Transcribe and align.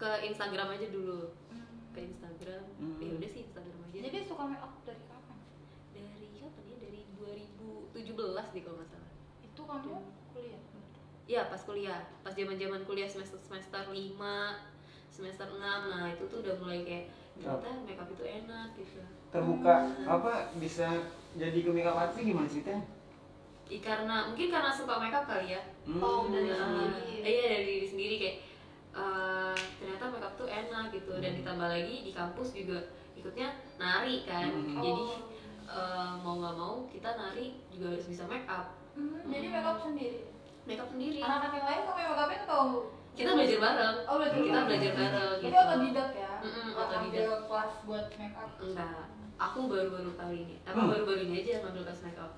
ke 0.00 0.10
Instagram 0.24 0.68
aja 0.70 0.86
dulu 0.88 1.28
Hmm. 1.46 1.92
ke 1.92 2.00
Instagram 2.02 2.64
Hmm. 2.74 2.96
ya 2.98 3.12
udah 3.14 3.28
sih 3.28 3.40
Instagram 3.42 3.78
aja 3.84 3.98
Jadi 4.00 4.18
suka 4.24 4.42
make 4.44 4.58
up 4.58 4.72
dari 4.82 5.04
kapan? 5.04 5.36
dari 5.92 6.08
kapan 6.34 6.62
ya 6.64 6.76
dari 6.78 7.00
2017 7.12 8.00
deh 8.50 8.62
kalau 8.62 8.76
nggak 8.76 8.88
salah 8.88 9.12
Itu 9.42 9.60
kamu 9.62 9.94
kuliah? 10.30 10.60
Iya 11.26 11.46
pas 11.46 11.60
kuliah, 11.60 12.00
pas 12.18 12.32
zaman 12.32 12.56
zaman 12.56 12.82
kuliah 12.82 13.06
semester 13.06 13.38
semester 13.38 13.82
5 13.84 13.94
semester 15.08 15.46
6 15.46 15.60
nah 15.60 16.08
itu 16.08 16.24
tuh 16.24 16.40
udah 16.40 16.54
mulai 16.56 16.80
kayak 16.80 17.06
ternyata 17.36 17.70
makeup 17.82 18.08
itu 18.10 18.24
enak 18.24 18.68
gitu. 18.74 19.00
terbuka 19.28 19.74
apa 20.04 20.32
bisa 20.56 20.86
jadi 21.32 21.54
ke 21.56 21.70
makeup 21.70 21.94
artist 21.94 22.24
gimana 22.24 22.46
sih 22.46 22.60
teh 22.60 22.80
I, 23.66 23.78
karena 23.78 24.26
mungkin 24.26 24.50
karena 24.50 24.66
suka 24.68 24.98
makeup 24.98 25.22
kali 25.24 25.54
ya. 25.54 25.62
Oh, 25.94 26.26
dari 26.26 26.50
sendiri. 26.50 27.22
Iya 27.22 27.44
dari 27.48 27.64
diri 27.70 27.86
sendiri 27.86 28.14
kayak 28.18 28.36
eh, 28.92 29.54
ternyata 29.76 30.04
makeup 30.08 30.34
tuh 30.34 30.46
enak 30.46 30.84
gitu 30.90 31.12
dan 31.14 31.32
ditambah 31.34 31.68
lagi 31.68 31.96
di 32.02 32.10
kampus 32.10 32.48
juga 32.52 32.78
ikutnya 33.14 33.48
nari 33.76 34.24
kan. 34.24 34.48
Hmm. 34.48 34.76
Jadi 34.76 34.92
Oh. 34.92 35.18
eh, 35.70 36.12
mau 36.18 36.34
nggak 36.36 36.54
mau 36.54 36.74
kita 36.86 37.10
nari 37.12 37.46
juga 37.68 37.92
harus 37.92 38.06
bisa 38.06 38.24
makeup. 38.24 38.74
Hmm, 38.92 39.22
jadi 39.24 39.46
make 39.48 39.62
up 39.64 39.78
sendiri. 39.78 40.20
Makeup 40.62 40.88
sendiri. 40.88 41.18
Anak-anak 41.18 41.52
yang 41.52 41.66
lain 41.66 41.80
kamu 41.84 41.98
yang 41.98 42.10
make 42.10 42.20
upin 42.20 42.40
atau 42.42 42.62
Kita 43.10 43.30
belajar 43.32 43.58
bareng. 43.60 43.96
Oh, 44.04 44.16
belajar 44.16 44.36
kita 44.36 44.50
bareng. 44.52 44.66
belajar 44.66 44.92
bareng 44.92 45.34
gitu. 45.36 45.56
otodidak 45.56 46.10
ya? 46.14 46.32
Mm-mm, 46.40 46.66
Nggak 46.68 46.86
otodidak. 46.86 47.40
kelas 47.44 47.72
buat 47.82 48.06
make 48.12 48.36
up. 48.36 48.50
Enggak, 48.56 49.02
aku 49.36 49.58
baru-baru 49.66 50.10
kali 50.14 50.36
ini, 50.40 50.56
aku 50.62 50.76
Hmm. 50.76 50.90
baru-baru 50.90 51.20
ini 51.24 51.34
aja 51.40 51.52
ngambil 51.60 51.82
kelas 51.84 52.00
makeup 52.02 52.30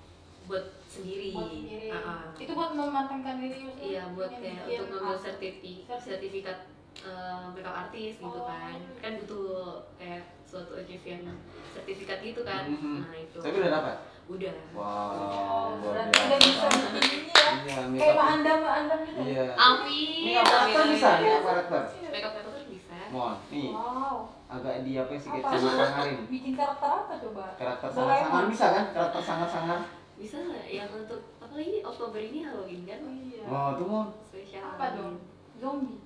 buat 0.44 0.64
sendiri. 0.84 1.30
Buat 1.30 1.50
sendiri. 1.50 1.88
Ah-ah. 1.88 2.22
Itu 2.34 2.52
buat 2.52 2.70
mematangkan 2.72 3.34
diri 3.38 3.58
maksudnya? 3.62 3.88
Iya, 3.88 4.02
buat 4.12 4.30
kayak 4.32 4.62
untuk 4.80 4.98
ngambil 4.98 5.18
sertifi 5.18 5.72
Sertifikat. 5.82 5.98
sertifikat 6.00 6.58
eh, 7.02 7.44
makeup 7.50 7.74
artist 7.78 8.16
gitu 8.18 8.36
Oh. 8.36 8.44
kan. 8.44 8.76
Kan 8.98 9.12
butuh 9.18 9.48
kayak 9.96 10.22
suatu 10.42 10.76
achievement 10.76 11.40
sertifikat 11.70 12.18
gitu 12.20 12.40
kan. 12.42 12.68
Mhm. 12.68 13.00
Nah, 13.02 13.16
itu. 13.16 13.38
tapi 13.38 13.56
udah 13.58 13.72
dapat 13.72 13.96
Udah. 14.24 14.54
wow 14.70 15.74
Oh, 15.74 15.82
berarti 15.82 16.14
udah 16.22 16.38
bisa 16.38 16.66
bikin 16.70 17.02
ini 17.02 17.26
ya? 17.26 17.48
iya 17.58 17.74
Kayak 17.74 17.86
makeup 17.90 18.14
Mak 18.14 18.28
Andam, 18.30 18.58
Mak 18.60 18.74
Andam 18.78 18.98
gitu? 19.02 19.20
iya 19.20 19.44
Amin. 19.52 20.22
makeup 20.22 20.46
karakter 20.46 20.82
bisa 20.88 21.10
makeup 21.18 21.42
karakter 21.42 21.82
Makeup 22.06 22.32
karakter 22.32 22.64
bisa. 22.70 22.96
mohon 23.08 23.36
nih 23.48 23.68
Wow. 23.72 24.16
agak 24.46 24.74
di 24.84 24.92
apa 24.94 25.12
sih 25.12 25.28
kayak 25.28 25.44
sama 25.50 26.04
Bikin 26.28 26.52
karakter 26.54 26.88
apa 26.94 27.14
coba? 27.18 27.44
karakter 27.56 27.88
sangat-sangat 27.90 28.44
bisa 28.46 28.66
kan 28.70 28.84
karakter 28.92 29.20
sangat-sangat 29.22 29.80
Bisa 30.22 30.38
nggak 30.38 30.70
yang 30.70 30.86
untuk 30.94 31.34
apa 31.42 31.50
lagi 31.58 31.82
Oktober 31.82 32.22
ini 32.22 32.46
Halloween 32.46 32.86
kan? 32.86 33.02
Oh 33.02 33.10
iya. 33.10 33.42
oh 33.42 33.68
tuh 33.74 33.86
mohon 33.90 34.08
Spesial. 34.22 34.62
Apa 34.62 34.94
dong? 34.94 35.18
Zombie. 35.58 35.98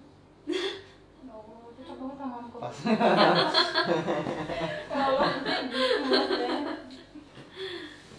Oh, 1.27 1.69
cocok 1.75 1.97
banget 2.01 2.17
sama 2.17 2.37
aku. 2.49 2.57
pas 2.63 2.77
Kalau 4.89 5.21
gitu 5.21 6.35
ya. 6.41 6.59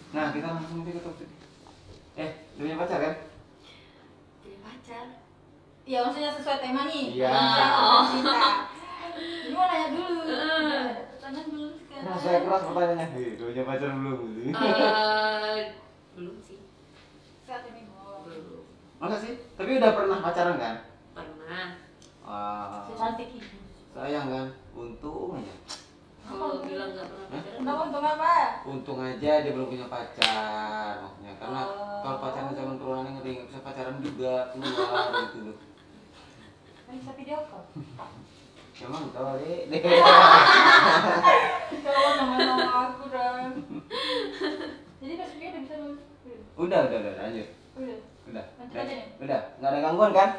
nah 0.08 0.26
kita 0.30 0.46
langsung 0.46 0.86
ke 0.86 1.02
topik 1.02 1.28
eh 2.14 2.30
udah 2.54 2.62
punya 2.62 2.76
pacar 2.78 2.98
kan 3.02 3.14
Punya 4.38 4.58
pacar. 4.62 5.04
Iya, 5.82 5.98
maksudnya 6.04 6.30
sesuai 6.30 6.58
tema 6.62 6.82
nih. 6.86 7.04
Iya. 7.16 7.30
Oh. 7.74 8.04
Ini 9.18 9.50
mau 9.50 9.66
nanya 9.66 9.88
dulu. 9.90 10.20
Pertanyaan 11.18 11.48
dulu 11.50 11.68
sekarang. 11.74 12.04
nah 12.06 12.16
saya 12.20 12.38
keras 12.44 12.62
pertanyaannya 12.62 13.06
Hei, 13.08 13.26
udah 13.34 13.46
punya 13.50 13.64
pacar 13.66 13.88
belum 13.90 14.20
Eh, 14.54 15.60
belum 16.18 16.36
sih. 16.40 16.58
Saat 17.42 17.62
ini 17.66 17.86
belum. 17.86 18.20
Belum. 18.26 18.64
masa 18.98 19.14
sih 19.16 19.38
tapi 19.54 19.78
udah 19.78 19.94
pernah 19.94 20.18
pacaran 20.18 20.58
kan 20.58 20.74
Pernah. 21.14 21.78
ah 22.20 22.82
Secantik 22.84 23.30
ini. 23.30 23.46
sayang 23.88 24.26
kan 24.26 24.46
untung 24.74 25.32
aja 25.32 25.54
Kalau 26.20 26.58
bilang 26.60 26.90
nggak 26.92 27.06
pernah 27.06 27.26
pacaran. 27.30 27.56
Kenapa 27.56 27.80
untuk 27.86 28.02
apa? 28.04 28.32
untung 28.64 28.98
aja 28.98 29.32
dia 29.38 29.52
belum 29.54 29.70
punya 29.70 29.86
pacar 29.86 30.92
maksudnya 31.00 31.32
karena 31.38 31.60
Oh. 31.62 32.02
kalau 32.02 32.18
pacaran 32.20 32.52
zaman 32.52 32.76
corona 32.76 33.00
ini 33.00 33.10
ngeri 33.14 33.30
nggak 33.32 33.48
bisa 33.48 33.60
pacaran 33.62 33.96
juga 33.98 34.34
keluar 34.50 35.02
gitu 35.24 35.38
loh 35.46 35.56
Kan 36.82 36.94
bisa 36.96 37.12
video 37.14 37.38
call. 37.46 37.64
emang 38.78 39.04
tahu 39.08 39.30
deh 39.38 39.78
Kalau 41.78 42.10
nama-nama 42.18 42.66
aku 42.88 43.04
dan. 43.08 43.50
Jadi 44.98 45.12
video 45.14 45.48
udah 45.48 45.62
bisa? 45.62 45.76
Udah 46.56 46.80
udah 46.84 46.98
udah 46.98 47.14
lanjut 47.16 47.48
Udah. 47.74 47.98
udah 48.28 48.44
Lanjut 48.58 48.76
aja 48.76 48.92
nih. 48.92 49.06
udah 49.18 49.40
nggak 49.56 49.70
ada 49.70 49.78
gangguan 49.80 50.12
kan 50.12 50.30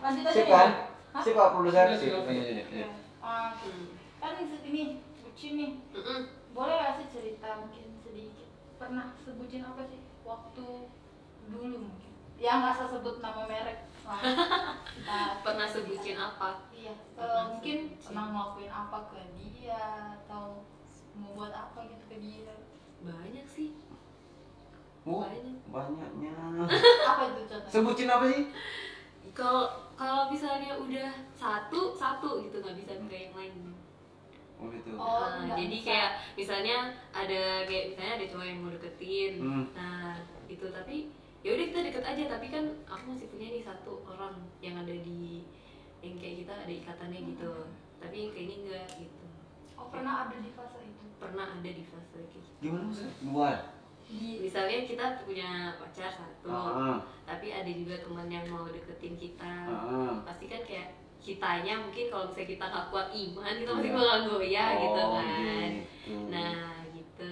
Lanjut 0.00 0.24
aja 0.24 0.34
sip 0.34 0.46
kan 0.46 0.68
Hah? 1.10 1.22
sip 1.22 1.34
pak 1.34 1.50
produser 1.52 1.86
Udah, 1.86 1.98
sip 1.98 2.12
lanjut. 2.12 2.90
Ah, 3.20 3.52
kan 4.16 4.32
ini 4.64 4.82
bucin 5.16 5.52
nih. 5.54 5.70
Boleh 6.50 6.76
gak 6.76 6.94
sih 6.96 7.06
cerita 7.08 7.48
mungkin 7.58 8.00
sedikit? 8.00 8.48
Pernah 8.74 9.12
sebutin 9.16 9.62
apa 9.62 9.82
sih 9.84 10.00
waktu 10.22 10.66
dulu 11.46 11.76
mungkin? 11.80 12.10
Ya 12.36 12.58
nggak 12.58 12.74
usah 12.74 12.88
sebut 12.90 13.20
nama 13.20 13.44
merek. 13.44 13.86
Nah, 14.02 14.20
Pernah 15.44 15.66
sebutin 15.66 16.16
apa? 16.16 16.64
Iya, 16.70 16.90
eh, 16.90 16.98
Pernah 17.14 17.44
mungkin 17.50 17.76
sebutin. 17.92 18.02
pernah 18.02 18.24
ngelakuin 18.30 18.72
apa 18.72 18.98
ke 19.06 19.20
dia 19.36 19.80
atau 20.16 20.64
mau 21.12 21.30
buat 21.34 21.52
apa 21.52 21.78
gitu 21.86 22.04
ke 22.06 22.16
dia? 22.18 22.54
Banyak 23.00 23.46
sih. 23.46 23.76
Oh 25.10 25.20
Banyak. 25.20 25.56
banyaknya 25.66 26.32
Apa 27.10 27.22
itu 27.28 27.40
contohnya? 27.44 27.68
sebutin 27.68 28.08
apa 28.08 28.24
sih 28.26 28.44
Kalau 29.30 29.64
kalau 29.94 30.26
misalnya 30.26 30.74
udah 30.74 31.08
satu 31.32 31.92
satu 31.92 32.40
gitu 32.40 32.56
nggak 32.56 32.76
bisa 32.76 32.92
ke 32.98 33.16
yang 33.20 33.32
lain. 33.32 33.54
oh 34.56 34.66
gitu 34.68 34.90
Oh, 34.92 35.24
Nah, 35.40 35.54
jadi 35.54 35.72
bisa. 35.72 35.86
kayak 35.86 36.10
misalnya 36.34 36.76
ada 37.10 37.42
kayak 37.64 37.84
misalnya 37.90 38.14
ada 38.14 38.26
cowok 38.26 38.46
yang 38.46 38.58
mau 38.58 38.70
deketin. 38.70 39.32
Hmm. 39.38 39.64
Nah, 39.72 40.14
itu 40.46 40.66
tapi 40.68 40.96
ya 41.40 41.50
udah 41.50 41.66
kita 41.66 41.80
deket 41.82 42.04
aja 42.04 42.22
tapi 42.28 42.46
kan 42.48 42.64
aku 42.84 43.04
masih 43.08 43.26
punya 43.28 43.48
nih 43.48 43.62
satu 43.62 44.04
orang 44.04 44.34
yang 44.60 44.76
ada 44.76 44.92
di 44.92 45.48
yang 46.00 46.16
kayak 46.16 46.44
kita 46.44 46.52
ada 46.58 46.72
ikatannya 46.74 47.20
gitu. 47.26 47.52
Tapi 47.98 48.16
yang 48.18 48.30
kayak 48.30 48.46
ini 48.46 48.54
enggak 48.62 48.86
gitu. 48.98 49.24
Oh, 49.74 49.88
pernah 49.88 50.26
ada 50.26 50.36
di 50.36 50.50
fase 50.50 50.80
itu? 50.82 51.04
Pernah 51.16 51.46
ada 51.54 51.70
di 51.70 51.84
fase 51.84 52.08
kayak 52.18 52.28
gitu. 52.34 52.48
gimana 52.60 52.84
maksudnya 52.86 53.14
Di 53.16 53.60
Misalnya 54.10 54.78
kita 54.82 55.04
punya 55.22 55.50
pacar 55.78 56.10
satu, 56.10 56.50
ah 56.50 56.98
tapi 57.22 57.46
ada 57.48 57.70
juga 57.70 57.94
teman 57.96 58.26
yang 58.26 58.42
mau 58.46 58.66
deketin 58.66 59.14
kita. 59.14 59.70
ah 59.70 60.18
Pasti 60.26 60.46
kan 60.46 60.62
kayak 60.62 60.98
kitanya 61.20 61.78
mungkin 61.78 62.08
kalau 62.08 62.26
misalnya 62.26 62.48
kita 62.50 62.64
nggak 62.66 62.86
kuat 62.88 63.08
iman 63.12 63.52
kita 63.54 63.70
pasti 63.70 63.86
Iya. 63.86 63.94
bakal 63.94 64.18
goyah 64.26 64.70
gitu 64.74 64.98
Oh, 64.98 65.10
kan. 65.14 65.70
gitu. 65.70 66.14
Nah 66.26 66.58
gitu. 66.90 67.30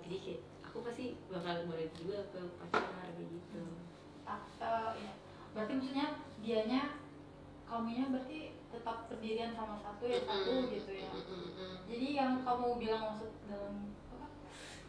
Jadi 0.00 0.16
kayak 0.20 0.40
aku 0.62 0.78
pasti 0.84 1.04
bakal 1.26 1.54
boleh 1.66 1.88
juga 1.90 2.18
ke 2.30 2.40
pacar 2.62 3.06
gitu. 3.16 3.62
tak, 4.22 4.42
eh, 4.62 4.90
ya. 5.02 5.12
Berarti 5.50 5.72
maksudnya 5.74 6.06
dianya 6.38 6.82
kamunya 7.66 8.06
berarti 8.06 8.40
tetap 8.70 9.10
berdirian 9.10 9.50
sama 9.50 9.74
satu 9.74 10.06
ya 10.06 10.22
satu 10.22 10.70
gitu 10.70 10.92
ya. 10.94 11.10
Jadi 11.90 12.06
yang 12.14 12.46
kamu 12.46 12.78
bilang 12.78 13.02
maksud 13.10 13.34
dalam? 13.50 13.90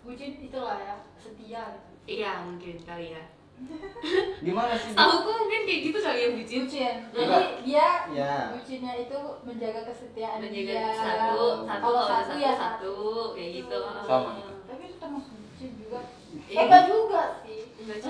Bucin 0.02 0.32
itulah 0.42 0.78
ya 0.82 0.96
setia 1.16 1.62
gitu. 1.78 1.90
Iya 2.10 2.32
mungkin 2.42 2.76
kali 2.82 3.14
ya. 3.14 3.24
gimana 4.46 4.74
sih 4.74 4.98
Tahu 4.98 5.22
aku 5.22 5.30
mungkin 5.46 5.62
kayak 5.70 5.82
gitu 5.86 5.98
kali 6.02 6.20
ya 6.20 6.30
bucin. 6.34 6.60
Bucin. 6.66 6.96
Jadi 7.14 7.22
Enggak. 7.30 7.46
dia 7.62 7.88
ya 8.10 8.34
bucinnya 8.58 8.94
itu 8.98 9.20
menjaga 9.46 9.82
kesetiaan 9.86 10.42
Menjaga 10.42 10.74
dia. 10.74 10.86
satu, 10.98 11.42
satu 11.70 11.82
Kalau 11.86 12.02
satu, 12.02 12.26
satu, 12.26 12.42
ya 12.42 12.52
satu, 12.58 12.96
kayak 13.38 13.50
gitu. 13.62 13.80
Sama. 14.02 14.30
Tapi 14.66 14.82
itu 14.90 14.98
termasuk 14.98 15.34
bucin 15.38 15.70
juga. 15.78 16.00
Iya. 16.50 16.58
Hebat 16.58 16.84
juga 16.90 17.22
sih. 17.46 17.60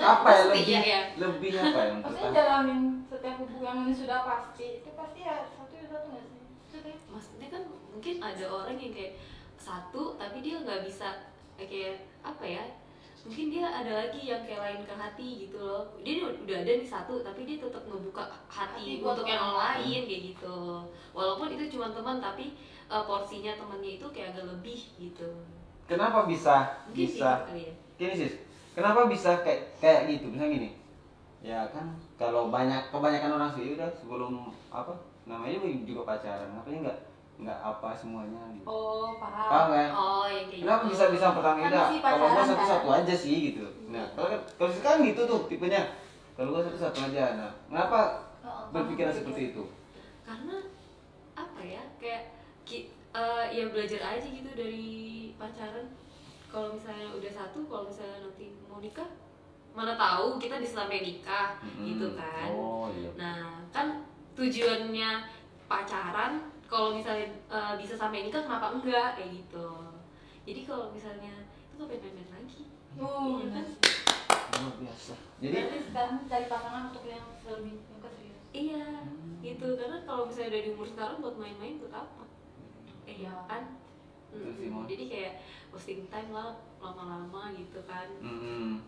ya 0.00 0.36
pasti 0.40 0.48
lebih 0.48 0.64
ya. 0.80 1.00
lebih 1.20 1.50
apa 1.52 1.64
ya 1.64 1.68
Maksudnya 1.68 2.00
maksudnya 2.00 2.30
jalanin 2.32 2.80
setiap 3.04 3.36
hubungan 3.40 3.76
yang 3.84 3.92
sudah 3.92 4.18
pasti 4.24 4.66
itu 4.80 4.90
pasti 4.96 5.20
ya 5.20 5.34
satu 5.52 5.72
ya 5.76 5.84
satu 5.84 6.06
nggak 6.08 6.24
sih? 6.24 6.96
Maksudnya 7.12 7.48
kan 7.52 7.62
mungkin 7.92 8.14
ada 8.24 8.44
orang 8.48 8.76
yang 8.80 8.92
kayak 8.96 9.20
satu 9.60 10.16
tapi 10.16 10.40
dia 10.40 10.56
nggak 10.64 10.80
bisa 10.88 11.31
kayak 11.58 11.94
apa 12.22 12.44
ya? 12.44 12.64
Mungkin 13.22 13.54
dia 13.54 13.62
ada 13.64 13.92
lagi 14.02 14.20
yang 14.26 14.42
kayak 14.42 14.60
lain 14.60 14.80
ke 14.82 14.94
hati 14.94 15.28
gitu 15.46 15.58
loh. 15.62 15.86
Dia 16.02 16.26
udah 16.26 16.56
ada 16.66 16.72
nih 16.74 16.88
satu 16.88 17.22
tapi 17.22 17.46
dia 17.46 17.62
tetap 17.62 17.86
ngebuka 17.86 18.24
Hati 18.50 18.82
hati 18.82 18.98
buat 18.98 19.14
untuk 19.14 19.30
yang 19.30 19.38
orang 19.38 19.78
lain 19.78 20.00
kayak 20.04 20.22
gitu. 20.34 20.58
Walaupun 21.14 21.54
itu 21.54 21.64
cuma 21.70 21.94
teman 21.94 22.18
tapi 22.18 22.58
eh, 22.90 23.02
porsinya 23.06 23.54
temannya 23.54 23.96
itu 23.96 24.06
kayak 24.10 24.34
agak 24.34 24.46
lebih 24.50 24.80
gitu. 24.98 25.28
kenapa 25.82 26.24
bisa 26.24 26.78
Mungkin 26.88 27.04
sih 27.04 27.20
bisa 27.20 27.44
kali 27.44 27.62
ya. 27.68 27.74
gini 27.98 28.14
sih 28.16 28.30
kenapa 28.72 29.10
bisa 29.10 29.42
kayak 29.44 29.76
kayak 29.76 30.08
gitu 30.08 30.30
misalnya 30.30 30.54
gini 30.56 30.68
ya 31.42 31.58
kan 31.68 31.92
kalau 32.16 32.48
banyak 32.48 32.88
kebanyakan 32.88 33.34
orang 33.36 33.50
sih 33.52 33.74
udah 33.76 33.90
sebelum 33.92 34.48
apa 34.70 34.94
namanya 35.26 35.58
juga 35.84 36.06
pacaran 36.06 36.54
ngapain 36.54 36.80
nggak 36.80 36.98
nggak 37.40 37.58
apa 37.58 37.88
semuanya 37.96 38.42
gitu. 38.54 38.66
Oh 38.68 39.16
paham. 39.16 39.48
paham 39.50 39.66
kan? 39.72 39.88
Oh, 39.90 40.24
yang 40.28 40.46
kayak 40.46 40.62
kenapa 40.62 40.82
gitu. 40.84 40.92
bisa 40.94 41.04
bisa 41.10 41.26
Kan 41.64 41.70
udah 41.72 41.84
masih 41.88 42.00
kalau 42.04 42.26
gua 42.28 42.44
satu 42.44 42.64
satu 42.68 42.88
kan? 42.88 42.98
aja 43.02 43.14
sih 43.16 43.36
gitu. 43.50 43.64
Nah 43.88 44.04
kalau 44.14 44.28
kan 44.30 44.40
kalau 44.60 44.70
sekarang 44.70 45.00
gitu 45.08 45.20
tuh 45.24 45.40
tipenya. 45.48 45.82
Kalau 46.32 46.48
gua 46.54 46.62
satu 46.62 46.78
satu 46.78 46.98
aja 47.10 47.24
nah 47.36 47.50
kenapa 47.66 48.00
Heeh, 48.42 48.64
berpikiran 48.70 49.10
kamu 49.10 49.18
seperti 49.22 49.42
itu? 49.54 49.62
Karena 50.22 50.56
apa 51.32 51.60
ya 51.64 51.82
kayak 51.98 52.22
ki, 52.62 52.78
eh, 53.10 53.44
ya 53.50 53.64
belajar 53.72 54.00
aja 54.16 54.28
gitu 54.28 54.50
dari 54.54 54.86
pacaran. 55.40 55.86
Kalau 56.52 56.68
misalnya 56.76 57.08
udah 57.16 57.32
satu 57.32 57.64
kalau 57.64 57.88
misalnya 57.88 58.28
nanti 58.28 58.52
mau 58.68 58.76
nikah 58.78 59.08
mana 59.72 59.96
tahu 59.96 60.36
kita 60.36 60.60
bisa 60.60 60.84
sampai 60.84 61.00
nikah 61.00 61.56
Mm-mm. 61.64 61.88
gitu 61.88 62.12
kan. 62.12 62.48
Oh 62.52 62.92
iya. 62.92 63.08
Nah 63.16 63.40
kan 63.72 64.04
tujuannya 64.36 65.24
pacaran 65.64 66.51
kalau 66.72 66.88
misalnya 66.90 67.28
eh, 67.46 67.74
bisa 67.76 67.92
sampai 67.92 68.24
nikah 68.24 68.40
kenapa 68.40 68.72
enggak 68.72 69.14
kayak 69.14 69.30
gitu 69.36 69.68
jadi 70.42 70.60
kalau 70.64 70.88
misalnya 70.88 71.34
itu 71.44 71.76
ngapain 71.76 72.00
main-main 72.00 72.30
lagi 72.32 72.62
Oh, 72.92 73.40
Iya 73.40 73.48
kan? 73.50 73.64
luar 74.52 74.74
biasa 74.78 75.14
jadi 75.38 75.54
Berarti 75.58 75.78
sekarang 75.82 76.16
cari 76.26 76.44
pasangan 76.46 76.82
untuk 76.88 77.04
yang 77.06 77.24
lebih 77.42 77.76
yang 77.78 78.00
keserius. 78.00 78.40
iya 78.50 78.84
Hmm. 79.02 79.40
gitu 79.40 79.66
karena 79.74 79.98
kalau 80.02 80.22
misalnya 80.24 80.48
udah 80.50 80.62
di 80.62 80.70
umur 80.70 80.86
sekarang 80.86 81.16
buat 81.18 81.36
main-main 81.36 81.76
buat 81.76 81.94
apa 81.94 82.24
eh 83.04 83.16
Iya. 83.18 83.32
kan 83.44 83.62
Mm, 84.28 84.48
sih, 84.50 84.64
Mon. 84.66 84.88
jadi 84.88 85.04
kayak 85.06 85.32
wasting 85.68 86.08
time 86.08 86.32
lah 86.32 86.52
lama-lama 86.78 87.52
gitu 87.52 87.80
kan 87.82 88.08
Mm-mm. 88.18 88.80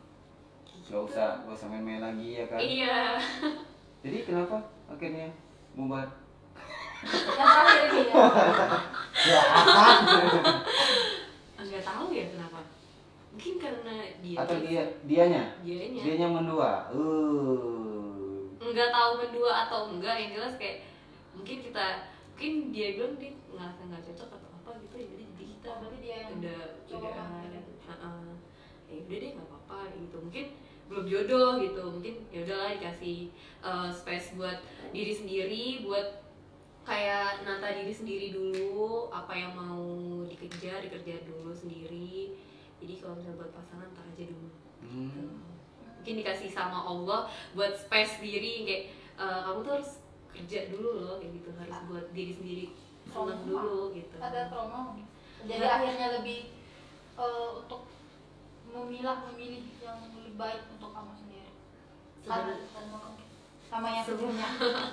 Gitu. 0.64 0.88
Gak 0.88 1.02
usah, 1.04 1.28
gak 1.42 1.52
usah 1.54 1.68
main-main 1.68 2.00
lagi 2.00 2.28
ya 2.34 2.44
kan. 2.44 2.56
iya 2.56 3.20
Jadi 4.00 4.18
kenapa 4.22 4.56
akhirnya 4.86 5.28
bubar? 5.72 6.08
Yang 7.04 7.48
terakhir 7.48 7.82
ini 7.84 8.02
ya. 8.04 8.14
Ya 9.24 9.40
nggak 11.64 11.82
tahu 11.82 12.06
ya 12.12 12.24
kenapa 12.28 12.60
mungkin 13.32 13.54
karena 13.58 13.94
dia 14.20 14.36
Atau 14.38 14.56
dia 14.60 14.82
dianya? 15.02 15.42
dianya 15.60 16.02
Dianya 16.02 16.28
mendua. 16.28 16.70
Uh. 16.92 18.46
nggak 18.60 18.90
tahu 18.90 19.10
mendua 19.18 19.52
atau 19.64 19.80
enggak 19.88 20.16
yang 20.18 20.30
jelas 20.34 20.54
kayak 20.56 20.82
mungkin 21.30 21.60
kita 21.60 21.86
mungkin 22.32 22.52
dia 22.70 22.96
bilang 22.96 23.14
dia 23.16 23.30
ngerasa 23.48 23.80
nggak 23.86 24.02
cocok 24.02 24.28
atau 24.34 24.48
apa 24.52 24.70
gitu 24.82 24.94
ya 24.96 25.06
jadi 25.08 25.24
jadi 25.30 25.44
kita 25.54 25.68
Oh, 25.70 25.76
berarti 25.80 25.98
dia 26.00 26.16
yang 26.18 26.30
udah 26.34 26.58
coba 26.84 27.06
udah 27.06 27.12
banget. 27.14 27.64
uh, 27.86 28.32
ya 28.84 28.96
udah 28.98 29.16
deh 29.16 29.30
nggak 29.32 29.46
apa-apa 29.46 29.78
gitu 29.94 30.16
mungkin 30.18 30.46
belum 30.84 31.04
jodoh 31.06 31.50
gitu 31.58 31.82
mungkin 31.86 32.14
ya 32.28 32.38
udahlah 32.42 32.68
dikasih 32.72 33.16
uh, 33.60 33.88
space 33.88 34.34
buat 34.34 34.58
diri 34.90 35.12
sendiri 35.12 35.64
buat 35.82 36.23
kayak 36.84 37.42
nata 37.42 37.72
diri 37.72 37.90
sendiri 37.90 38.28
dulu 38.30 39.08
apa 39.08 39.32
yang 39.32 39.52
mau 39.52 39.84
dikejar 40.22 40.80
dikerjain 40.80 41.24
dulu 41.24 41.50
sendiri 41.50 42.36
jadi 42.76 42.92
kalau 42.98 43.16
misalnya 43.16 43.38
buat 43.38 43.52
pasangan 43.52 43.88
ntar 43.90 44.04
aja 44.06 44.24
dulu 44.26 44.48
Hmm. 44.84 45.40
mungkin 45.96 46.20
dikasih 46.20 46.46
sama 46.46 46.76
Allah 46.78 47.24
buat 47.52 47.72
space 47.72 48.20
diri 48.20 48.68
kayak 48.68 48.82
eh, 49.16 49.40
kamu 49.42 49.64
tuh 49.64 49.72
harus 49.74 49.90
kerja 50.28 50.68
dulu 50.68 51.00
loh 51.00 51.16
kayak 51.16 51.32
gitu 51.34 51.48
harus 51.54 51.78
buat 51.86 52.06
diri 52.12 52.32
sendiri 52.32 52.64
Trauma. 53.06 53.32
dulu 53.40 53.92
gitu 53.92 54.16
Ada 54.16 54.48
trauma. 54.48 54.92
Jadi 55.40 55.56
Nggak. 55.56 55.72
akhirnya 55.72 56.06
lebih 56.20 56.40
eh, 57.16 57.50
untuk 57.54 57.88
memilah 58.66 59.24
memilih 59.24 59.64
yang 59.78 60.04
lebih 60.10 60.34
baik 60.34 60.68
untuk 60.68 60.90
kamu 60.90 61.12
sendiri. 61.14 61.50
Sebenarnya- 62.20 62.60
sama, 63.74 63.88
yang 63.90 64.06
sebelumnya. 64.06 64.48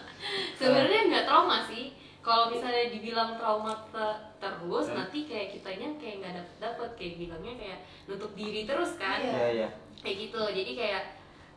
sebenarnya 0.58 1.00
nggak 1.08 1.26
trauma 1.26 1.62
sih 1.62 1.94
kalau 2.20 2.50
misalnya 2.50 2.90
dibilang 2.90 3.34
trauma 3.34 3.74
te- 3.90 4.22
terus 4.38 4.90
Hmm. 4.90 4.98
nanti 5.00 5.26
kayak 5.26 5.54
kitanya 5.54 5.90
kayak 5.96 6.16
nggak 6.20 6.34
dapet 6.36 6.56
dapet 6.60 6.90
kayak 6.96 7.16
bilangnya 7.18 7.54
kayak 7.56 7.80
nutup 8.06 8.34
diri 8.34 8.66
terus 8.66 8.98
kan 8.98 9.18
Iya. 9.18 9.34
Ya 9.34 9.50
ya. 9.66 9.70
kayak 9.98 10.18
gitu 10.20 10.42
jadi 10.52 10.72
kayak 10.76 11.04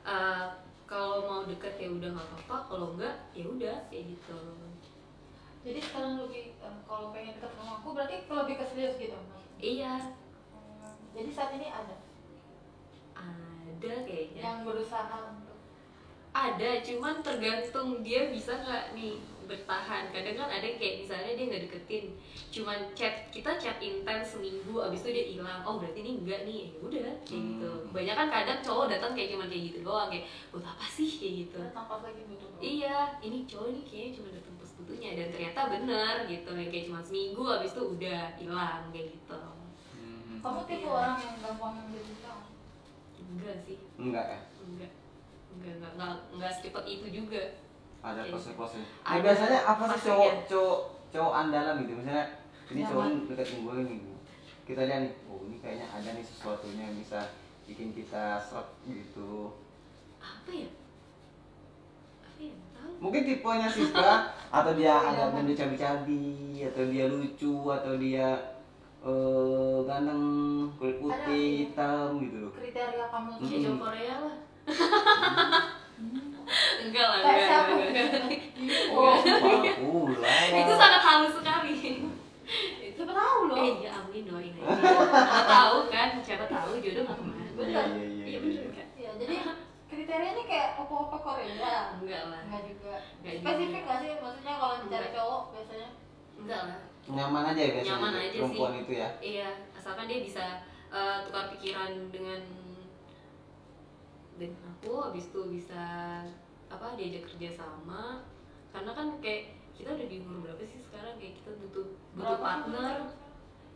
eh, 0.04 0.44
kalau 0.84 1.24
mau 1.24 1.42
deket 1.42 1.74
ya 1.76 1.88
udah 1.88 2.08
nggak 2.10 2.28
apa-apa 2.30 2.56
kalau 2.66 2.86
enggak 2.92 3.16
ya 3.32 3.44
udah 3.46 3.76
kayak 3.88 4.04
gitu 4.10 4.38
Jadi 5.64 5.80
sekarang 5.80 6.20
lebih 6.20 6.52
eh, 6.54 6.76
kalau 6.84 7.08
pengen 7.08 7.32
dekat 7.34 7.52
sama 7.54 7.80
aku 7.80 7.96
berarti 7.96 8.20
lebih 8.22 8.54
ke 8.54 8.64
serius 8.66 8.96
gitu. 8.98 9.16
Mas. 9.16 9.40
iya 9.56 9.96
Hmm, 10.52 10.92
Jadi 11.10 11.30
saat 11.30 11.52
ini 11.52 11.68
ada 11.68 11.96
ada 13.14 13.92
kayaknya 14.02 14.40
yang 14.42 14.60
berusaha 14.62 15.43
ada 16.34 16.70
cuman 16.82 17.22
tergantung 17.22 18.02
dia 18.02 18.26
bisa 18.28 18.58
nggak 18.58 18.90
nih 18.92 19.14
bertahan 19.44 20.08
kadang 20.08 20.34
kan 20.34 20.48
ada 20.48 20.64
yang 20.64 20.80
kayak 20.80 20.96
misalnya 20.98 21.32
dia 21.32 21.44
nggak 21.46 21.62
deketin 21.68 22.04
cuman 22.50 22.78
chat 22.90 23.28
kita 23.28 23.54
chat 23.54 23.76
intens 23.78 24.34
seminggu 24.34 24.72
abis 24.80 25.04
itu 25.04 25.10
dia 25.12 25.26
hilang 25.30 25.60
oh 25.62 25.76
berarti 25.76 26.00
ini 26.00 26.12
enggak 26.18 26.42
nih 26.42 26.56
ya 26.58 26.68
udah 26.80 27.00
kayak 27.22 27.38
Hmm. 27.38 27.48
gitu 27.52 27.70
banyak 27.92 28.14
kan 28.16 28.28
kadang 28.30 28.58
cowok 28.58 28.86
datang 28.88 29.12
kayak 29.12 29.30
cuman 29.30 29.46
kayak 29.46 29.64
gitu 29.68 29.78
doang 29.80 30.08
kayak 30.08 30.24
buat 30.48 30.64
apa 30.64 30.86
sih 30.86 31.10
kayak 31.12 31.34
gitu 31.44 31.58
lagi 31.76 32.22
butuh. 32.24 32.48
iya 32.58 32.96
ini 33.20 33.38
cowok 33.44 33.68
ini 33.68 33.80
kayaknya 33.84 34.10
cuma 34.16 34.28
datang 34.32 34.54
pas 34.56 34.70
butuhnya 34.74 35.10
dan 35.12 35.26
ternyata 35.28 35.60
bener 35.70 36.14
gitu 36.24 36.50
yang 36.50 36.70
kayak 36.70 36.84
cuma 36.88 37.00
seminggu 37.00 37.42
abis 37.46 37.70
itu 37.70 37.82
udah 37.86 38.20
hilang 38.34 38.82
kayak 38.90 39.08
gitu 39.12 39.38
Hmm. 39.94 40.40
Kamu 40.42 40.60
tipe 40.66 40.82
Iya. 40.82 40.90
orang 40.90 41.16
yang 41.16 41.36
gampang 41.38 41.72
ngambil 41.78 42.02
nikah? 42.02 42.38
enggak 43.22 43.56
sih 43.62 43.76
Enggak 43.96 44.26
ya. 44.26 44.38
enggak 44.60 44.90
enggak 45.56 45.90
enggak, 45.90 46.12
enggak 46.30 46.50
secepat 46.52 46.84
itu 46.84 47.06
juga. 47.12 47.42
Ada 48.00 48.20
Iya. 48.20 48.30
proses-proses. 48.30 48.80
Nah, 48.80 49.08
Ada 49.08 49.20
biasanya 49.22 49.60
apa 49.64 49.82
sih 49.88 50.00
cowok 50.04 50.30
cowok 50.44 50.78
cowok 51.08 51.32
andalan 51.34 51.74
gitu? 51.80 51.92
Misalnya 51.96 52.26
ini 52.66 52.80
Nyaman. 52.80 52.90
cowok 52.90 53.06
deketin 53.30 53.58
gue 53.60 53.74
nih. 53.82 54.00
Kita 54.64 54.80
lihat 54.82 55.00
nih 55.02 55.12
oh 55.26 55.40
ini 55.42 55.56
kayaknya 55.58 55.86
ada 55.88 56.08
nih 56.10 56.22
sesuatunya 56.22 56.82
yang 56.82 56.96
bisa 56.96 57.20
bikin 57.64 57.88
kita 57.90 58.36
serap 58.38 58.68
gitu. 58.84 59.56
Apa 60.18 60.50
ya? 60.50 60.68
Apa 62.22 62.40
ya? 62.40 62.52
Nggak 62.52 62.70
tahu. 62.74 62.92
Mungkin 63.00 63.22
tipenya 63.22 63.68
Siska 63.68 64.10
atau 64.56 64.72
dia 64.74 64.94
agak 64.94 65.28
gendut 65.32 65.54
cabi-cabi 65.54 66.28
atau 66.62 66.84
dia 66.86 67.04
lucu 67.06 67.54
atau 67.66 67.94
dia 67.96 68.28
eh 69.02 69.78
ganteng 69.82 70.22
kulit 70.74 70.96
Ada 70.96 71.02
putih 71.02 71.24
sih. 71.28 71.48
hitam 71.62 72.08
gitu 72.18 72.36
loh. 72.38 72.52
Kriteria 72.52 73.04
kamu 73.06 73.28
kayak 73.34 73.60
Hmm. 73.66 73.76
Korea 73.78 74.14
lah 74.18 74.36
enggak 76.84 77.06
lah 77.06 77.18
enggak, 77.20 77.60
enggak, 77.68 78.06
enggak. 78.14 78.40
Oh, 78.94 79.14
uh 79.14 80.08
itu 80.54 80.72
sangat 80.74 81.02
halus 81.02 81.32
sekali 81.34 81.74
itu 82.84 83.02
tahu 83.02 83.38
loh. 83.48 83.56
eh 83.56 83.72
ya 83.80 83.90
amin 83.98 84.22
doain 84.24 84.54
aja 84.54 84.68
nggak 84.70 85.46
tahu 85.48 85.76
kan 85.88 86.08
siapa 86.20 86.46
tahu 86.46 86.78
jodoh 86.78 87.02
nggak 87.02 87.16
ke 87.16 87.24
mana 87.24 87.44
Bener. 87.54 87.84
iya 87.86 88.04
iya 88.04 88.06
iya, 88.06 88.06
iya 88.06 88.28
iya. 88.28 88.38
bener 88.40 88.68
kan 88.70 88.86
Ya, 88.94 89.10
jadi 89.14 89.36
kriterianya 89.84 90.44
kayak 90.44 90.68
opo-opo 90.76 91.16
Korea. 91.20 91.92
enggak 91.94 92.22
lah 92.26 92.40
Enggak 92.42 92.62
juga. 92.66 92.94
Enggak 93.20 93.34
Spesifik 93.38 93.82
nggak 93.84 93.98
sih? 94.00 94.10
Maksudnya 94.16 94.54
kalau 94.56 94.74
mencari 94.80 95.08
cowok 95.12 95.42
biasanya 95.52 95.88
enggak 96.34 96.60
lah 96.64 96.78
nyaman 97.04 97.42
aja 97.46 97.60
ya 97.60 97.70
biasanya 97.70 97.92
Nyaman 97.94 98.12
aja 98.16 98.36
perempuan 98.40 98.70
sih. 98.72 98.80
itu 98.80 98.92
ya 98.94 99.08
iya 99.20 99.48
asalkan 99.72 100.08
dia 100.08 100.18
bisa 100.20 100.44
eh, 100.88 101.16
tukar 101.20 101.44
pikiran 101.50 101.92
dengan 102.08 102.40
dengan 104.34 104.74
aku 104.74 104.98
habis 104.98 105.30
itu 105.30 105.40
bisa 105.50 105.84
apa 106.66 106.98
diajak 106.98 107.30
kerja 107.30 107.62
sama. 107.62 108.26
Karena 108.74 108.90
kan 108.90 109.18
kayak 109.22 109.54
kita 109.74 109.94
udah 109.94 110.06
di 110.10 110.16
umur 110.22 110.46
berapa 110.46 110.62
sih 110.66 110.80
sekarang? 110.82 111.14
Kayak 111.18 111.38
kita 111.42 111.50
butuh 111.62 111.86
butuh 112.14 112.38
Berapa 112.38 112.42
partner. 112.42 112.96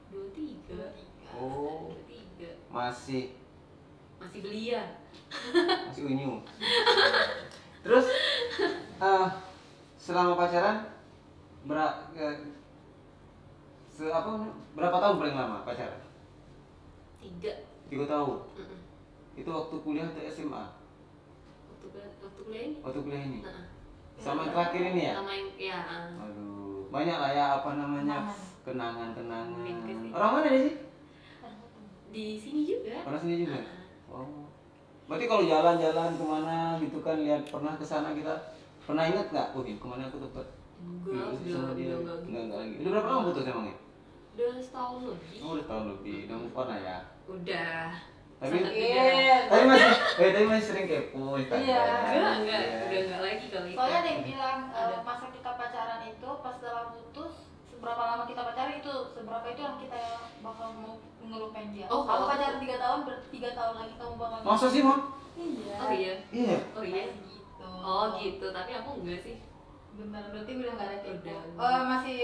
Dua 0.08 0.26
tiga. 0.34 0.82
Oh. 1.34 1.92
Dua 1.94 2.02
tiga. 2.06 2.50
Masih. 2.70 3.38
Masih 4.18 4.40
belia. 4.42 4.82
Masih 5.90 6.02
unyu. 6.10 6.42
Terus 7.86 8.06
eh, 8.98 9.28
selama 9.98 10.34
pacaran 10.34 10.90
ber 11.66 11.78
se 13.98 14.06
apa 14.06 14.30
berapa 14.78 14.96
tahun 15.02 15.18
paling 15.18 15.36
lama 15.38 15.66
pacaran? 15.66 16.02
Tiga. 17.18 17.52
Tiga 17.90 18.04
tahun? 18.06 18.38
Mm-mm. 18.54 18.77
Itu 19.38 19.46
waktu 19.48 19.76
kuliah 19.78 20.06
atau 20.06 20.22
SMA 20.26 20.64
waktu 21.68 21.86
kuliah 21.88 22.10
waktu 22.18 22.40
kuliah 22.42 22.62
ini 22.64 22.76
waktu 22.82 23.00
kuliah 23.00 23.22
ini 23.22 23.40
Nah, 23.40 23.64
sama 24.18 24.40
yang 24.42 24.50
terakhir 24.50 24.82
ini 24.84 25.00
ya 25.00 25.12
sama 25.14 25.30
yang 25.30 25.48
ya 25.54 25.78
ah. 25.78 26.10
aduh 26.18 26.82
banyak 26.90 27.16
lah 27.16 27.30
ya 27.30 27.44
apa 27.56 27.70
namanya 27.74 28.16
Kenangan. 28.66 29.10
kenangan 29.14 29.48
Unik 29.54 29.76
kenangan 29.78 30.02
sih. 30.02 30.10
orang 30.10 30.30
mana 30.34 30.48
sih 30.50 30.74
di 32.08 32.24
sini 32.34 32.60
juga 32.64 32.96
orang 33.06 33.20
sini 33.20 33.34
juga 33.46 33.58
Ah. 34.08 34.26
oh 34.26 34.50
berarti 35.06 35.24
kalau 35.24 35.44
jalan-jalan 35.44 36.10
ke 36.12 36.24
mana 36.24 36.56
gitu 36.76 36.98
kan 37.00 37.16
lihat 37.16 37.42
pernah 37.46 37.78
ke 37.78 37.84
sana 37.84 38.12
kita 38.12 38.34
pernah 38.82 39.04
ingat 39.04 39.30
nggak 39.30 39.48
oh 39.54 39.62
ke 39.62 39.86
mana 39.86 40.04
aku 40.04 40.18
tuh 40.18 40.30
enggak 40.78 41.26
sama 41.46 41.72
dia. 41.74 41.94
enggak 41.94 42.16
Enggak, 42.22 42.42
enggak 42.44 42.58
lagi. 42.60 42.74
Udah 42.78 42.90
berapa 42.94 43.08
lama 43.08 43.22
putus 43.26 43.44
emangnya? 43.44 43.76
udah 44.38 44.52
setahun 44.62 45.00
lebih 45.02 45.36
Oh, 45.42 45.50
udah 45.58 45.66
tahun 45.66 45.84
lebih. 45.90 46.16
Udah 46.30 46.36
move 46.38 46.54
on 46.54 46.66
lah 46.70 46.78
ya. 46.78 46.98
udah 47.26 47.82
Tapi 48.38 48.54
Iya. 48.62 49.50
tapi 49.50 49.64
masih 49.66 49.90
eh 50.16 50.30
tapi 50.30 50.46
masih 50.46 50.64
sering 50.64 50.86
kepo 50.86 51.34
Instagram. 51.34 51.58
Iya. 51.60 51.82
enggak 52.06 52.34
enggak 52.38 52.60
Iya. 52.60 52.78
udah 52.80 52.98
enggak 53.00 53.20
lagi 53.20 53.46
kalau 53.48 53.66
itu 53.66 53.74
Soalnya 53.74 53.98
ada 53.98 54.08
yang 54.08 54.22
bilang 54.24 54.58
eh, 54.68 54.78
Ada. 54.80 54.96
masa 55.02 55.26
kita 55.28 55.50
pacaran 55.52 56.00
itu 56.04 56.28
pas 56.38 56.54
setelah 56.54 56.84
putus 56.88 57.32
seberapa 57.68 57.98
lama 58.00 58.24
kita 58.24 58.40
pacaran 58.44 58.74
itu 58.74 58.94
seberapa 59.10 59.46
itu 59.48 59.60
yang 59.60 59.76
kita 59.76 60.02
bakal 60.38 60.68
mau 60.72 60.94
ngelupain 61.20 61.68
dia. 61.70 61.86
Oh, 61.86 62.02
kalau- 62.02 62.26
pacaran 62.26 62.58
tiga 62.58 62.76
tahun 62.76 62.98
berarti 63.04 63.26
tiga 63.28 63.50
tahun 63.52 63.74
lagi 63.76 63.94
kamu 63.96 64.14
bakal. 64.16 64.38
Masa 64.40 64.66
sih, 64.68 64.80
Mon? 64.80 65.00
Iya. 65.34 65.74
oh 65.76 65.90
iya 65.92 66.14
Iya. 66.30 66.58
Oh 66.72 66.82
iya 66.82 67.04
gitu. 67.06 67.66
oh 67.80 68.06
gitu 68.16 68.46
tapi 68.48 68.70
aku 68.72 68.90
enggak 68.98 69.20
sih 69.20 69.36
bentar 69.92 70.22
berarti 70.28 70.50
udah 70.52 70.72
nggak 70.72 70.86
ada 70.88 70.96
kepo 71.00 71.30
Udah. 71.30 71.40
oh 71.58 71.80
masih 71.88 72.18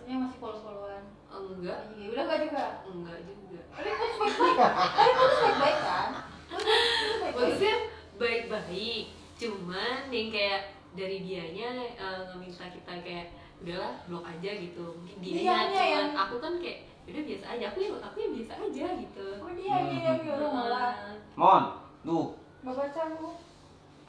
maksudnya 0.00 0.16
masih 0.24 0.38
polos 0.40 0.60
polosan 0.64 1.04
enggak. 1.30 1.80
Iya 1.92 2.06
udah 2.10 2.22
nggak 2.24 2.40
juga. 2.48 2.64
Enggak 2.88 3.18
juga. 3.22 3.60
Tapi 3.70 3.88
putus 3.92 4.16
baik 4.16 4.34
baik 4.34 4.56
tapi 4.56 5.10
putus 5.12 5.38
baik 5.38 5.56
baik 5.60 5.78
kan? 5.78 6.08
Putus 6.48 6.64
baik 6.64 7.20
baik 7.20 7.34
maksudnya 7.36 7.76
baik-baik 8.16 9.04
cuman 9.36 10.00
yang 10.10 10.28
kayak 10.30 10.60
dari 10.92 11.18
dianya 11.20 11.68
eh, 11.92 12.20
ngeminta 12.28 12.64
kita 12.66 12.92
kayak 13.00 13.26
udahlah 13.60 13.92
blok 14.04 14.24
aja 14.24 14.50
gitu. 14.56 14.84
Mungkin 14.96 15.16
dia 15.20 15.32
Dianya 15.38 15.68
cuman 15.70 15.92
yang- 15.92 16.16
aku 16.18 16.34
kan 16.40 16.52
kayak 16.56 16.78
udah 17.04 17.22
biasa 17.22 17.44
aja. 17.50 17.64
Aku 17.68 17.78
yang 17.78 17.94
aku 18.00 18.16
yang 18.18 18.32
biasa 18.40 18.52
aja 18.56 18.86
gitu. 18.96 19.26
Oh 19.36 19.50
dia 19.52 19.74
dia 19.84 20.00
yang 20.02 20.18
nyuruh 20.18 20.50
malah. 20.50 20.92
Mon, 21.36 21.64
tuh 22.00 22.26
nggak 22.60 22.72
baca 22.74 23.00
lu 23.12 23.28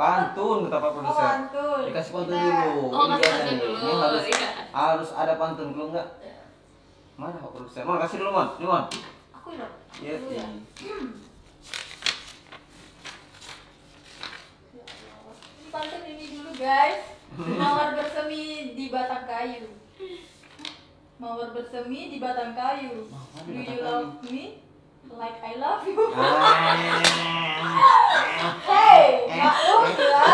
pantun 0.02 0.58
kata 0.66 0.78
Pak 0.78 0.90
oh 0.90 0.96
produser. 0.98 1.22
pantun 1.22 1.82
Dikasih 1.86 2.12
pantun 2.12 2.34
dulu. 2.34 2.74
oh 2.90 3.04
Ini 3.06 3.14
biasa 3.14 3.30
pantun 3.30 3.46
nih. 3.46 3.62
dulu 3.62 3.78
Ini 3.78 3.94
harus 4.02 4.24
iya 4.26 4.50
harus 4.74 5.10
ada 5.14 5.34
pantun 5.38 5.68
kalau 5.72 5.88
enggak 5.90 6.08
mana 7.14 7.38
Pak 7.38 7.52
produser? 7.54 7.82
Mon 7.84 8.02
kasih 8.02 8.18
dulu 8.18 8.32
Mon. 8.32 8.50
Ini 8.58 8.66
Mon. 8.66 8.86
aku 9.32 9.50
ya 9.54 9.68
Iya. 10.02 10.16
Dulu 10.18 10.32
ya? 10.32 10.46
Ya 14.82 15.14
Allah. 15.14 15.36
Ini 15.62 15.70
pantun 15.70 16.02
ini 16.04 16.26
dulu 16.32 16.52
guys 16.58 17.02
mawar 17.32 17.96
bersemi 17.96 18.44
di 18.76 18.86
batang 18.90 19.24
kayu 19.24 19.72
mawar 21.16 21.56
bersemi 21.56 22.12
di 22.12 22.18
batang 22.20 22.52
kayu 22.52 23.08
do 23.46 23.56
you 23.56 23.80
love 23.80 24.20
me 24.26 24.60
like 25.20 25.38
I 25.42 25.54
love 25.58 25.82
you 25.84 25.98
Ah. 26.12 26.76
hey 28.70 29.04
nggak 29.28 29.56
usah 29.56 30.30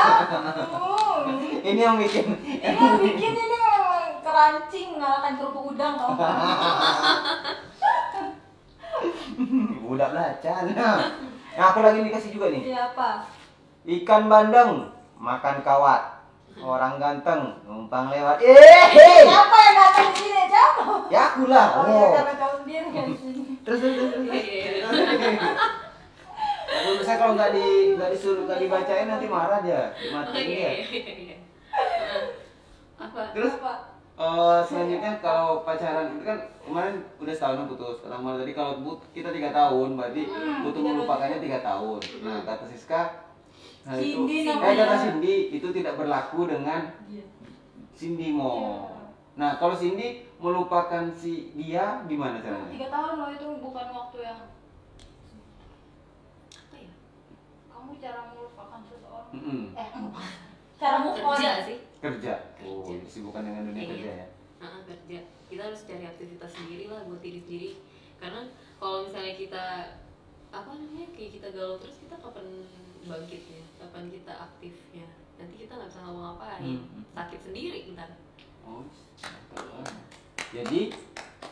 Hmm. 1.27 1.59
Ini 1.59 1.81
yang 1.81 1.97
bikin 1.99 2.23
ini 2.39 2.63
yang 2.63 2.95
bikin 2.97 3.31
ini 3.35 3.43
memang 3.51 4.23
kerancing 4.23 4.95
ngalahkan 4.95 5.35
kerupuk 5.35 5.75
udang 5.75 5.93
tau 5.99 6.15
nggak? 6.15 6.31
budak 9.83 10.09
belacan. 10.09 10.63
Nah, 10.71 10.97
aku 11.53 11.77
lagi 11.81 11.99
dikasih 12.01 12.29
juga 12.31 12.45
nih. 12.47 12.61
Iya 12.65 12.79
apa? 12.91 13.09
Ikan 13.83 14.21
bandeng 14.27 14.87
makan 15.17 15.55
kawat. 15.61 16.01
Orang 16.57 16.97
ganteng 16.97 17.53
numpang 17.63 18.09
lewat. 18.09 18.39
Eh, 18.39 18.55
Siapa 19.21 19.55
yang 19.61 19.73
datang 19.75 20.07
di 20.09 20.15
sini? 20.17 20.41
Siapa? 20.47 20.81
ya 21.07 21.19
aku 21.29 21.41
lah. 21.45 21.65
Oh, 21.75 21.81
Oh. 21.83 21.85
ya, 21.85 22.07
karena 22.17 22.33
kau 22.35 22.51
sendiri 22.57 22.87
kan 22.89 23.05
sini. 23.13 23.46
Terus 23.67 23.79
terus 23.83 23.95
terus. 23.99 24.11
terus. 24.15 24.39
Saya 27.03 27.17
kalau 27.19 27.35
nggak 27.35 27.51
di 27.51 27.99
nggak 27.99 28.09
disuruh 28.15 28.47
nggak 28.47 28.63
dibacain 28.63 29.11
nanti 29.11 29.27
marah 29.27 29.59
dia, 29.59 29.91
dimatiin 29.99 30.47
iya, 30.47 30.47
dia. 30.47 30.71
iya, 30.87 31.13
iya, 31.19 31.37
apa 32.95 33.35
Terus 33.35 33.59
Apa? 33.59 33.73
eh, 34.17 34.59
selanjutnya 34.63 35.11
kalau 35.19 35.67
pacaran 35.67 36.15
itu 36.15 36.23
kan 36.23 36.37
kemarin 36.63 36.95
udah 37.19 37.33
setahun 37.35 37.67
putus. 37.67 37.97
Lama 38.07 38.39
tadi 38.39 38.51
kalau 38.55 38.81
but, 38.81 39.03
kita 39.11 39.29
tiga 39.35 39.51
tahun, 39.51 39.99
berarti 39.99 40.23
Hmm, 40.31 40.63
butuh 40.63 40.81
melupakannya 40.81 41.39
tiga 41.43 41.59
tahun. 41.59 41.99
Nah 42.23 42.41
kata 42.47 42.65
Siska, 42.71 43.01
hal 43.83 43.97
itu, 43.99 44.23
Cindy 44.23 44.47
eh 44.47 44.75
kata 44.79 44.95
Cindy 45.03 45.35
itu 45.59 45.67
tidak 45.75 45.93
berlaku 45.99 46.47
dengan. 46.47 46.87
Cindy 47.97 48.31
mau. 48.31 48.96
Nah 49.37 49.55
kalau 49.55 49.71
Cindy 49.71 50.07
melupakan 50.35 51.05
si 51.11 51.53
dia 51.53 52.01
gimana 52.03 52.41
caranya? 52.41 52.67
Tiga 52.67 52.87
tahun 52.89 53.13
loh 53.15 53.29
itu 53.31 53.47
bukan 53.57 53.87
waktu 53.87 54.17
yang 54.19 54.39
apa 56.51 56.75
ya 56.75 56.91
kamu 57.67 57.91
cara 57.97 58.21
melupakan 58.27 58.79
seseorang. 58.83 59.29
Mm-mm. 59.31 59.61
Eh, 59.73 59.87
cara 60.81 60.95
move 60.99 61.15
on. 61.15 61.37
kerja 61.37 61.51
sih 61.63 61.77
Kerja. 61.97 62.33
Oh, 62.61 62.81
Kerja. 62.83 63.01
kesibukan 63.03 63.41
dengan 63.41 63.63
dunia 63.65 63.81
Iya. 63.81 63.91
kerja 63.91 64.11
ya. 64.15 64.27
Heeh, 64.57 64.81
kerja 64.83 65.19
kita 65.47 65.61
harus 65.63 65.81
cari 65.83 66.03
aktivitas 66.03 66.51
sendiri 66.51 66.85
lah 66.87 67.05
buat 67.05 67.21
diri 67.21 67.39
sendiri 67.39 67.71
karena 68.17 68.41
kalau 68.75 69.05
misalnya 69.05 69.33
kita 69.33 69.63
apa 70.49 70.71
namanya 70.71 71.07
kayak 71.13 71.31
kita 71.33 71.47
galau 71.51 71.77
terus 71.77 72.01
kita 72.01 72.17
kapan 72.17 72.65
bangkitnya 73.03 73.61
kapan 73.77 74.09
kita 74.09 74.33
aktifnya 74.33 75.05
nanti 75.37 75.55
kita 75.55 75.71
nggak 75.71 75.87
bisa 75.87 76.01
ngapa-ngapain 76.01 76.61
Hmm. 76.81 77.05
sakit 77.13 77.39
sendiri 77.43 77.93
ntar 77.93 78.09
Oh, 78.65 78.83
jadi 80.57 80.81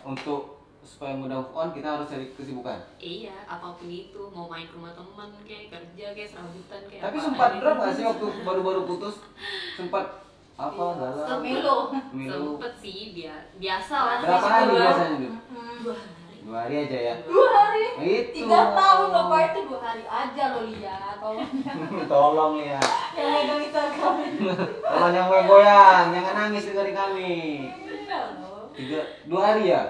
untuk 0.01 0.55
supaya 0.85 1.17
mudah 1.17 1.41
move 1.41 1.53
on 1.53 1.69
kita 1.73 1.97
harus 1.97 2.09
cari 2.09 2.29
kesibukan. 2.33 2.77
iya 3.01 3.33
apa 3.49 3.73
pun 3.73 3.89
itu 3.89 4.21
mau 4.29 4.45
main 4.45 4.69
ke 4.69 4.73
rumah 4.77 4.93
teman 4.93 5.33
kayak 5.41 5.73
kerja 5.73 6.05
kayak 6.13 6.29
serabutan 6.29 6.81
kayak 6.89 7.01
Tapi 7.09 7.17
apa 7.17 7.25
sempat 7.25 7.49
drop 7.57 7.77
gak 7.81 7.93
sih 7.97 8.05
waktu 8.05 8.25
baru-baru 8.45 8.81
putus? 8.85 9.15
Sempat 9.77 10.05
apa 10.55 10.83
galau? 10.97 11.41
Melo. 11.41 11.77
Milu. 12.13 12.57
sempet 12.57 12.73
sih 12.79 13.17
bia 13.17 13.49
biasa 13.57 13.95
lah 13.97 14.15
Berapa 14.21 14.47
hari 14.47 14.65
biasanya 14.73 15.17
dua 15.17 15.93
hari 15.93 16.13
Dua 16.45 16.61
hari 16.61 16.75
aja 16.85 16.99
ya. 17.01 17.15
Dua 17.25 17.47
hari. 17.49 17.85
Itu. 18.05 18.45
Tiga 18.45 18.77
tahun 18.77 19.07
loh 19.09 19.25
Pak 19.33 19.41
itu 19.49 19.59
dua 19.65 19.81
hari 19.81 20.05
aja 20.05 20.43
loh 20.53 20.63
Lia. 20.69 20.97
Tolong. 21.17 21.49
Tolong 22.13 22.53
ya. 22.61 22.79
yang 23.17 23.29
megang 23.33 23.61
Instagram. 23.65 24.15
Tolong 24.85 25.13
yang 25.17 25.45
goyang, 25.49 26.05
jangan 26.13 26.33
nangis 26.37 26.69
dengerin 26.69 26.93
kami. 26.93 27.33
Iya. 28.75 28.99
Tiga, 28.99 29.01
dua 29.25 29.41
hari 29.45 29.71
ya? 29.71 29.81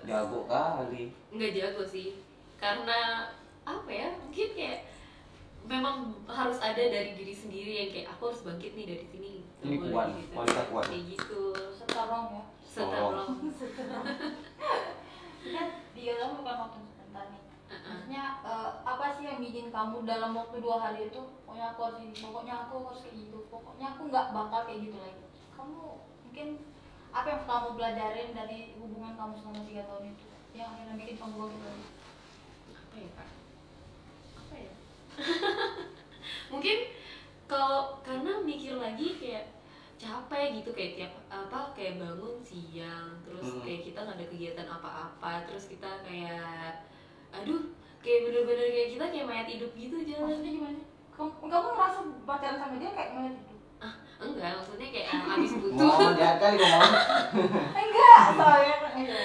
Jago 0.00 0.48
kali. 0.48 1.12
nggak 1.30 1.52
jago 1.52 1.84
sih 1.84 2.16
karena 2.56 3.28
apa 3.62 3.86
ya 3.86 4.08
mungkin 4.16 4.48
kayak 4.56 4.88
memang 5.62 6.10
harus 6.24 6.56
ada 6.58 6.80
dari 6.80 7.12
diri 7.14 7.30
sendiri 7.30 7.72
yang 7.76 7.90
kayak 7.92 8.08
aku 8.10 8.32
harus 8.32 8.42
bangkit 8.42 8.72
nih 8.74 8.86
dari 8.88 9.04
sini 9.06 9.32
Ini 9.60 9.76
kuat, 9.86 10.08
gitu. 10.16 10.32
wanita 10.34 10.62
kuat. 10.72 10.84
kayak 10.88 11.04
gitu 11.14 11.40
Sekarang 11.76 12.24
ya. 12.32 12.44
setarong 12.64 13.30
Kan 15.40 15.66
tiga 15.92 16.12
tahun 16.16 16.32
bukan 16.36 16.56
waktu 16.58 16.78
sebentar 16.82 17.24
nih. 17.28 17.42
Maksudnya 17.70 18.24
eh, 18.42 18.70
apa 18.82 19.04
sih 19.14 19.24
yang 19.24 19.38
bikin 19.38 19.68
kamu 19.68 20.02
dalam 20.04 20.32
waktu 20.32 20.56
dua 20.58 20.76
hari 20.80 21.08
itu 21.08 21.20
pokoknya 21.44 21.72
aku 21.72 21.80
harus 21.86 21.98
ini, 22.02 22.14
pokoknya 22.16 22.54
aku 22.66 22.74
harus 22.88 23.00
kayak 23.04 23.16
gitu, 23.20 23.38
pokoknya 23.48 23.86
aku 23.94 24.00
nggak 24.08 24.26
bakal 24.32 24.60
kayak 24.64 24.80
gitu 24.84 24.98
lagi. 24.98 25.24
Kamu 25.54 25.80
mungkin 26.24 26.48
apa 27.10 27.26
yang 27.26 27.42
kamu 27.44 27.68
belajarin 27.74 28.30
dari 28.30 28.58
hubungan 28.78 29.12
kamu 29.14 29.32
selama 29.34 29.60
tiga 29.66 29.82
tahun 29.84 30.14
itu 30.14 30.24
yang 30.54 30.68
akhirnya 30.70 30.94
bikin 30.94 31.16
kamu 31.18 31.42
gitu 31.48 31.66
lagi? 31.66 31.86
apa 32.70 32.96
ya 32.96 33.08
kak 33.14 33.28
apa 34.38 34.54
ya 34.54 34.72
mungkin 36.54 36.76
kalau 37.46 37.98
karena 38.00 38.32
mikir 38.42 38.78
lagi 38.78 39.18
kayak 39.18 39.44
capek 40.00 40.62
gitu 40.62 40.70
kayak 40.72 40.92
tiap 40.96 41.12
apa 41.28 41.74
kayak 41.74 41.98
bangun 41.98 42.40
siang 42.40 43.10
terus 43.20 43.42
Hmm. 43.42 43.60
kayak 43.60 43.82
kita 43.84 43.98
nggak 44.00 44.16
ada 44.16 44.26
kegiatan 44.30 44.68
apa-apa 44.68 45.32
terus 45.44 45.66
kita 45.66 45.90
kayak 46.06 46.86
aduh 47.30 47.68
kayak 48.00 48.20
bener-bener 48.26 48.68
kayak 48.70 48.90
kita 48.96 49.04
kayak 49.12 49.26
mayat 49.28 49.48
hidup 49.48 49.70
gitu 49.76 49.96
jalan 50.04 50.24
Maksudnya 50.30 50.52
gimana? 50.56 50.80
Kamu, 51.12 51.30
kamu 51.52 51.68
ngerasa 51.76 52.00
pacaran 52.24 52.56
sama 52.56 52.74
dia 52.80 52.90
kayak 52.96 53.10
mana 53.12 53.30
gitu? 53.80 53.88
enggak 54.20 54.52
maksudnya 54.52 54.88
kayak 54.92 55.08
ah, 55.10 55.20
habis 55.32 55.50
Mau 55.50 55.60
putus 55.64 56.12
jahat 56.14 56.36
kali 56.38 56.56
mau. 56.60 56.80
Enggak, 57.80 58.20
soalnya 58.36 58.74
iya. 59.00 59.16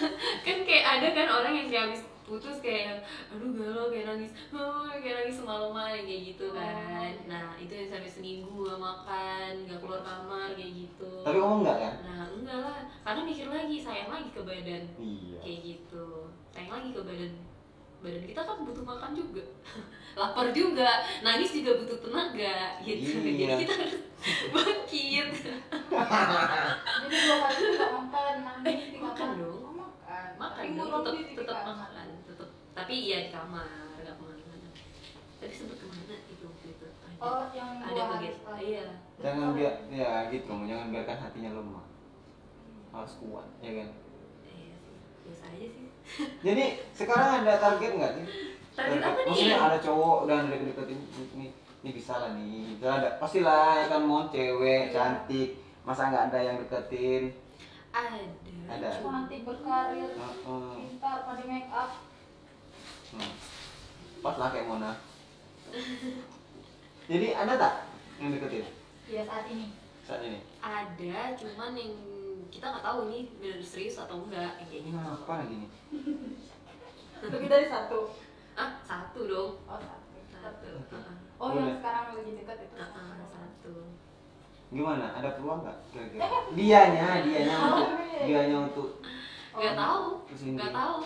kan 0.46 0.56
kayak 0.62 0.84
ada 0.86 1.08
kan 1.10 1.26
orang 1.28 1.52
yang 1.54 1.66
kayak 1.66 1.84
habis 1.90 2.02
putus 2.24 2.56
kayak 2.58 3.02
aduh 3.28 3.50
galau 3.52 3.92
kayak 3.92 4.06
nangis 4.08 4.32
oh, 4.48 4.88
kayak 4.88 5.20
nangis 5.20 5.36
semalaman 5.36 6.00
kayak 6.00 6.22
gitu 6.32 6.56
kan 6.56 7.12
nah 7.28 7.52
itu 7.58 7.68
yang 7.68 7.88
sampai 7.90 8.08
seminggu 8.08 8.64
gak 8.64 8.80
makan 8.80 9.52
gak 9.68 9.78
keluar 9.82 10.00
kamar 10.00 10.48
kayak 10.56 10.72
gitu 10.72 11.10
Tapi 11.20 11.36
kamu 11.36 11.56
enggak 11.60 11.76
kan? 11.76 11.94
nah 12.00 12.24
enggak 12.32 12.58
lah 12.64 12.78
karena 13.04 13.20
mikir 13.28 13.46
lagi 13.52 13.76
sayang 13.76 14.08
lagi 14.08 14.28
ke 14.32 14.40
badan 14.40 14.82
Iya. 14.96 15.38
kayak 15.44 15.60
gitu 15.60 16.06
sayang 16.48 16.72
lagi 16.72 16.88
ke 16.96 17.02
badan 17.04 17.32
badan 18.04 18.22
kita 18.22 18.40
kan 18.44 18.56
butuh 18.60 18.84
makan 18.84 19.10
juga. 19.16 19.42
Lapar 20.20 20.46
juga. 20.52 20.88
Nangis 21.24 21.50
juga 21.50 21.72
butuh 21.80 21.98
tenaga 21.98 22.56
gitu. 22.84 23.16
Iya. 23.18 23.32
jadi 23.34 23.54
kita 23.64 23.74
harus 23.80 23.96
bangkit. 24.54 25.28
Jadi 25.34 27.16
dua 27.16 27.36
hari 27.40 27.56
itu 27.56 27.68
nggak 27.74 27.90
makan, 27.90 28.34
nangis 28.44 28.82
di 28.92 28.98
Makan 29.00 29.28
dong. 29.40 29.58
Oh, 29.58 29.72
makan. 29.74 30.26
makan 30.36 30.62
Tapi 30.62 30.76
dong. 30.76 30.90
tetap 30.92 31.14
di 31.16 31.34
tetap 31.34 31.58
makan 31.66 32.06
tetap 32.24 32.48
tapi 32.74 32.94
iya 33.00 33.18
di 33.24 33.30
kamar 33.32 33.66
nggak 33.98 34.14
ke 34.14 34.22
mana-mana. 34.22 34.68
Tapi 35.40 35.52
sempet 35.54 35.76
ke 35.80 35.86
mana 35.88 36.14
itu 36.26 36.44
waktu 36.44 36.66
itu? 36.70 36.86
Ada 36.92 37.24
Oh, 37.24 37.46
yang 37.56 37.70
ada 37.80 38.02
bagian 38.12 38.34
iya. 38.60 38.84
Jangan 39.16 39.48
biar 39.56 39.74
ya 39.88 40.10
gitu, 40.28 40.52
jangan 40.66 40.86
biarkan 40.92 41.16
hatinya 41.16 41.50
lemah. 41.56 41.84
Harus 42.92 43.14
kuat, 43.18 43.48
ya 43.58 43.72
kan? 43.80 43.88
iya 44.44 44.74
sih. 44.76 44.94
Biasa 45.24 45.44
aja 45.50 45.66
sih 45.66 45.86
Jadi 46.44 46.64
sekarang 46.92 47.42
ada 47.42 47.56
target 47.58 47.92
nggak 47.96 48.12
sih? 48.20 48.26
Target 48.76 49.00
apa 49.02 49.18
nih? 49.18 49.26
Maksudnya 49.30 49.58
ada 49.58 49.78
cowok 49.80 50.18
dan 50.28 50.52
deket-deketin 50.52 51.00
ini, 51.34 51.46
ini 51.82 51.90
bisa 51.90 52.12
lah 52.20 52.30
nih. 52.36 52.76
Bisa 52.76 52.88
ada, 53.00 53.08
pastilah 53.18 53.82
ya 53.82 53.84
kan 53.88 54.02
mau 54.04 54.28
cewek 54.28 54.90
Iya. 54.90 54.92
cantik, 54.92 55.58
masa 55.82 56.12
nggak 56.12 56.26
ada 56.30 56.38
yang 56.38 56.56
deketin? 56.60 57.32
ada 57.94 58.18
Ada. 58.64 58.90
Cantik 58.98 59.42
berkarir, 59.46 60.10
pintar, 60.74 61.16
pandai 61.24 61.46
make 61.46 61.70
up. 61.70 61.90
Hmm. 63.14 63.32
Pas 64.24 64.34
lah 64.40 64.48
kayak 64.50 64.66
Mona. 64.66 64.92
Jadi 67.04 67.26
ada 67.36 67.52
tak 67.54 67.74
yang 68.18 68.32
deketin? 68.32 68.64
Ya 69.04 69.22
saat 69.28 69.46
ini. 69.52 69.68
saat 70.04 70.20
ini 70.20 70.36
ada 70.60 71.32
cuman 71.32 71.72
yang 71.76 71.92
kita 72.54 72.70
nggak 72.70 72.86
tahu 72.86 73.00
nih 73.10 73.22
benar 73.34 73.58
serius 73.58 73.98
atau 73.98 74.22
enggak 74.22 74.54
kayak 74.56 74.70
ini 74.78 74.88
gitu. 74.88 74.98
apa 75.02 75.32
lagi 75.42 75.54
nih? 75.58 75.70
Lebih 77.34 77.48
dari 77.48 77.66
satu. 77.66 77.98
ah 78.54 78.70
satu 78.80 79.20
dong. 79.26 79.50
Oh, 79.66 79.74
satu. 79.74 80.14
satu 80.30 80.70
Heeh. 80.86 81.16
Oh, 81.34 81.50
Boleh. 81.50 81.66
yang 81.66 81.74
sekarang 81.74 82.04
lagi 82.14 82.32
dekat 82.36 82.58
itu. 82.62 82.74
Heeh, 82.78 83.26
satu. 83.26 83.74
Gimana? 84.70 85.06
Ada 85.12 85.28
peluang 85.34 85.60
nggak 85.62 85.78
kira-kira? 85.90 86.26
Dianya 86.52 87.06
dianya 87.20 87.56
Oh, 87.56 87.66
untuk 87.74 87.90
dianya 88.22 88.56
untuk 88.62 88.88
nggak 89.52 89.74
tahu. 89.74 90.04
Ke 90.24 90.34
sini. 90.34 90.54
nggak 90.54 90.72
tahu. 90.72 90.98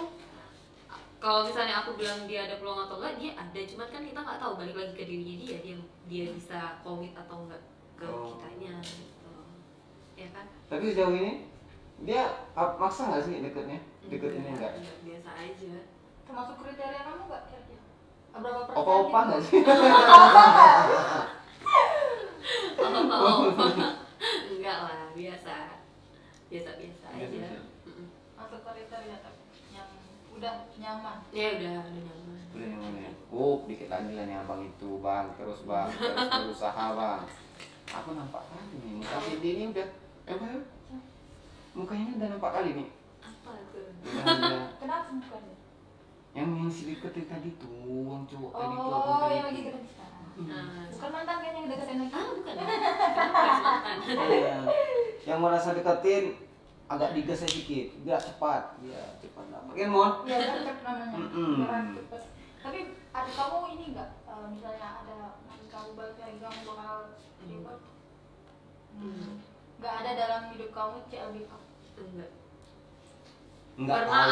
Kalau 1.18 1.40
misalnya 1.42 1.74
aku 1.82 1.90
bilang 1.96 2.20
dia 2.24 2.46
ada 2.46 2.56
peluang 2.56 2.84
atau 2.84 3.00
enggak 3.00 3.14
dia 3.16 3.32
ada. 3.34 3.60
Cuman 3.64 3.88
kan 3.88 4.02
kita 4.02 4.20
nggak 4.20 4.38
tahu. 4.38 4.52
Balik 4.54 4.76
lagi 4.76 4.92
ke 4.92 5.02
dirinya 5.02 5.34
dia 5.38 5.56
dia 5.64 5.76
dia 6.04 6.24
bisa 6.30 6.60
komit 6.80 7.16
atau 7.16 7.42
enggak 7.42 7.62
ke 7.94 8.04
Oh. 8.04 8.30
kitanya 8.30 8.78
ya 10.18 10.28
kan? 10.34 10.46
Tapi 10.66 10.84
sejauh 10.90 11.14
ini 11.14 11.32
dia 12.02 12.22
ap- 12.52 12.76
maksa 12.76 13.06
nggak 13.08 13.22
sih 13.22 13.38
deketnya? 13.38 13.78
Deket 14.08 14.32
ini 14.34 14.48
enggak 14.50 14.72
biasa 15.06 15.30
aja. 15.38 15.74
Termasuk 16.26 16.54
kriteria 16.58 17.00
kamu 17.06 17.22
nggak 17.26 17.42
kira-kira? 17.46 17.82
Berapa 18.34 18.60
persen? 18.66 18.78
opa 18.78 18.92
opa 19.00 19.18
gitu? 19.18 19.28
nggak 19.28 19.42
sih? 19.46 19.60
Oh, 23.08 23.50
enggak 24.48 24.78
lah 24.86 25.10
biasa. 25.12 25.54
Biasa 26.48 26.70
biasa 26.80 27.06
aja. 27.12 27.48
Masuk 28.38 28.60
kriteria 28.64 29.16
tapi 29.20 29.42
yang 29.74 29.88
udah 30.32 30.54
nyaman. 30.78 31.18
ya 31.34 31.48
udah 31.58 31.72
udah 31.84 32.02
nyaman. 32.06 32.38
Udah 32.54 32.66
nyaman 32.72 32.92
ya? 33.04 33.10
Oh 33.28 33.66
dikit 33.68 33.88
lagi 33.92 34.12
lah 34.16 34.24
nih 34.24 34.36
abang 34.40 34.62
itu 34.64 34.90
bang. 35.02 35.26
Terus 35.36 35.60
bang. 35.68 35.88
Terus 35.92 36.30
berusaha 36.48 36.84
bang. 36.96 37.20
Aku 37.88 38.10
nampak 38.14 38.42
nih 38.48 39.04
Cindy 39.04 39.50
ini 39.58 39.64
udah 39.74 39.88
eh 40.28 40.34
apa 40.34 40.44
ya? 40.46 40.58
mukanya 41.72 42.04
udah 42.12 42.28
nampak 42.28 42.52
kali 42.52 42.70
nih 42.74 42.88
apa 43.18 43.50
tuh 43.66 43.88
Kenapa 44.78 45.08
bukannya? 45.10 45.56
yang 46.32 46.48
yang 46.54 46.68
si 46.68 46.82
deketin 46.86 47.26
tadi 47.26 47.50
tuh 47.56 47.72
yang 48.06 48.24
cowok 48.24 48.50
tadi 48.52 48.74
tuh 48.74 48.90
Oh, 48.90 49.28
yang 49.28 49.46
lagi 49.48 49.60
dekat 49.64 49.84
sekarang. 49.86 50.24
nah 50.44 50.86
Bukan 50.88 51.08
mantan 51.10 51.36
kayaknya 51.38 51.58
yang 51.58 51.68
deketin 51.68 51.96
lagi. 51.98 52.12
ah 52.12 52.28
bukan 52.30 52.52
ya 52.52 52.64
mantan? 52.68 54.28
Iya. 54.28 54.56
yang 55.24 55.38
merasa 55.40 55.68
deketin 55.72 56.24
agak 56.86 57.10
digas 57.12 57.40
sedikit 57.40 57.86
biar 57.98 58.16
cepat 58.18 58.62
ya 58.80 59.02
cepat 59.18 59.44
lah 59.46 59.60
makin 59.62 59.88
mon 59.88 60.12
Iya, 60.24 60.36
gercep 60.42 60.78
namanya. 60.80 61.16
Gerak 61.30 61.82
cepet. 61.94 62.22
Tapi 62.58 62.78
ada 63.10 63.30
kamu 63.30 63.56
ini 63.70 63.84
enggak? 63.92 64.10
eh, 64.24 64.46
misalnya 64.48 64.88
ada 64.98 65.16
nanti 65.42 65.66
kamu 65.66 65.88
balik 65.94 66.16
lagi 66.16 66.38
kamu 66.38 66.60
bakal 66.66 66.96
ribet. 67.40 67.80
Hmm. 68.94 69.32
Enggak 69.78 69.94
ada 69.96 70.10
dalam 70.12 70.42
hidup 70.50 70.70
kamu 70.70 70.96
CLBK. 71.06 71.52
enggak 71.96 72.30
enggak 73.76 73.96
pernah 74.00 74.26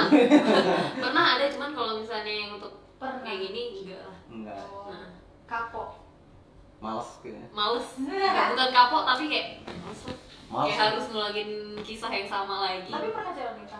pernah 1.02 1.24
ada 1.32 1.44
cuman 1.46 1.70
kalau 1.72 1.92
misalnya 1.96 2.32
yang 2.36 2.50
untuk 2.52 2.72
Pernah. 2.96 3.22
kayak 3.22 3.40
gini 3.44 3.62
enggak 3.80 4.00
lah 4.00 4.16
enggak 4.28 4.58
Oh, 4.64 4.86
Nah. 4.88 5.10
kapok. 5.44 5.90
males 6.76 7.10
kayaknya 7.20 7.46
males 7.50 7.86
Nggak, 7.96 8.46
bukan 8.52 8.70
kapok 8.70 9.02
tapi 9.04 9.24
kayak 9.28 9.46
males. 9.64 10.00
Males. 10.46 10.66
kayak 10.66 10.78
harus 10.80 11.04
ngulangin 11.08 11.50
kisah 11.80 12.10
yang 12.10 12.26
sama 12.26 12.54
lagi 12.64 12.86
Tapi 12.88 13.08
pernah 13.08 13.32
CLBK? 13.32 13.74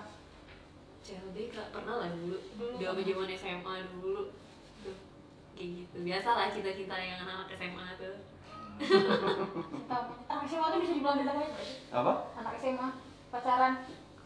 CLBK 1.03 1.57
pernah 1.71 1.95
lah 1.97 2.09
dulu 2.11 2.39
Dulu. 2.57 2.75
zaman 2.77 3.03
zaman 3.03 3.29
SMA 3.33 3.75
dulu 3.93 4.23
tuh 4.81 4.97
kayak 5.53 5.71
gitu 5.79 5.97
biasa 6.01 6.29
lah 6.29 6.47
cita-cita 6.49 6.95
yang 6.95 7.19
anak-anak 7.21 7.51
SMA 7.53 7.87
tuh 7.97 8.15
anak 8.77 10.45
SMA 10.45 10.67
tuh 10.69 10.79
bisa 10.85 10.93
dibilang 10.93 11.19
kita 11.21 11.33
sih? 11.33 11.49
apa? 11.93 12.13
Anak 12.37 12.55
SMA 12.61 12.89
pacaran. 13.33 13.73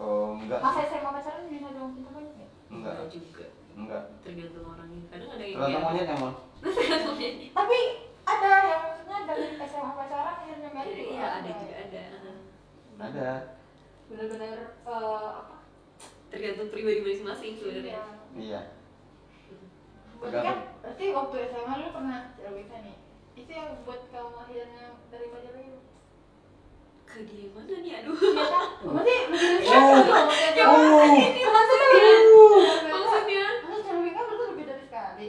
oh 0.01 0.35
enggak. 0.39 0.61
Masa 0.63 0.81
SMA 0.91 1.11
pacaran 1.15 1.47
bisa 1.47 1.69
dibilang 1.71 1.93
kita 1.95 2.11
banyak 2.11 2.35
nggak? 2.35 2.51
enggak. 2.71 2.95
Juga. 3.11 3.47
Enggak. 3.79 4.03
Tergantung 4.27 4.67
orangnya. 4.67 5.03
Kadang 5.11 5.31
ada 5.31 5.45
yang 5.45 5.59
tergantung 5.61 5.85
monyet 5.87 6.07
ya 6.07 6.17
mon 6.19 6.35
tergantung 6.61 7.15
monyetnya. 7.15 7.49
Tapi 7.55 7.79
ada 8.27 8.51
yang 8.67 8.81
maksudnya 8.85 9.19
dari 9.27 9.47
SMA 9.59 9.93
pacaran 9.95 10.35
akhirnya 10.35 10.71
married 10.75 10.97
juga 10.99 11.13
iya 11.15 11.29
ada 11.39 11.51
juga 11.55 11.75
ada. 11.79 12.03
Ada. 13.01 13.31
Bener-bener 14.11 14.59
eh, 14.83 15.29
apa? 15.41 15.57
tergantung 16.31 16.69
pribadi 16.71 17.01
masing-masing 17.03 17.53
sebenarnya. 17.59 17.99
Iya. 18.35 18.39
iya. 18.39 18.61
Berarti 20.21 20.45
kan, 20.45 20.59
berarti 20.85 21.05
waktu 21.17 21.37
SMA 21.49 21.75
lu 21.81 21.89
pernah 21.97 22.21
CLBK 22.37 22.73
nih. 22.85 22.97
Itu 23.41 23.51
yang 23.51 23.71
buat 23.83 24.03
kamu 24.09 24.35
akhirnya 24.37 24.85
dari 25.09 25.27
pacar 25.29 25.55
itu. 25.57 25.81
ke 27.11 27.27
dia 27.27 27.51
mana 27.51 27.75
nih 27.83 27.93
aduh 27.99 28.15
Iya 28.15 28.45
kan? 28.47 28.67
Berarti 28.87 29.15
Oh. 29.67 29.67
satu 29.67 30.01
dong 30.07 30.25
maksudnya. 30.31 30.65
Oh. 30.71 31.03
Ini 31.11 31.43
maksudnya. 31.43 31.89
maksudnya 32.87 33.45
Masa 33.61 33.79
CLBK 33.83 34.19
berarti 34.21 34.45
lebih 34.47 34.65
dari 34.69 34.85
sekali. 34.87 35.29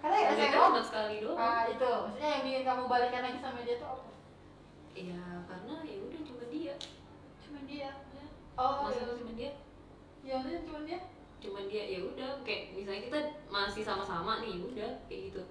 Karena 0.00 0.16
ya 0.16 0.30
CLBK 0.32 0.48
SMA. 0.48 0.64
cuma 0.64 0.80
sekali 0.80 1.14
doang 1.20 1.36
Ah 1.36 1.62
itu, 1.68 1.90
maksudnya 1.92 2.28
yang 2.30 2.42
bikin 2.42 2.62
kamu 2.64 2.82
balikan 2.88 3.20
lagi 3.20 3.38
sama 3.38 3.60
dia 3.60 3.76
tuh 3.76 3.88
apa? 3.90 4.08
Iya, 4.90 5.22
karena 5.44 5.74
ya 5.84 5.96
udah 6.00 6.20
cuma 6.24 6.44
dia. 6.48 6.74
Cuma 7.38 7.58
dia. 7.68 7.90
Oh, 8.56 8.72
Maksudnya 8.84 9.16
cuma 9.20 9.32
dia. 9.36 9.52
Ya 10.20 10.34
udah 10.40 10.60
cuma 10.64 10.78
dia. 10.84 10.98
Cuma 11.40 11.60
dia 11.68 11.82
ya 11.84 12.00
udah 12.00 12.30
kayak 12.44 12.62
misalnya 12.72 13.02
kita 13.08 13.18
masih 13.48 13.82
sama-sama 13.84 14.40
nih, 14.40 14.56
ya 14.56 14.64
udah 14.64 14.90
kayak 15.04 15.20
gitu. 15.32 15.42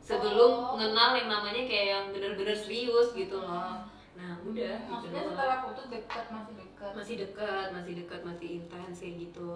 Sebelum 0.00 0.50
Oh. 0.50 0.74
mengenal 0.74 1.14
yang 1.14 1.28
namanya 1.28 1.62
kayak 1.62 1.86
yang 1.88 2.04
bener-bener 2.10 2.52
serius 2.52 3.12
gitu 3.12 3.36
loh. 3.36 3.86
Nah, 4.12 4.36
udah 4.42 4.74
gitu 4.76 4.90
Maksudnya 4.90 5.22
doang. 5.22 5.32
setelah 5.32 5.58
putus 5.62 5.86
dekat 5.88 6.24
masih 6.28 6.54
dekat. 6.56 6.92
masih 6.92 7.14
dekat, 7.16 7.66
masih 7.70 7.92
dekat, 7.96 8.20
masih 8.22 8.48
intens 8.58 8.96
kayak 8.98 9.14
gitu. 9.18 9.52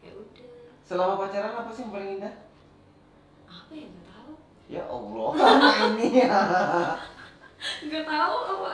Ya 0.00 0.10
udah. 0.12 0.48
selama 0.80 1.14
pacaran 1.18 1.54
apa 1.54 1.70
sih 1.70 1.82
yang 1.82 1.92
paling 1.92 2.10
indah 2.18 2.34
Apa 3.46 3.70
ya 3.70 3.86
nggak 3.86 4.06
tahu. 4.08 4.32
ya 4.66 4.82
Allah 4.82 5.30
ini 5.86 6.06
ya 6.18 6.40
Nggak 7.80 8.04
tahu 8.04 8.36
apa. 8.42 8.68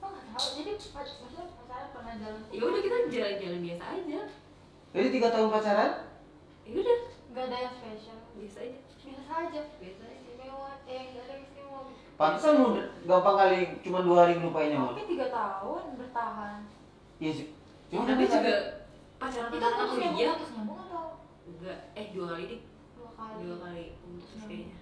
Oh, 0.00 0.08
nggak 0.10 0.24
tahu. 0.26 0.46
Jadi 0.56 0.70
maksudnya 0.90 1.44
pacaran 1.54 1.86
pernah 1.92 2.14
jalan. 2.16 2.40
Ya 2.48 2.62
udah 2.64 2.80
kita 2.80 2.96
jalan-jalan 3.06 3.60
biasa 3.62 3.84
aja. 3.86 4.20
jadi 4.90 5.08
tiga 5.10 5.28
tahun 5.30 5.48
pacaran 5.48 5.92
Ya 6.64 6.72
udah, 6.74 6.98
Gak 7.30 7.44
ada 7.44 7.56
yang 7.60 7.74
spesial. 7.74 8.18
Biasa 8.36 8.58
aja. 8.60 8.78
Biasa 9.00 9.32
aja. 9.40 9.62
Biasa 9.76 10.02
aja. 10.04 10.16
Istimewa. 10.16 10.70
Eh, 10.84 11.02
gak 11.10 11.22
ada 11.22 11.32
yang 11.32 11.42
istimewa. 11.42 11.80
pantesan 12.14 12.52
lu 12.54 12.66
gampang 13.04 13.36
kali 13.36 13.58
cuma 13.80 13.98
dua 14.00 14.16
hari 14.20 14.32
ngelupainnya 14.36 14.78
Tapi 14.86 15.02
tiga 15.08 15.26
tahun 15.28 15.82
bertahan. 15.96 16.58
iya 17.18 17.32
sih 17.32 17.48
Ya, 17.86 17.96
cuma 17.96 18.06
tapi 18.08 18.22
kan 18.24 18.32
juga 18.36 18.54
pacaran 19.16 19.48
Itu 19.48 19.56
pertama 19.56 19.74
putus 19.80 19.98
nyambung, 20.00 20.30
putus 20.32 20.50
nyambung 20.52 20.78
atau 20.80 21.04
enggak 21.44 21.78
eh 21.92 22.06
dua 22.10 22.26
kali 22.28 22.44
deh 22.46 22.60
dua 22.94 23.10
kali? 23.12 23.38
dua 23.40 23.56
kali 23.60 23.84
putus 23.96 24.30
Hmm. 24.36 24.46
kayaknya 24.46 24.76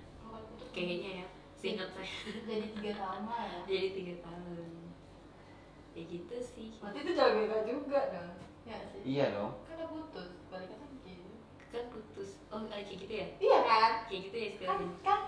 kayaknya 0.73 1.11
ya 1.15 1.27
seingat 1.55 1.89
saya 1.91 2.09
Jadi 2.49 2.67
tiga 2.75 2.93
tahun 2.99 3.23
lah 3.27 3.43
ya. 3.43 3.61
jadi 3.67 3.89
tiga 3.93 4.15
tahun 4.19 4.71
ya 5.93 6.03
gitu 6.07 6.35
sih 6.39 6.69
Berarti 6.79 6.99
itu 7.01 7.11
jago 7.13 7.37
beda 7.39 7.59
juga 7.63 8.01
dong. 8.11 8.33
Ya 8.63 8.77
sih. 8.87 9.01
iya 9.05 9.25
dong 9.31 9.53
Kan 9.63 9.75
udah 9.75 9.89
putus, 9.89 10.29
lagi. 10.49 10.75
Kan 11.73 11.85
putus 11.89 12.31
oh 12.47 12.61
kayak 12.67 12.85
gitu 12.87 13.09
ya 13.11 13.27
Iya 13.39 13.59
kan? 13.63 13.93
kayak 14.07 14.21
gitu 14.29 14.37
ya 14.37 14.45
Kan 14.45 14.53
istilahnya 14.53 14.89
kan 15.03 15.21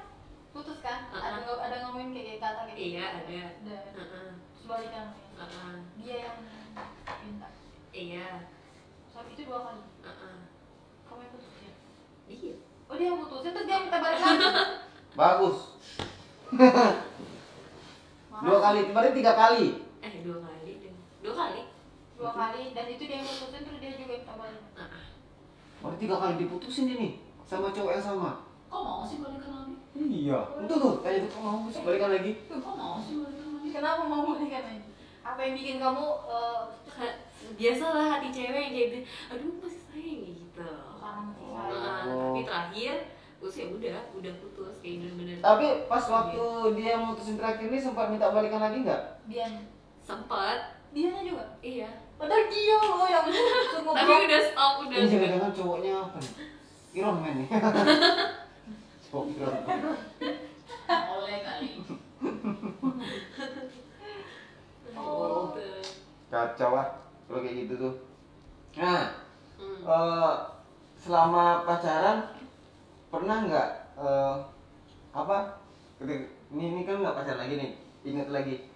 putus 0.53 0.79
kan? 0.79 1.01
Uh-uh. 1.09 1.19
Ada 1.19 1.39
ngo- 1.43 1.59
ada 1.59 1.77
ngomongin 1.83 2.13
kayak 2.15 2.39
kata 2.39 2.61
kayak 2.65 2.77
iya 2.77 3.07
gitu. 3.11 3.19
ada 3.19 3.33
Ada. 3.35 3.77
Heeh, 3.97 4.29
Terus 4.53 4.65
balikan. 4.65 5.07
heeh. 5.35 5.75
Dia 5.99 6.17
yang 6.23 6.37
minta. 7.23 7.49
iya 7.91 8.29
Saat 9.09 9.27
itu 9.29 9.43
dua 9.43 9.59
kali. 9.63 9.83
heeh. 10.03 10.37
Kamu 11.05 11.21
yang 11.21 11.33
putusin. 11.33 11.75
iya 12.27 12.55
Oh 12.85 12.95
dia 12.95 13.07
yang 13.09 13.19
putusin 13.19 13.51
terus 13.51 13.65
dia 13.65 13.75
yang 13.75 13.85
minta 13.89 13.99
balik 13.99 14.19
lagi. 14.19 14.45
bagus 15.17 15.59
dua 18.37 18.59
kali 18.61 18.81
kemarin 18.85 19.13
tiga 19.15 19.33
kali 19.33 19.67
eh 20.01 20.15
dua 20.21 20.39
kali 20.43 20.73
deh 20.77 20.95
dua 21.21 21.35
kali 21.35 21.63
Dua 22.15 22.31
kali 22.31 22.71
dan 22.73 22.87
itu 22.89 23.03
dia 23.05 23.17
yang 23.17 23.27
putusin 23.27 23.63
terus 23.63 23.79
dia 23.81 23.91
juga 23.93 24.15
minta 24.15 24.35
balik. 24.35 24.63
Heeh. 24.73 25.04
Berarti 25.85 26.01
tiga 26.01 26.17
kali 26.17 26.35
diputusin 26.39 26.89
ini 26.89 27.09
sama 27.45 27.69
cowok 27.69 27.93
yang 27.93 28.01
sama. 28.03 28.31
kok 28.67 28.81
mau 28.81 29.05
sih 29.05 29.21
balikan 29.21 29.53
lagi 29.55 29.75
Iya. 29.95 30.41
Itu 30.59 30.75
tuh, 30.75 30.95
tanya 30.99 31.19
tuh 31.21 31.31
kok 31.31 31.41
mau 31.41 31.69
sih 31.69 31.83
balikan 31.83 32.11
lagi. 32.11 32.33
kok 32.43 32.75
mau 32.75 32.97
sih 32.99 33.15
balikan 33.15 33.49
lagi 33.53 33.69
Kenapa 33.71 34.03
mau 34.03 34.25
balikan 34.27 34.65
lagi? 34.65 34.83
Apa 35.21 35.41
yang 35.41 35.55
bikin 35.55 35.77
kamu 35.77 36.07
eh 36.27 36.61
Ka- 36.91 37.19
biasalah 37.55 38.05
hati 38.11 38.29
cewek 38.31 38.57
yang 38.63 38.73
kayak 38.73 38.89
gitu 38.89 38.99
aduh 39.29 39.53
masih 39.59 39.83
sayang 39.85 40.21
ya 40.23 40.33
gitu 40.35 40.69
Oh. 41.05 41.71
Nah, 41.71 42.03
tapi 42.03 42.43
terakhir 42.43 42.95
terus 43.37 43.55
ya 43.55 43.67
udah 43.69 43.99
udah 44.15 44.33
putus 44.37 44.81
kayak 44.81 44.97
bener-bener 45.01 45.37
Tapi 45.39 45.67
pas 45.85 46.01
waktu 46.03 46.43
dia 46.75 46.97
mutusin 46.97 47.37
terakhir 47.37 47.69
ini 47.69 47.79
sempat 47.79 48.09
minta 48.09 48.29
balikan 48.29 48.59
lagi 48.59 48.81
nggak? 48.81 49.03
Dia 49.25 49.47
sempet 50.01 50.59
dianya 50.91 51.23
juga. 51.23 51.45
iya 51.61 51.91
Padahal 52.15 52.45
dia 52.47 52.79
loh 52.79 53.05
yang 53.05 53.27
suruh 53.27 53.93
tapi 53.93 54.13
udah 54.25 54.41
stop 54.41 54.73
udah 54.83 54.97
Ini 54.97 55.07
jangan-jangan 55.11 55.51
cowoknya 55.53 55.93
apa 55.99 56.17
nih? 56.19 56.33
Iron 56.95 57.17
Man 57.19 57.35
nih. 57.37 57.47
Cowok 59.11 59.25
Iron 59.35 59.55
Man. 59.67 59.79
oleh 60.85 61.39
kali 61.41 61.69
kacau 66.31 66.73
ah 66.75 66.89
kalau 67.27 67.41
kayak 67.41 67.57
gitu 67.67 67.75
tuh 67.79 67.95
nah 68.77 69.23
Hmm. 69.55 69.87
eh, 69.87 70.33
selama 70.99 71.63
pacaran 71.63 72.27
pernah 73.07 73.47
nggak 73.47 73.69
eh, 73.97 74.35
apa 75.15 75.63
ini, 76.03 76.27
ini 76.51 76.83
kan 76.83 76.99
nggak 76.99 77.15
pacaran 77.15 77.39
lagi 77.39 77.55
nih 77.55 77.71
ingat 78.03 78.35
lagi 78.35 78.67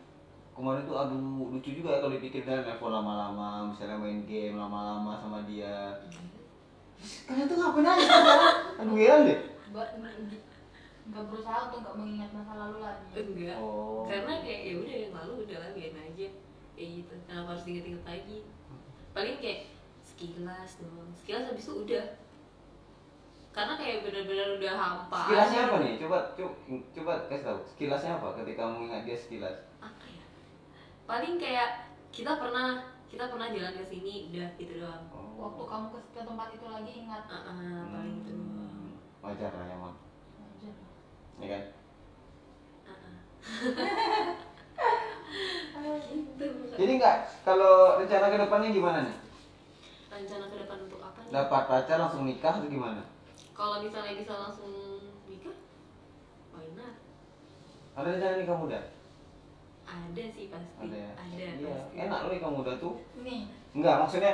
kemarin 0.59 0.83
tuh 0.91 0.99
aduh 0.99 1.55
lucu 1.55 1.71
juga 1.71 1.95
ya 1.95 1.99
kalau 2.03 2.19
dipikir 2.19 2.43
kan 2.43 2.67
telepon 2.67 2.91
lama-lama 2.91 3.71
misalnya 3.71 3.95
main 3.95 4.27
game 4.27 4.59
lama-lama 4.59 5.15
sama 5.23 5.47
dia. 5.47 5.95
Kalian 6.99 7.47
tuh 7.47 7.57
ngapain 7.63 7.87
aja 7.87 8.07
aduh 8.83 8.95
heran 8.99 9.31
deh. 9.31 9.39
Nggak 11.09 11.25
berusaha 11.31 11.71
untuk 11.71 11.79
nggak 11.87 11.97
mengingat 12.03 12.31
masa 12.35 12.53
lalu 12.59 12.83
lagi 12.83 13.23
enggak 13.23 13.57
oh. 13.63 14.05
karena 14.05 14.43
kayak 14.43 14.61
ya 14.67 14.75
udah 14.83 14.97
yang 14.99 15.15
lalu 15.15 15.33
udah 15.47 15.57
lah 15.63 15.71
biarin 15.79 15.99
aja. 16.03 16.29
Kayak 16.75 16.91
gitu 16.91 17.15
kenapa 17.31 17.49
harus 17.55 17.65
diinget-inget 17.65 18.03
lagi? 18.03 18.39
Paling 19.15 19.37
kayak 19.39 19.61
sekilas 20.03 20.71
doang. 20.83 21.11
Sekilas 21.15 21.55
habis 21.55 21.65
itu 21.71 21.75
udah. 21.87 22.05
Karena 23.55 23.75
kayak 23.79 24.07
bener-bener 24.07 24.59
udah 24.59 24.75
hampa 24.75 25.23
sekilasnya 25.31 25.61
aja. 25.63 25.69
apa 25.71 25.77
nih? 25.87 25.95
Coba 26.03 26.19
coba 26.35 26.51
coba 26.91 27.13
kasih 27.31 27.47
tahu. 27.47 27.59
Sekilasnya 27.63 28.11
apa 28.19 28.29
ketika 28.43 28.63
mengingat 28.67 29.07
dia 29.07 29.15
sekilas? 29.15 29.55
ya 29.55 29.68
paling 31.09 31.41
kayak 31.41 31.89
kita 32.13 32.37
pernah 32.37 32.85
kita 33.09 33.33
pernah 33.33 33.49
jalan 33.49 33.81
ke 33.81 33.85
sini 33.89 34.29
udah 34.29 34.49
gitu 34.61 34.85
doang. 34.85 35.09
Waktu 35.41 35.63
kamu 35.65 35.87
ke, 35.89 35.99
ke 36.13 36.21
tempat 36.21 36.49
itu 36.53 36.67
lagi 36.69 36.93
ingat? 36.93 37.25
Ah, 37.25 37.49
ah, 37.49 37.89
paling 37.89 38.21
itu 38.21 38.37
doang. 38.37 38.53
Hmm, 38.61 38.93
wajar 39.25 39.49
lah 39.57 39.65
ya 39.65 39.77
Mam. 39.81 39.97
aja 40.45 40.71
ya 41.41 41.47
kan? 41.49 41.63
Ah, 42.85 42.93
ah. 42.93 43.17
gitu. 46.05 46.47
Jadi 46.77 46.93
nggak 47.01 47.17
kalau 47.49 47.97
rencana 47.97 48.29
ke 48.29 48.37
depannya 48.45 48.69
gimana 48.77 48.99
nih? 49.09 49.17
Rencana 50.13 50.45
ke 50.53 50.57
depan 50.61 50.79
untuk 50.85 51.01
apa 51.01 51.25
nih? 51.25 51.33
dapat 51.33 51.63
pacar 51.73 51.97
langsung 51.97 52.29
nikah 52.29 52.61
atau 52.61 52.69
gimana? 52.69 53.01
Kalau 53.57 53.81
misalnya 53.81 54.13
bisa 54.21 54.37
langsung 54.37 55.01
nikah 55.25 55.57
why 56.53 56.69
not? 56.77 57.01
Ada 57.97 58.09
rencana 58.13 58.37
nikah 58.45 58.59
muda 58.61 58.98
ada 59.89 60.25
sih 60.37 60.47
pasti 60.53 60.73
ada 60.77 60.97
ya? 60.97 61.13
ada 61.17 61.47
iya 61.57 61.77
pasti. 61.81 61.97
enak 61.97 62.19
loh 62.21 62.31
nikah 62.37 62.53
muda 62.53 62.73
tuh. 62.77 62.95
Nih. 63.25 63.49
Enggak 63.73 63.95
maksudnya? 64.05 64.33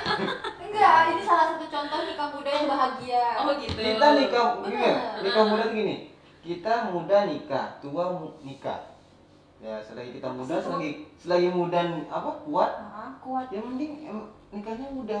Enggak 0.64 0.96
ini 1.12 1.22
salah 1.24 1.46
satu 1.56 1.66
contoh 1.68 1.98
nikah 2.04 2.28
muda 2.32 2.50
yang 2.52 2.66
bahagia. 2.68 3.26
Oh 3.40 3.52
gitu. 3.56 3.78
Kita 3.80 4.06
nikah 4.20 4.46
gini 4.60 4.76
ya, 4.80 4.96
Bener. 4.96 5.22
nikah 5.24 5.44
muda 5.48 5.64
tuh 5.64 5.76
gini 5.76 5.96
kita 6.42 6.90
muda 6.90 7.16
nikah 7.30 7.66
tua 7.78 8.04
nikah. 8.42 8.80
Ya 9.62 9.78
selagi 9.78 10.18
kita 10.18 10.26
muda 10.34 10.58
selagi 10.58 11.06
selagi 11.22 11.48
muda 11.54 11.78
apa 12.10 12.30
kuat? 12.42 12.70
Ah, 12.82 13.14
kuat. 13.22 13.46
Yang 13.54 13.64
penting 13.74 13.92
em, 14.10 14.20
nikahnya 14.50 14.90
muda. 14.90 15.20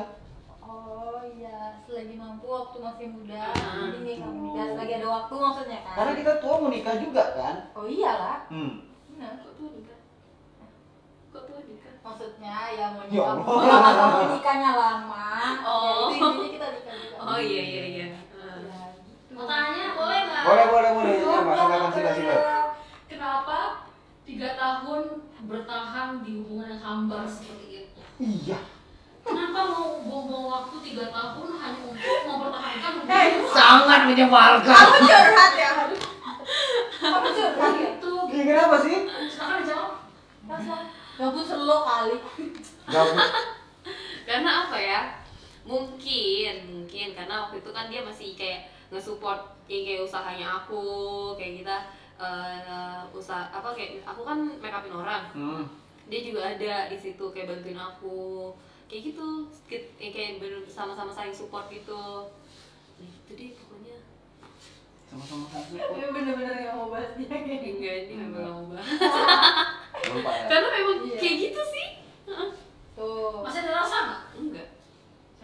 Oh 0.62 1.22
iya 1.22 1.78
selagi 1.86 2.18
mampu 2.18 2.46
waktu 2.50 2.78
masih 2.82 3.06
muda 3.10 3.54
Ah, 3.54 3.86
ini 3.94 4.18
nikah 4.18 4.32
muda. 4.34 4.62
Selagi 4.74 4.92
ada 4.98 5.08
waktu 5.08 5.34
maksudnya 5.38 5.78
kan? 5.86 5.94
Karena 5.94 6.12
kita 6.18 6.32
tua 6.42 6.54
mau 6.58 6.70
nikah 6.74 6.94
juga 6.98 7.24
kan? 7.38 7.56
Oh 7.78 7.86
iyalah. 7.86 8.50
Hmm 8.50 8.91
benar 9.22 9.38
kok 9.38 9.52
tua 9.54 9.70
nikah 9.70 9.98
kok 11.30 11.42
tua 11.46 11.60
nikah 11.62 11.94
maksudnya 12.02 12.56
ya 12.72 12.86
mau 12.90 13.04
Ya 13.04 13.22
nikah 13.22 13.38
Allah. 13.38 13.78
atau 13.86 14.06
mau 14.08 14.24
nikahnya 14.32 14.70
lama 14.74 15.30
Oh. 15.62 16.10
ya, 16.10 16.18
itu 16.18 16.42
kita 16.50 16.66
nikah 16.72 16.94
juga 16.98 17.14
oh 17.22 17.38
iya 17.40 17.62
iya 17.64 17.84
iya 17.88 18.06
Ah. 18.34 18.58
Ya, 18.58 18.82
gitu. 18.98 19.32
Mau 19.32 19.46
tanya 19.46 19.94
boleh 19.94 20.20
nggak? 20.24 20.42
boleh 20.42 20.66
boleh 20.68 20.90
boleh 20.92 21.12
ya 21.14 21.22
Boleh, 21.22 21.40
mas 21.40 21.56
silakan 21.56 21.90
sila 21.92 22.10
sila 22.12 22.34
Kenapa 23.06 23.58
tiga 24.24 24.48
tahun 24.52 25.02
bertahan 25.42 26.08
di 26.20 26.32
hubungan 26.36 26.66
yang 26.68 26.82
hambar 26.82 27.22
seperti 27.24 27.66
itu? 27.86 28.00
iya 28.18 28.58
Kenapa 29.22 29.60
mau 29.64 30.02
buang-buang 30.02 30.46
waktu 30.48 30.76
tiga 30.82 31.06
tahun 31.08 31.48
hanya 31.54 31.80
untuk 31.84 32.18
mempertahankan 32.26 32.90
Eh, 33.00 33.24
hubungan 33.30 33.46
sangat 33.48 34.00
menyebalkan 34.04 34.66
kamu 34.66 34.98
curhat 35.00 35.52
ya 35.54 35.68
kamu 36.98 37.28
curhat 37.30 37.72
ya 37.72 37.88
itu? 37.92 38.11
Iya 38.32 38.42
kenapa 38.48 38.76
sih? 38.80 38.96
Silakan 39.28 39.60
dijawab. 39.60 39.92
masa? 40.48 40.76
Gabut 41.20 41.44
selo 41.44 41.84
kali. 41.84 42.16
Gabut 42.88 43.16
karena 44.28 44.50
apa 44.64 44.76
ya? 44.80 45.00
Mungkin 45.68 46.54
mungkin. 46.72 47.08
Karena 47.12 47.44
waktu 47.44 47.60
itu 47.60 47.70
kan 47.76 47.92
dia 47.92 48.00
masih 48.00 48.32
kayak 48.32 48.72
nge-support 48.88 49.52
kayak, 49.68 49.84
kayak 49.84 50.02
usahanya 50.08 50.64
aku 50.64 50.82
kayak 51.36 51.60
kita 51.60 51.76
eh, 52.16 53.00
usaha 53.12 53.52
apa 53.52 53.76
kayak 53.76 54.00
aku 54.08 54.24
kan 54.24 54.48
make 54.56 54.72
upin 54.72 54.96
orang. 54.96 55.28
Hmm. 55.36 55.64
dia 56.10 56.18
juga 56.18 56.44
ada 56.44 56.90
di 56.90 56.98
situ 56.98 57.24
kayak 57.36 57.52
bantuin 57.52 57.78
aku. 57.78 58.50
Kayak 58.88 59.12
gitu 59.12 59.44
kayak 59.68 60.40
bener 60.40 60.64
sama-sama 60.64 61.12
saling 61.12 61.36
support 61.36 61.68
gitu. 61.68 62.32
Nah 62.96 63.08
itu 63.28 63.32
deh 63.36 63.52
sama-sama 65.12 65.44
sama 65.52 65.76
ini 65.92 66.08
bener-bener 66.08 66.56
gak 66.64 66.72
mau 66.72 66.88
bahas 66.88 67.12
dia. 67.20 67.28
Kayak 67.28 67.68
enggak 67.68 67.96
ini 68.08 68.14
memang 68.16 68.32
gak 68.32 68.48
mau 68.48 68.64
bahas. 68.72 68.86
Lupa 70.08 70.30
ya. 70.32 70.44
Karena 70.48 70.68
memang 70.72 70.96
Iya. 71.04 71.16
kayak 71.20 71.36
gitu 71.36 71.62
sih. 71.68 71.86
Tuh. 72.96 73.44
Masih 73.44 73.60
ada 73.62 73.72
rasa 73.76 73.96
nggak? 74.00 74.22
enggak. 74.40 74.68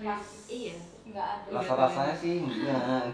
Pas 0.01 0.25
iya. 0.49 0.77
nggak 1.05 1.27
ada. 1.29 1.49
Rasa 1.53 1.73
rasanya 1.77 2.15
sih 2.17 2.41
enggak. 2.41 3.13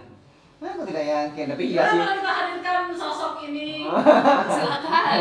Nah, 0.63 0.71
aku 0.71 0.83
tidak 0.87 1.05
yakin 1.05 1.45
tapi 1.51 1.65
iya 1.75 1.83
sih? 1.91 1.99
kita 1.99 2.33
hadirkan 2.33 2.83
sosok 2.95 3.35
ini? 3.45 3.91
silakan. 4.55 5.19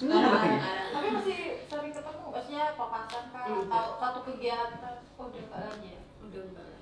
Tapi 0.90 1.06
masih 1.12 1.38
sering 1.68 1.92
ketemu 1.92 2.24
maksudnya 2.32 2.64
papasan 2.74 3.24
kan 3.30 3.44
atau 3.68 3.84
satu 4.00 4.20
kegiatan? 4.24 4.96
Oh 5.20 5.28
udah 5.28 5.42
nggak 5.44 5.60
lagi 5.68 5.88
ya? 5.92 6.00
Udah 6.24 6.40
enggak 6.48 6.64
lagi 6.64 6.79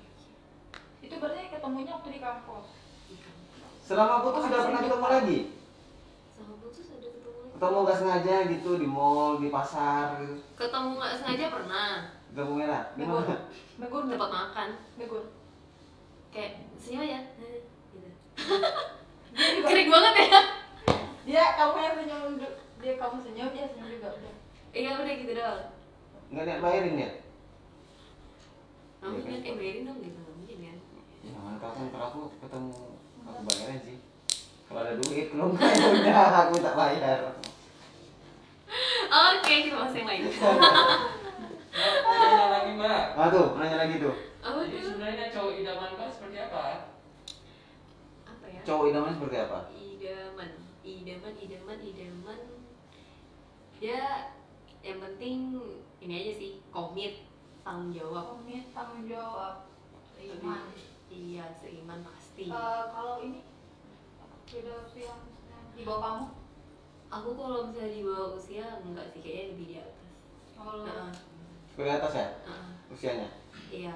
itu 0.99 1.15
berarti 1.15 1.47
ketemunya 1.49 1.91
waktu 1.95 2.09
di 2.11 2.19
kampus. 2.19 2.67
Selama 3.83 4.21
putus 4.21 4.41
sudah 4.45 4.61
pernah 4.69 4.81
ketemu 4.85 5.07
lagi? 5.07 5.39
Sama 6.35 6.53
putus 6.61 6.85
ada 6.93 7.07
ketemu 7.09 7.37
lagi. 7.39 7.51
Ketemu 7.57 7.77
nggak 7.81 7.97
sengaja 7.97 8.35
gitu 8.51 8.71
di 8.77 8.87
mall 8.87 9.41
di 9.41 9.47
pasar? 9.49 10.19
Gitu 10.21 10.35
ketemu 10.59 10.89
nggak 10.99 11.15
sengaja 11.17 11.45
pernah. 11.49 11.91
Ketemu 12.29 12.53
merah 12.53 12.83
Megur. 12.93 13.25
Megur 13.79 14.01
tempat 14.05 14.29
makan. 14.29 14.69
Megur. 14.99 15.23
Kayak 16.29 16.51
senyum 16.77 17.03
Eh, 17.07 17.25
gitu 19.55 19.65
kering 19.65 19.89
banget 19.89 20.13
ya. 20.25 20.41
Dia 21.25 21.43
kamu 21.57 21.75
yang 21.79 21.95
senyum 21.97 22.23
dia 22.79 22.93
kamu 22.95 23.17
senyum 23.23 23.49
dia 23.55 23.65
senyum 23.71 23.89
juga 23.97 24.09
udah. 24.13 24.35
Iya 24.75 24.89
udah 25.01 25.13
gitu 25.17 25.31
doang. 25.33 25.63
Nggak 26.29 26.43
niat 26.45 26.61
bayarin 26.61 26.95
ya? 27.01 27.09
Nggak 28.99 29.09
mungkin 29.15 29.31
kan? 29.33 29.47
eh 29.47 29.53
bayarin 29.57 29.87
dong 29.89 29.99
gitu 30.05 30.28
tahu 31.35 31.71
kan 31.75 31.85
kalau 31.91 32.05
aku 32.09 32.21
ketemu 32.41 32.73
aku 33.25 33.39
bayarin 33.45 33.79
sih. 33.83 33.97
Kalau 34.69 34.79
ada 34.85 34.93
duit 35.01 35.27
kalau 35.33 35.47
nggak 35.53 35.71
ya 35.73 35.87
udah 35.89 36.21
aku 36.45 36.53
tak 36.61 36.75
bayar. 36.77 37.19
Oke 39.09 39.53
kita 39.65 39.75
bahas 39.81 39.95
yang 39.97 40.07
lain 40.09 40.21
Nanya 42.19 42.45
lagi 42.51 42.71
mbak. 42.77 43.03
ah 43.17 43.27
tuh 43.33 43.47
nanya 43.57 43.77
lagi 43.81 43.95
tuh. 43.97 44.15
Apa 44.39 44.59
tuh? 44.65 44.81
sebenarnya 44.81 45.25
cowok 45.33 45.53
idaman 45.57 45.89
mbak 45.97 46.09
seperti 46.13 46.37
apa? 46.41 46.63
apa 48.25 48.45
ya? 48.45 48.61
Cowok 48.65 48.85
idaman 48.93 49.13
seperti 49.17 49.37
apa? 49.41 49.59
Idaman. 49.73 50.49
Idaman 50.85 51.33
idaman 51.37 51.77
idaman. 51.81 52.39
Ya 53.79 54.03
yang 54.79 54.99
penting 55.03 55.59
ini 55.99 56.13
aja 56.13 56.33
sih 56.35 56.51
komit 56.69 57.25
tanggung 57.65 57.91
jawab. 57.95 58.37
Komit 58.37 58.69
tanggung 58.71 59.05
jawab. 59.09 59.65
Iman 60.19 60.67
iya 61.09 61.45
seiman 61.51 61.99
pasti. 62.01 62.47
Eh, 62.47 62.83
kalau 62.89 63.19
ini 63.19 63.41
beda 64.45 64.73
usia 64.81 65.13
di 65.73 65.81
bawah 65.83 66.01
kamu? 66.01 66.25
Aku 67.09 67.29
kalau 67.33 67.57
misalnya 67.67 67.89
di 67.89 68.01
bawah 68.01 68.33
usia 68.33 68.65
enggak 68.81 69.09
sih 69.09 69.19
kayaknya 69.19 69.45
lebih 69.53 69.65
di 69.65 69.75
atas. 69.77 69.97
Kalau 70.53 70.85
Heeh, 70.85 71.11
ke 71.73 71.81
atas 71.85 72.13
ya? 72.13 72.27
Heeh. 72.45 72.69
usianya? 72.89 73.29
Iya. 73.69 73.93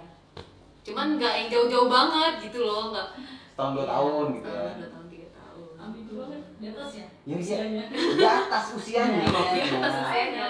Cuman 0.83 1.15
nggak 1.15 1.33
yang 1.33 1.49
jauh-jauh 1.49 1.87
banget 1.87 2.33
gitu 2.43 2.59
loh 2.61 2.91
nggak 2.91 3.09
setahun 3.53 3.71
dua 3.71 3.85
Iya, 3.85 3.91
tahun 3.93 4.25
gitu 4.33 4.49
setahun, 4.49 4.65
ya. 4.65 4.73
dua 4.75 4.89
tahun 4.89 5.07
tiga 5.07 5.27
tahun. 5.31 5.71
Ambigu 5.77 6.13
banget 6.17 6.41
di 6.59 6.65
atas 6.67 6.91
ya? 6.91 7.07
Ya, 7.23 7.29
iya. 7.29 7.37
Usianya. 7.39 7.83
di 7.93 8.25
atas 8.25 8.65
usianya. 8.73 9.23
Iya, 9.29 9.41
di 9.53 9.59
atas 9.77 9.93
usianya. 10.01 10.45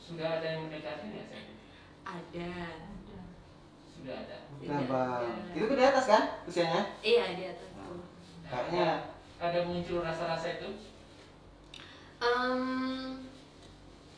Sudah 0.00 0.28
ada 0.36 0.46
yang 0.46 0.60
mendekati 0.66 1.04
nggak 1.08 1.26
sih? 1.28 1.42
ada 2.02 2.50
Sudah 4.00 4.16
ada. 4.18 4.36
Nah, 4.40 4.58
Tidak 4.58 4.86
bang. 4.86 5.10
ada. 5.20 5.52
Itu 5.52 5.64
ke 5.66 5.74
di 5.74 5.84
atas 5.84 6.06
kan 6.06 6.22
usianya? 6.42 6.82
iya 7.00 7.24
di 7.32 7.44
atas 7.46 7.68
tuh 7.70 8.00
Kayaknya 8.42 8.88
Ada 9.36 9.60
muncul 9.62 10.00
rasa-rasa 10.00 10.48
itu? 10.54 10.68
Em, 12.20 13.16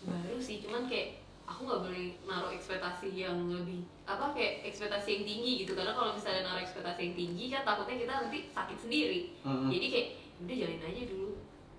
baru 0.02 0.34
sih 0.36 0.58
cuman 0.58 0.82
kayak 0.84 1.22
aku 1.46 1.62
nggak 1.62 1.80
boleh 1.80 2.06
naruh 2.24 2.50
ekspektasi 2.50 3.14
yang 3.14 3.38
lebih 3.46 3.86
apa 4.02 4.34
kayak 4.34 4.66
ekspektasi 4.66 5.08
yang 5.12 5.24
tinggi 5.24 5.52
gitu 5.62 5.78
karena 5.78 5.94
kalau 5.94 6.10
misalnya 6.10 6.42
naruh 6.42 6.58
ekspektasi 6.58 6.98
yang 7.00 7.14
tinggi 7.14 7.44
kan 7.48 7.62
takutnya 7.62 7.96
kita 7.96 8.12
nanti 8.18 8.38
sakit 8.50 8.78
sendiri 8.80 9.20
Mm-mm. 9.46 9.70
jadi 9.70 9.86
kayak 9.86 10.08
udah 10.42 10.54
jalanin 10.58 10.82
aja 10.82 11.02
dulu 11.06 11.30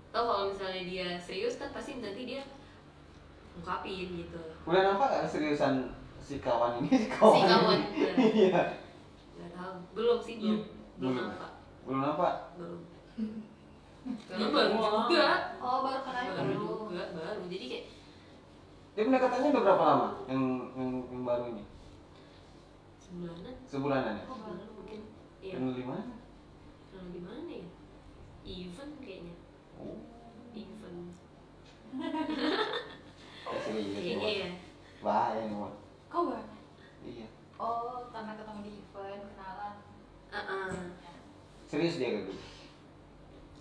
tau 0.08 0.24
kalau 0.24 0.44
misalnya 0.48 0.82
dia 0.82 1.08
serius 1.20 1.60
kan 1.60 1.68
pasti 1.68 2.00
nanti 2.00 2.22
dia 2.24 2.42
ungkapin 3.54 4.08
gitu 4.16 4.40
Udah 4.64 4.82
nampak 4.82 5.08
gak 5.12 5.28
seriusan 5.28 5.92
si 6.24 6.40
kawan 6.40 6.80
ini 6.80 6.88
si 6.88 7.06
kawan? 7.06 7.36
si 7.36 7.40
kawan 7.44 7.78
juga 7.92 8.12
Iya. 8.40 8.62
belum 9.94 10.18
sih 10.18 10.34
belum. 10.40 10.58
Belum 10.96 11.12
Belum. 11.12 11.14
nampak. 11.20 11.50
Belum 11.84 12.00
nampak. 12.00 12.34
belum. 12.56 12.80
Ini 14.04 14.44
baru 14.48 14.72
juga. 15.06 15.28
Oh 15.60 15.78
baru 15.84 16.00
kenanya 16.02 16.30
baru 16.32 16.52
baru 16.56 16.76
juga 16.88 17.04
baru. 17.14 17.40
Jadi 17.46 17.64
kayak 17.68 17.86
Dia 18.94 19.02
pendekatannya 19.04 19.48
udah 19.50 19.62
berapa 19.62 19.84
lama 19.84 20.08
yang 20.26 20.42
yang, 20.74 20.90
yang 21.10 21.22
baru 21.22 21.44
ini? 21.50 21.64
sebulanan. 22.96 23.54
Sebulanan 23.68 24.14
ya? 24.16 24.24
sebulan 24.24 24.68
mungkin. 24.74 25.00
Iya. 25.38 25.52
Kenal 25.54 25.72
di 25.76 25.84
mana? 25.84 26.14
Kenal 26.90 27.06
di 27.12 27.20
mana 27.20 27.52
ya? 27.52 27.68
Event 28.44 28.94
kayaknya. 28.98 29.34
Oh, 29.76 29.98
event 30.54 30.98
ya 33.44 33.62
kayaknya 33.94 34.16
Mon. 34.18 34.40
ya 34.42 34.50
Bahaya 35.04 35.42
nih 35.46 35.56
Kau 36.14 36.30
gak 36.30 36.46
Iya. 37.02 37.26
oh 37.58 38.06
karena 38.08 38.38
ketemu 38.38 38.60
di 38.62 38.72
event 38.78 39.22
kenalan. 39.34 39.74
Ah, 40.30 40.38
ah. 40.38 40.70
Serius 41.66 41.98
dia 41.98 42.06
kayak 42.06 42.22
gitu. 42.22 42.32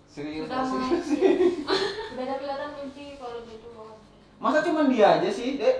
Serius, 0.06 0.46
sudah 0.46 0.62
ah, 0.62 0.66
mau 0.70 0.78
serius. 0.78 1.08
udah 2.14 2.24
ada 2.24 2.36
kelihatan 2.38 2.70
kunci 2.78 3.18
kalau 3.18 3.42
gitu 3.44 3.68
Masa 4.38 4.62
cuma 4.62 4.86
dia 4.86 5.18
aja 5.18 5.30
sih, 5.34 5.58
Dek? 5.58 5.78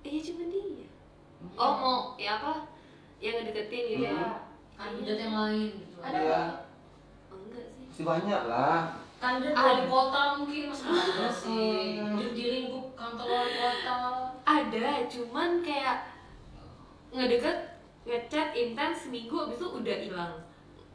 iya 0.00 0.20
cuma 0.20 0.48
dia. 0.48 0.88
Oh 1.60 1.72
mau 1.76 1.98
ya 2.16 2.40
apa? 2.40 2.64
Yang 3.20 3.34
ngedeketin 3.44 3.84
gitu 3.84 4.04
ya? 4.08 4.16
Hmm. 4.16 4.40
kandidat 4.74 5.18
yang 5.20 5.34
lain 5.36 5.68
gitu. 5.76 5.96
Ada 6.00 6.18
Iya. 6.18 6.42
oh, 7.28 7.36
enggak 7.36 7.66
sih. 7.68 7.84
Si 7.92 8.00
banyak 8.00 8.42
lah. 8.48 8.96
kandidat 9.20 9.56
wali 9.56 9.84
kota 9.86 10.20
mungkin 10.36 10.62
masih 10.68 10.88
ada 10.88 11.28
sih. 11.28 12.00
Di, 12.00 12.24
di 12.32 12.44
lingkup 12.48 12.92
kantor 12.92 13.26
wali 13.28 13.52
kota 13.54 13.92
ada 14.64 14.86
cuman 15.04 15.50
kayak 15.60 15.96
ngedeket 17.10 17.58
ngechat 18.02 18.48
intens 18.52 18.96
seminggu 19.02 19.36
abis 19.40 19.56
itu 19.56 19.68
udah 19.70 19.96
hilang 19.98 20.34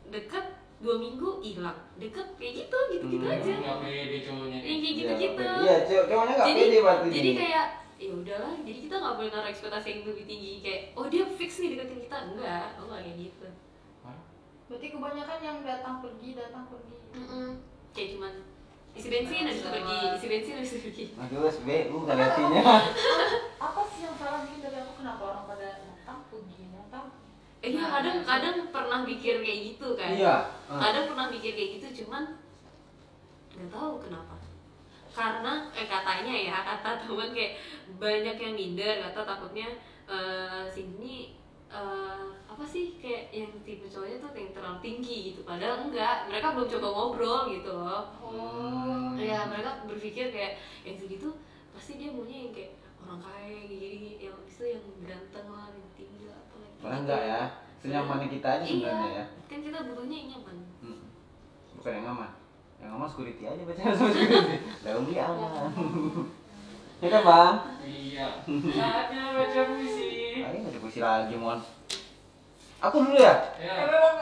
deket 0.08 0.46
dua 0.78 0.96
minggu 0.96 1.40
hilang 1.40 1.76
deket 1.96 2.28
kayak 2.36 2.54
gitu 2.60 2.78
gitu 2.90 3.06
gitu 3.10 3.26
Hmm. 3.26 3.36
aja 3.36 3.54
Nggak 3.54 3.78
pede 3.82 4.18
cowoknya. 4.22 4.58
yang 4.60 4.80
kayak 4.80 4.96
gitu 4.96 5.10
Iya, 5.10 5.20
gitu. 5.20 5.44
Iya, 5.60 5.76
cewek 5.84 6.06
cowoknya 6.08 6.34
nggak 6.34 6.48
jadi 6.48 6.62
pede 6.62 6.78
berarti. 6.80 7.08
jadi 7.10 7.30
ini. 7.30 7.38
kayak 7.38 7.66
ya 8.00 8.10
udahlah 8.14 8.54
jadi 8.58 8.80
kita 8.80 8.96
nggak 8.96 9.14
boleh 9.14 9.30
naruh 9.30 9.50
ekspektasi 9.50 9.88
yang 9.90 10.02
lebih 10.06 10.26
tinggi 10.26 10.54
kayak 10.60 10.82
oh 10.94 11.06
dia 11.06 11.26
fix 11.30 11.52
nih 11.60 11.70
deketin 11.74 12.00
kita 12.02 12.18
enggak 12.26 12.68
oh 12.74 12.84
enggak 12.86 13.02
kayak 13.04 13.18
gitu 13.20 13.48
berarti 14.66 14.88
kebanyakan 14.88 15.40
yang 15.42 15.58
datang 15.62 15.96
pergi 16.00 16.30
datang 16.34 16.64
pergi 16.66 16.98
Mm-mm. 17.12 17.50
kayak 17.92 18.10
cuman 18.14 18.34
isi 18.92 19.08
bensin 19.08 19.44
habis 19.44 19.60
itu 19.60 19.70
pergi 19.70 19.98
isi 20.14 20.28
bensin 20.28 20.54
habis 20.56 20.72
itu 20.72 20.80
pergi 20.84 21.06
Nah, 21.14 21.26
terus 21.26 21.58
B, 21.60 21.70
lu 21.88 21.98
nggak 22.04 22.16
liatinya. 22.16 22.62
apa 23.60 23.82
sih 23.88 24.02
yang 24.02 24.16
salah 24.16 24.40
mungkin 24.42 24.60
dari 24.62 24.78
aku 24.78 24.92
kenapa 24.96 25.22
orang 25.26 25.44
pada 25.46 25.68
datang 25.82 26.20
pergi 26.28 26.64
datang 26.70 27.06
eh 27.60 27.70
iya 27.70 27.86
kadang 27.86 28.18
kadang 28.24 28.58
pernah 28.70 29.00
mikir 29.02 29.36
kayak 29.40 29.60
gitu 29.68 29.88
kan 29.94 30.12
Iya. 30.12 30.36
Ah. 30.66 30.80
kadang 30.80 31.06
pernah 31.08 31.28
mikir 31.28 31.52
kayak 31.54 31.70
gitu 31.78 31.88
cuman 32.00 32.24
nggak 33.52 33.70
tahu 33.70 33.94
kenapa 34.00 34.36
karena 35.10 35.54
eh 35.74 35.84
katanya 35.86 36.34
ya 36.34 36.58
kata 36.64 36.90
teman 37.02 37.30
kayak 37.30 37.60
banyak 37.98 38.36
yang 38.38 38.54
minder 38.54 38.94
kata 39.02 39.20
takutnya 39.22 39.68
eh 40.06 40.64
sini 40.66 41.36
eh, 41.68 42.26
apa 42.60 42.68
sih 42.68 43.00
kayak 43.00 43.32
yang 43.32 43.48
tipe 43.64 43.88
cowoknya 43.88 44.20
tuh 44.20 44.36
yang 44.36 44.52
terlalu 44.52 44.84
tinggi 44.84 45.32
gitu 45.32 45.48
padahal 45.48 45.88
enggak 45.88 46.28
mereka 46.28 46.52
belum 46.52 46.68
coba 46.68 46.88
ngobrol 46.92 47.42
gitu 47.56 47.72
loh 47.72 48.04
oh 48.20 49.16
ya 49.16 49.48
mereka 49.48 49.88
berpikir 49.88 50.28
kayak 50.28 50.60
yang 50.84 51.00
segitu 51.00 51.32
pasti 51.72 51.96
dia 51.96 52.12
maunya 52.12 52.44
yang 52.44 52.52
kayak 52.52 52.76
orang 53.00 53.24
kaya 53.24 53.64
jadi 53.64 54.28
yang 54.28 54.36
bisa 54.44 54.76
yang 54.76 54.84
ganteng 55.08 55.48
lah 55.48 55.72
yang 55.72 55.88
tinggi 55.96 56.28
lah 56.28 56.36
apa 56.36 56.56
lagi 56.60 56.76
Padahal 56.84 57.00
enggak 57.08 57.22
ya. 57.24 57.42
Senyamannya 57.80 58.28
kita 58.28 58.48
aja 58.60 58.66
sebenarnya 58.68 59.08
ya. 59.08 59.08
iya 59.08 59.24
kan 59.48 59.60
kita 59.64 59.78
butuhnya 59.88 60.16
yang 60.20 60.30
nyaman 60.36 60.58
Hmm. 60.84 61.00
Bukan 61.80 61.92
yang 61.96 62.08
aman. 62.12 62.32
Yang 62.76 62.92
aman 62.92 63.08
security 63.08 63.44
aja 63.48 63.64
baca 63.64 63.82
sama 63.96 64.12
security. 64.12 64.56
Dalam 64.84 65.04
dia 65.08 65.24
aman. 65.32 65.72
ya 67.00 67.08
kan 67.08 67.22
bang? 67.24 67.56
Iya. 67.88 68.28
Saatnya 68.76 69.24
baca 69.32 69.60
puisi. 69.64 70.44
Ayo 70.44 70.60
ada 70.68 70.80
puisi 70.84 71.00
lagi 71.00 71.40
mon. 71.40 71.60
Aku 72.80 73.04
dulu 73.04 73.20
ya. 73.20 73.36
ya 73.60 73.68
Ya. 73.68 73.84
memang 73.92 74.16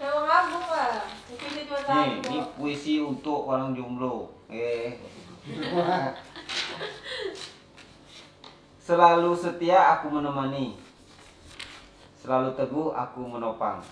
memang 0.00 0.24
agung 0.24 0.66
lah 0.72 1.04
dia 1.28 1.64
cuma 1.68 1.76
Nih, 1.76 1.84
satu 1.84 2.32
ini 2.32 2.38
puisi 2.56 2.94
untuk 3.04 3.44
orang 3.44 3.76
jomblo. 3.76 4.32
Eh. 4.48 4.96
Selalu 8.88 9.36
setia 9.36 9.92
aku 9.98 10.08
menemani. 10.08 10.80
Selalu 12.16 12.56
teguh 12.56 12.96
aku 12.96 13.20
menopang. 13.28 13.84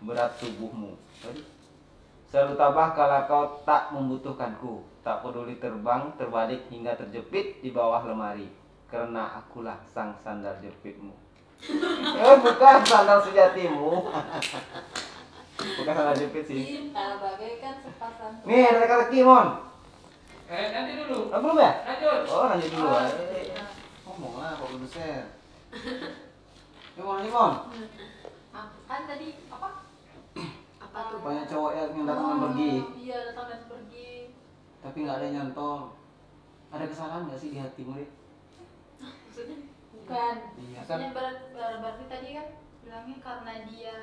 Berat 0.00 0.40
tubuhmu. 0.40 0.96
Selalu 2.32 2.56
tabah 2.56 2.96
kala 2.96 3.28
kau 3.28 3.60
tak 3.68 3.92
membutuhkanku. 3.92 4.80
Tak 5.04 5.20
peduli 5.20 5.60
terbang, 5.60 6.08
terbalik 6.16 6.64
hingga 6.72 6.96
terjepit 6.96 7.60
di 7.60 7.68
bawah 7.68 8.00
lemari. 8.08 8.48
Karena 8.88 9.36
akulah 9.36 9.76
sang 9.84 10.16
sandal 10.24 10.56
jepitmu. 10.64 11.12
Eh, 11.68 12.36
bukan 12.44 12.76
sandal 12.86 13.18
sejatimu. 13.20 13.90
bukan 15.78 15.92
sandal 15.92 16.16
jepit 16.16 16.44
sih. 16.48 16.62
cinta 16.64 17.20
bagaikan 17.20 17.74
sepasang 17.84 18.40
Nih, 18.48 18.64
ada 18.70 18.78
teka-teki, 18.80 19.20
Mon. 19.26 19.48
Eh, 20.50 20.66
nanti 20.74 20.92
dulu. 20.98 21.30
Ah, 21.30 21.38
belum 21.38 21.56
ya? 21.60 21.72
Lanjut. 21.86 22.20
Oh, 22.26 22.44
lanjut 22.48 22.70
dulu. 22.74 22.88
Oh, 22.88 23.02
iya. 23.36 23.64
Ngomong 24.08 24.34
lah, 24.40 24.50
Pak 24.58 24.66
Produser. 24.66 25.20
Ya, 26.96 27.00
Mon, 27.04 27.14
lanjut, 27.20 27.32
Mon. 27.32 27.52
Ah, 28.50 28.66
kan 28.88 29.00
tadi 29.06 29.28
apa 29.46 29.68
apa 30.80 30.98
tuh 31.06 31.18
Banyak 31.22 31.46
cowok 31.46 31.72
yang 31.76 32.02
datang 32.02 32.26
dan 32.26 32.38
pergi, 32.50 32.72
Oh, 32.82 32.98
iya 32.98 33.18
datang 33.30 33.46
dan 33.46 33.62
pergi 33.70 34.10
tapi 34.80 35.04
nggak 35.04 35.16
ada 35.20 35.24
yang 35.28 35.36
nyantol. 35.52 35.92
Ada 36.72 36.84
kesalahan 36.88 37.28
nggak 37.28 37.40
sih 37.40 37.52
di 37.52 37.58
hatimu, 37.60 38.00
Dik? 38.00 38.10
maksudnya 39.28 39.56
bukan. 40.00 40.36
Iya 40.56 40.80
kan? 40.80 40.96
Maksudnya 40.96 41.10
ber- 41.12 41.44
ber- 41.52 41.78
berarti 41.80 42.04
tadi 42.06 42.28
kan 42.32 42.46
bilangnya 42.80 43.16
karena 43.20 43.52
dia 43.68 43.96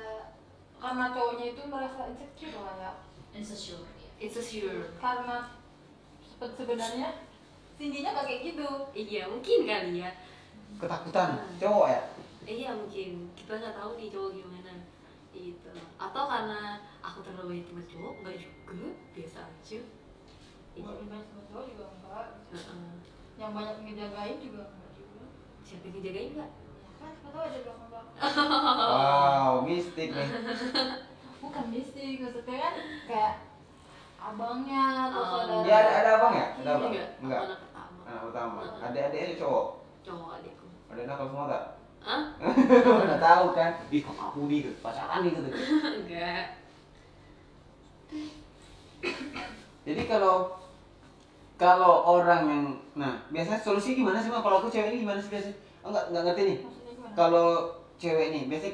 karena 0.78 1.04
cowoknya 1.10 1.46
itu 1.52 1.62
merasa 1.66 2.00
insecure 2.06 2.58
lah 2.62 2.76
ya. 2.78 2.92
Insecure 3.34 3.82
ya. 3.82 4.08
insecure. 4.18 4.86
Karena 4.96 5.36
sebe- 6.22 6.54
sebenarnya 6.54 7.08
tingginya 7.74 8.14
gak 8.14 8.26
kayak 8.26 8.42
gitu. 8.54 8.68
Iya 8.92 9.22
mungkin 9.26 9.58
kali 9.64 10.02
ya. 10.02 10.10
Ketakutan, 10.78 11.30
cowok 11.58 11.86
ya? 11.88 12.00
Eh, 12.46 12.54
iya 12.64 12.70
mungkin. 12.72 13.28
Kita 13.34 13.58
nggak 13.58 13.74
tahu 13.74 13.90
nih 13.98 14.08
cowok 14.08 14.30
gimana. 14.34 14.72
Gitu. 15.30 15.70
Atau 16.00 16.24
karena 16.24 16.80
aku 16.98 17.20
terlalu 17.20 17.58
banyak 17.58 17.66
teman 17.68 17.86
cowok 17.86 18.14
nggak 18.22 18.36
juga. 18.38 18.88
Biasa 19.12 19.38
aja. 19.44 19.80
Lebih 20.78 21.06
banyak 21.10 21.26
sama 21.26 21.42
cowok 21.50 21.64
juga 21.68 21.84
enggak 21.90 22.26
Heeh. 22.54 22.90
yang 23.34 23.50
banyak 23.50 23.76
ngejagain 23.82 24.38
juga 24.38 24.62
enggak 24.62 24.77
juga 24.77 24.77
siapa 25.68 25.84
yang 25.84 25.94
ngejagain 25.94 26.30
nggak 26.32 26.50
kan 26.96 27.10
siapa 27.12 27.28
tahu 27.28 27.42
ada 27.44 27.58
belakang 27.60 27.88
belakang 27.88 28.06
Wow, 28.88 29.52
mistik 29.62 30.08
nih. 30.10 30.28
bukan 31.42 31.64
mistik 31.68 32.16
maksudnya 32.18 32.56
kan 32.58 32.74
kayak 33.04 33.34
abangnya 34.18 34.82
atau 35.06 35.20
Oh. 35.20 35.28
saudara 35.38 35.62
Dia 35.62 35.76
ada 35.78 35.92
ada 35.94 36.10
abang 36.16 36.32
ya? 36.34 36.46
Ada 36.56 36.70
abang? 36.72 36.90
enggak 36.90 37.08
Enggak. 37.20 37.40
anak 37.44 37.58
pertama 37.62 37.98
Anak 38.02 38.22
pertama. 38.24 38.60
Adik-adiknya 38.82 39.36
cowok. 39.38 39.66
cowok 40.02 40.28
adikku 40.34 40.66
Ada 40.88 41.02
nakal 41.04 41.26
semua 41.28 41.44
tak? 41.46 41.62
Hah? 41.98 42.22
Udah 43.04 43.20
tahu 43.20 43.44
kan? 43.52 43.70
Ih, 43.88 44.00
kok 44.00 44.16
aku 44.16 44.40
nih 44.46 44.58
gitu. 44.64 44.76
Pacaran 44.80 45.18
nih 45.20 45.30
gitu. 45.30 45.48
enggak 46.00 46.44
Jadi 49.84 50.02
kalau 50.04 50.34
kalau 51.58 52.06
orang 52.06 52.42
yang 52.46 52.64
nah 52.94 53.18
biasanya 53.28 53.58
solusi 53.58 53.98
gimana 53.98 54.22
sih 54.22 54.30
Mak? 54.30 54.40
kalau 54.40 54.62
aku 54.62 54.70
cewek 54.70 54.94
ini 54.94 55.02
gimana 55.02 55.18
sih 55.18 55.30
biasanya? 55.30 55.56
Oh, 55.82 55.90
enggak 55.90 56.04
enggak 56.10 56.22
ngerti 56.30 56.42
nih. 56.46 56.58
Kalau 57.12 57.48
cewek 57.98 58.26
nih 58.30 58.42
biasanya 58.46 58.72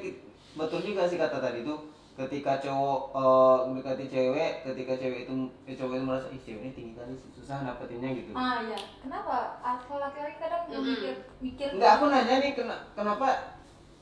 betul 0.54 0.80
juga 0.84 1.02
sih 1.08 1.16
kata 1.16 1.40
tadi 1.40 1.64
tuh 1.64 1.80
ketika 2.14 2.62
cowok 2.62 3.00
eh, 3.10 3.58
mendekati 3.66 4.04
cewek, 4.06 4.62
ketika 4.62 4.94
cewek 4.94 5.26
itu 5.26 5.34
eh, 5.66 5.74
cowok 5.74 5.94
itu 5.98 6.04
merasa 6.06 6.28
ih 6.30 6.38
cewek 6.38 6.60
ini 6.62 6.72
tinggi 6.72 6.92
kali 6.94 7.10
susah 7.34 7.66
dapetinnya 7.66 8.14
gitu. 8.14 8.30
ah 8.38 8.62
iya 8.62 8.78
kenapa 9.02 9.58
asal 9.58 9.98
laki-laki 9.98 10.38
kadang 10.38 10.62
nggak 10.70 10.78
Mm-mm. 10.78 10.94
mikir 10.94 11.14
mikir 11.42 11.68
Enggak 11.74 11.90
aku 11.98 12.04
nanya 12.14 12.34
nih 12.38 12.52
kena, 12.54 12.76
kenapa 12.94 13.26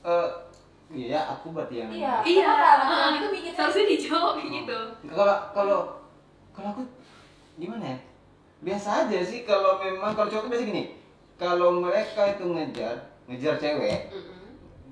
eh 0.05 0.29
iya 0.93 1.25
aku 1.25 1.57
berarti 1.57 1.81
yang 1.81 1.89
iya 1.89 2.21
iya 2.21 2.45
kenapa 2.53 2.85
laki-laki 2.85 3.17
itu 3.17 3.29
mikir 3.33 3.51
seharusnya 3.57 3.85
dijawab 3.89 4.33
kayak 4.37 4.51
gitu 4.61 4.79
kalau 5.09 5.37
kalau 5.55 5.79
kalau 6.53 6.69
aku 6.69 6.83
gimana 7.57 7.97
ya 7.97 7.97
biasa 8.63 9.05
aja 9.05 9.19
sih 9.19 9.43
kalau 9.43 9.77
memang 9.83 10.15
kalau 10.15 10.31
cowok 10.31 10.47
biasa 10.49 10.63
gini. 10.65 10.83
Kalau 11.35 11.83
mereka 11.83 12.33
itu 12.33 12.45
ngejar 12.47 12.95
ngejar 13.27 13.55
cewek 13.59 14.11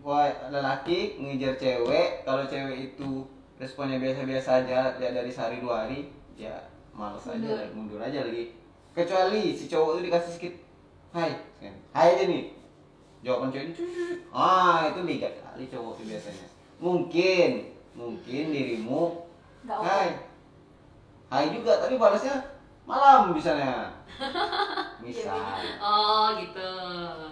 wah 0.02 0.28
lelaki 0.50 1.22
ngejar 1.22 1.54
cewek 1.62 2.26
kalau 2.26 2.44
cewek 2.50 2.92
itu 2.92 3.28
responnya 3.62 4.02
biasa-biasa 4.02 4.66
aja 4.66 4.98
ya 4.98 5.10
dari 5.14 5.30
sehari 5.30 5.62
dua 5.62 5.86
hari 5.86 6.10
ya 6.34 6.58
males 6.92 7.22
aja 7.30 7.38
Mundur. 7.38 7.68
mundur 7.78 8.00
aja 8.02 8.26
lagi. 8.26 8.58
Kecuali 8.92 9.56
si 9.56 9.70
cowok 9.72 10.02
itu 10.02 10.12
dikasih 10.12 10.32
sedikit 10.36 10.54
hai 11.16 11.32
kan. 11.62 11.76
hai 11.94 12.08
aja 12.18 12.24
nih. 12.28 12.44
Jawaban 13.22 13.54
cowok 13.54 13.64
ini 13.70 13.74
"Cuy." 13.78 13.88
ah 14.34 14.90
itu 14.90 15.02
ligat 15.06 15.34
kali 15.40 15.64
cowok 15.70 15.92
itu 16.02 16.04
biasanya. 16.12 16.48
Mungkin 16.82 17.52
mungkin 17.94 18.44
dirimu 18.50 19.22
hai. 19.70 20.10
hai 21.30 21.46
juga 21.54 21.78
tapi 21.78 21.96
balasnya 22.02 22.36
malam 22.86 23.34
misalnya. 23.34 23.90
Misal. 25.06 25.38
Oh 25.82 26.38
gitu. 26.38 26.72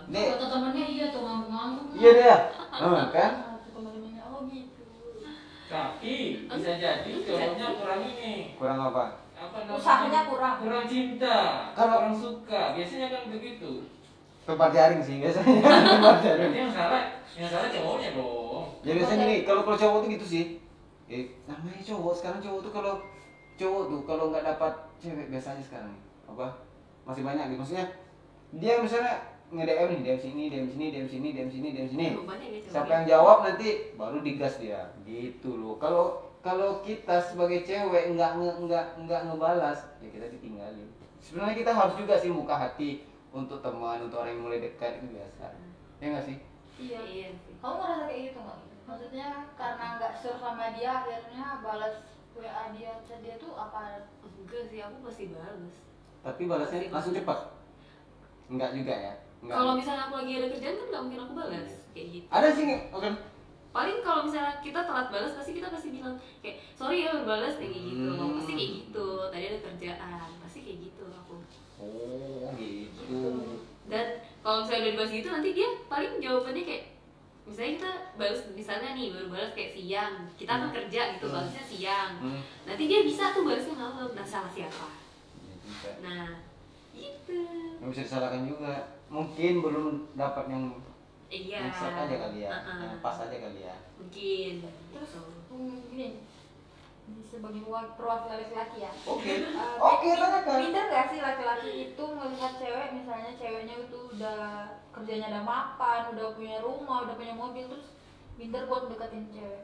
Dek, 0.09 0.25
Kata 0.33 0.45
temennya 0.49 0.85
iya 0.89 1.05
tuh 1.13 1.21
ngantuk-ngantuk. 1.21 1.85
iya 1.97 2.11
dia. 2.17 2.37
Ah, 2.79 3.11
kan? 3.11 3.31
Nah, 3.35 4.31
oh 4.31 4.41
gitu. 4.47 4.83
Tapi 5.67 6.15
bisa 6.47 6.71
jadi 6.79 7.11
cowoknya 7.27 7.67
kurang 7.75 8.01
ini. 8.07 8.55
kurang 8.55 8.79
apa? 8.89 9.27
Apa 9.35 9.57
usahanya 9.75 10.21
kurang. 10.25 10.55
Kurang 10.63 10.85
cinta, 10.87 11.69
Kalau- 11.75 11.99
kurang 12.07 12.15
suka. 12.15 12.61
Biasanya 12.73 13.07
kan 13.11 13.23
begitu. 13.29 13.83
tempat 14.47 14.73
jaring 14.73 14.97
sih 15.03 15.21
biasanya. 15.21 15.61
Tempat 15.93 16.17
jaring. 16.25 16.51
yang 16.57 16.71
salah, 16.73 17.21
yang 17.37 17.45
salah 17.45 17.69
cowoknya 17.69 18.17
dong. 18.17 18.65
Ya 18.81 18.91
biasanya 18.97 19.29
gini, 19.29 19.35
kalau 19.45 19.61
kalau 19.61 19.77
cowok 19.77 19.97
tuh 20.01 20.09
gitu 20.09 20.25
sih. 20.25 20.43
Eh, 21.05 21.37
namanya 21.45 21.83
cowok 21.85 22.13
sekarang 22.17 22.41
cowok 22.41 22.59
tuh 22.65 22.71
kalau 22.73 22.95
cowok 23.59 23.83
tuh 23.91 24.01
kalau 24.07 24.23
nggak 24.31 24.45
dapat 24.47 24.73
cewek 25.03 25.27
biasanya 25.27 25.59
sekarang 25.59 25.93
apa? 26.23 26.47
Masih 27.03 27.23
banyak 27.27 27.51
gitu 27.51 27.59
maksudnya 27.59 27.87
dia 28.55 28.73
misalnya 28.79 29.13
nge-DM 29.49 29.89
nih 29.89 30.01
DM 30.05 30.19
sini 30.21 30.43
DM 30.47 30.67
sini 30.69 30.85
DM 30.93 31.07
sini 31.09 31.27
DM 31.35 31.49
sini 31.51 31.67
DM 31.75 31.89
sini. 31.89 32.07
Cowok 32.15 32.35
siapa 32.71 32.87
ya? 32.87 32.95
yang 32.95 33.05
jawab 33.05 33.37
nanti 33.43 33.69
baru 33.99 34.17
digas 34.23 34.55
dia 34.61 34.87
gitu 35.03 35.59
loh. 35.59 35.75
Kalau 35.81 36.29
kalau 36.39 36.79
kita 36.79 37.19
sebagai 37.19 37.67
cewek 37.67 38.15
nggak 38.15 38.31
nge, 38.39 38.51
nggak 38.63 38.85
nggak 39.03 39.21
ngebalas 39.27 39.79
ya 39.99 40.07
kita 40.07 40.31
ditinggalin. 40.31 40.87
Sebenarnya 41.19 41.55
kita 41.59 41.71
harus 41.75 41.95
juga 41.99 42.15
sih 42.15 42.31
buka 42.31 42.55
hati 42.55 43.03
untuk 43.35 43.59
teman 43.59 44.07
untuk 44.07 44.23
orang 44.23 44.39
yang 44.39 44.43
mulai 44.47 44.63
dekat 44.63 45.03
itu 45.03 45.19
biasa. 45.19 45.51
Ya 45.99 46.05
nggak 46.15 46.25
sih? 46.25 46.37
Iya. 46.79 46.99
Iya 47.03 47.29
sih. 47.35 47.53
Kamu 47.59 47.75
ngerasa 47.75 48.03
kayak 48.07 48.21
gitu 48.31 48.39
nggak? 48.39 48.59
Maksudnya 48.87 49.27
karena 49.59 49.85
nggak 49.99 50.13
sur 50.17 50.35
sama 50.39 50.65
dia 50.73 50.91
akhirnya 51.03 51.45
balas 51.61 51.93
wa 52.37 52.69
dia 52.75 52.91
dia 53.05 53.35
tuh 53.39 53.53
apa? 53.57 54.05
Enggak 54.21 54.63
sih 54.69 54.79
aku 54.81 54.97
pasti 55.05 55.29
balas 55.33 55.73
tapi 56.19 56.51
balasnya 56.51 56.91
langsung 56.91 57.15
cepat? 57.15 57.39
Enggak 58.51 58.75
juga 58.75 58.93
ya? 58.93 59.13
Enggak. 59.39 59.55
Kalau 59.55 59.73
misalnya 59.79 60.03
aku 60.11 60.15
lagi 60.19 60.33
ada 60.35 60.47
kerjaan 60.51 60.75
kan 60.75 60.87
nggak 60.91 61.03
mungkin 61.07 61.21
aku 61.23 61.33
balas 61.33 61.71
kayak 61.95 62.07
gitu. 62.11 62.25
Ada 62.27 62.47
sih 62.51 62.65
oke. 62.91 63.09
Paling 63.69 63.97
kalau 64.01 64.21
misalnya 64.25 64.53
kita 64.59 64.79
telat 64.83 65.07
balas 65.13 65.31
pasti 65.37 65.51
kita 65.55 65.69
pasti 65.69 65.89
bilang 65.93 66.17
kayak 66.41 66.57
sorry 66.73 67.05
ya 67.05 67.13
baru 67.15 67.23
balas 67.23 67.55
kayak 67.55 67.71
gitu. 67.71 68.11
Hmm. 68.11 68.35
pasti 68.35 68.51
kayak 68.57 68.71
gitu. 68.83 69.07
Tadi 69.31 69.45
ada 69.47 69.59
kerjaan. 69.63 70.29
Pasti 70.43 70.59
kayak 70.65 70.79
gitu 70.89 71.03
aku. 71.07 71.35
Oh 71.79 72.49
gitu. 72.59 73.21
Dan 73.87 74.07
kalau 74.43 74.57
misalnya 74.65 74.81
udah 74.83 74.91
dibahas 74.91 75.11
gitu 75.15 75.27
nanti 75.31 75.49
dia 75.55 75.69
paling 75.87 76.13
jawabannya 76.19 76.63
kayak 76.67 76.83
misalnya 77.49 77.73
kita 77.81 77.91
balas 78.15 78.41
misalnya 78.53 78.89
nih 78.93 79.07
baru 79.09 79.27
balas 79.33 79.51
kayak 79.57 79.71
siang. 79.73 80.13
Kita 80.37 80.51
kan 80.53 80.69
Hmm. 80.69 80.75
kerja 80.77 81.01
gitu 81.17 81.25
Hmm. 81.25 81.35
balasnya 81.35 81.63
siang. 81.65 82.11
Hmm. 82.21 82.41
nanti 82.69 82.83
dia 82.85 83.01
bisa 83.01 83.33
tuh 83.33 83.41
balasnya 83.43 83.75
malam. 83.75 84.09
Nah 84.13 84.25
salah 84.25 84.51
siapa? 84.53 84.87
Ya, 85.41 85.53
juga. 85.65 85.89
nah 86.05 86.27
gitu. 86.93 87.41
Nggak 87.81 87.89
bisa 87.89 88.01
disalahkan 88.05 88.43
juga. 88.45 88.73
Mungkin 89.09 89.53
belum 89.65 89.85
dapat 90.13 90.45
yang 90.53 90.63
iya. 91.33 91.65
yang 91.65 91.73
aja 91.73 92.15
kali 92.29 92.45
ya. 92.45 92.49
Uh-uh. 92.53 92.77
yang 92.85 93.01
pas 93.01 93.17
aja 93.25 93.37
kali 93.41 93.59
ya. 93.65 93.75
Mungkin. 93.97 94.53
Terus 94.93 95.11
gini 95.49 95.73
ini 95.91 96.07
sebagai 97.23 97.61
wa- 97.65 97.91
perwakilan 97.93 98.37
laki-laki 98.41 98.77
ya. 98.81 98.91
Oke. 99.05 99.31
Eh, 99.45 99.75
oke 99.77 100.07
mi- 100.07 100.17
tanyakan 100.17 100.87
gak 100.87 101.05
sih 101.07 101.19
laki-laki 101.19 101.69
itu 101.87 102.03
melihat 102.03 102.51
cewek? 102.57 102.87
Misalnya 102.91 103.31
ceweknya 103.35 103.75
itu 103.79 103.97
udah 104.13 104.39
kerjanya 104.89 105.25
udah 105.31 105.43
mapan 105.45 105.99
udah 106.11 106.25
punya 106.33 106.57
rumah 106.59 107.05
udah 107.05 107.15
punya 107.15 107.33
mobil 107.33 107.65
terus 107.65 107.87
minder 108.35 108.63
buat 108.65 108.87
deketin 108.87 109.29
cewek. 109.29 109.63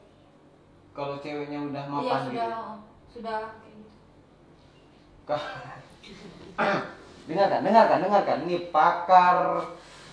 Kalau 0.91 1.15
ceweknya 1.19 1.59
udah 1.61 1.83
iya 1.83 1.91
mapan 1.91 2.19
sudah 2.23 2.47
gitu? 2.47 2.63
sudah 3.11 3.39
kayak 3.57 3.73
gitu. 3.75 3.91
Dengarkan 7.25 7.59
dengarkan 7.65 7.97
dengarkan. 7.99 8.37
Ini 8.45 8.69
pakar. 8.69 9.37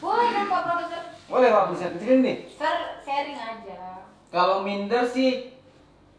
Boleh 0.01 0.27
kan 0.33 0.45
pak 0.49 0.61
profesor? 0.65 1.03
Boleh 1.29 1.49
pak 1.49 1.65
bisa 1.71 1.85
sini 1.95 2.15
nih. 2.25 2.37
Share- 2.49 2.99
sharing 2.99 3.37
aja. 3.37 4.09
Kalau 4.33 4.65
minder 4.65 5.05
sih 5.05 5.53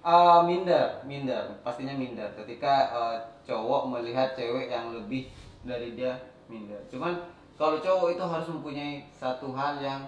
eh, 0.03 0.39
minder, 0.43 0.87
minder, 1.07 1.43
pastinya 1.63 1.95
minder. 1.95 2.27
Ketika 2.35 2.91
eh, 2.91 3.17
cowok 3.47 3.91
melihat 3.91 4.35
cewek 4.35 4.71
yang 4.71 4.91
lebih 4.91 5.31
dari 5.63 5.95
dia 5.95 6.19
minder. 6.51 6.79
Cuman 6.91 7.15
kalau 7.55 7.79
cowok 7.79 8.19
itu 8.19 8.23
harus 8.23 8.47
mempunyai 8.51 9.07
satu 9.15 9.55
hal 9.55 9.79
yang 9.79 10.03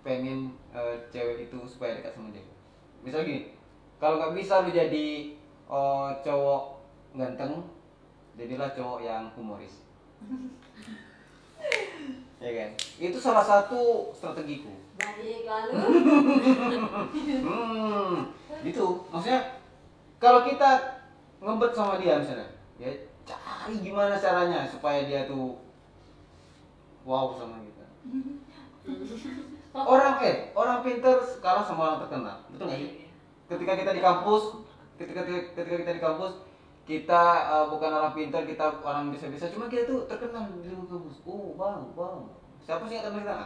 pengen 0.00 0.56
eh, 0.72 0.96
cewek 1.12 1.48
itu 1.48 1.58
supaya 1.68 2.00
dekat 2.00 2.16
sama 2.16 2.32
dia. 2.32 2.44
Misal 3.04 3.24
gini, 3.24 3.52
kalau 4.00 4.20
nggak 4.20 4.34
bisa 4.36 4.64
lu 4.64 4.72
jadi 4.72 5.06
eh, 5.68 6.08
cowok 6.24 6.62
ganteng, 7.16 7.64
jadilah 8.36 8.68
cowok 8.76 9.00
yang 9.04 9.24
humoris. 9.32 9.80
ya 12.44 12.50
kan? 12.52 12.70
Itu 13.00 13.16
salah 13.16 13.44
satu 13.44 14.12
strategiku. 14.12 14.75
Baik 14.96 15.44
lalu 15.44 15.72
Hmm, 17.44 18.32
gitu. 18.64 18.86
Maksudnya 19.12 19.40
kalau 20.16 20.40
kita 20.48 20.70
ngebet 21.44 21.72
sama 21.76 22.00
dia 22.00 22.16
misalnya, 22.16 22.48
ya 22.80 22.90
cari 23.28 23.74
gimana 23.84 24.16
caranya 24.16 24.64
supaya 24.64 25.04
dia 25.04 25.28
tuh 25.28 25.60
wow 27.04 27.36
sama 27.36 27.60
kita. 27.62 27.86
Orang 29.76 30.16
eh 30.24 30.56
orang 30.56 30.80
pinter 30.80 31.20
kalah 31.44 31.60
sama 31.60 31.84
orang 31.84 32.00
terkenal, 32.08 32.36
betul 32.48 32.64
nggak 32.64 32.80
sih? 32.80 32.88
Iya. 32.96 33.06
Ketika 33.44 33.72
kita 33.76 33.90
di 33.92 34.00
kampus, 34.00 34.64
ketika 34.96 35.20
ketika 35.28 35.76
kita 35.84 35.92
di 35.92 36.02
kampus, 36.02 36.32
kita 36.88 37.22
eh, 37.44 37.66
bukan 37.68 37.90
orang 37.92 38.16
pintar, 38.16 38.48
kita 38.48 38.80
orang 38.80 39.12
biasa-biasa, 39.12 39.52
cuma 39.52 39.68
kita 39.68 39.84
tuh 39.84 40.08
terkenal 40.08 40.48
di 40.64 40.72
kampus. 40.72 41.20
Oh 41.28 41.52
bang, 41.60 41.92
bang, 41.92 42.18
siapa 42.64 42.88
sih 42.88 42.96
yang 42.96 43.12
kenal 43.12 43.20
kita? 43.20 43.36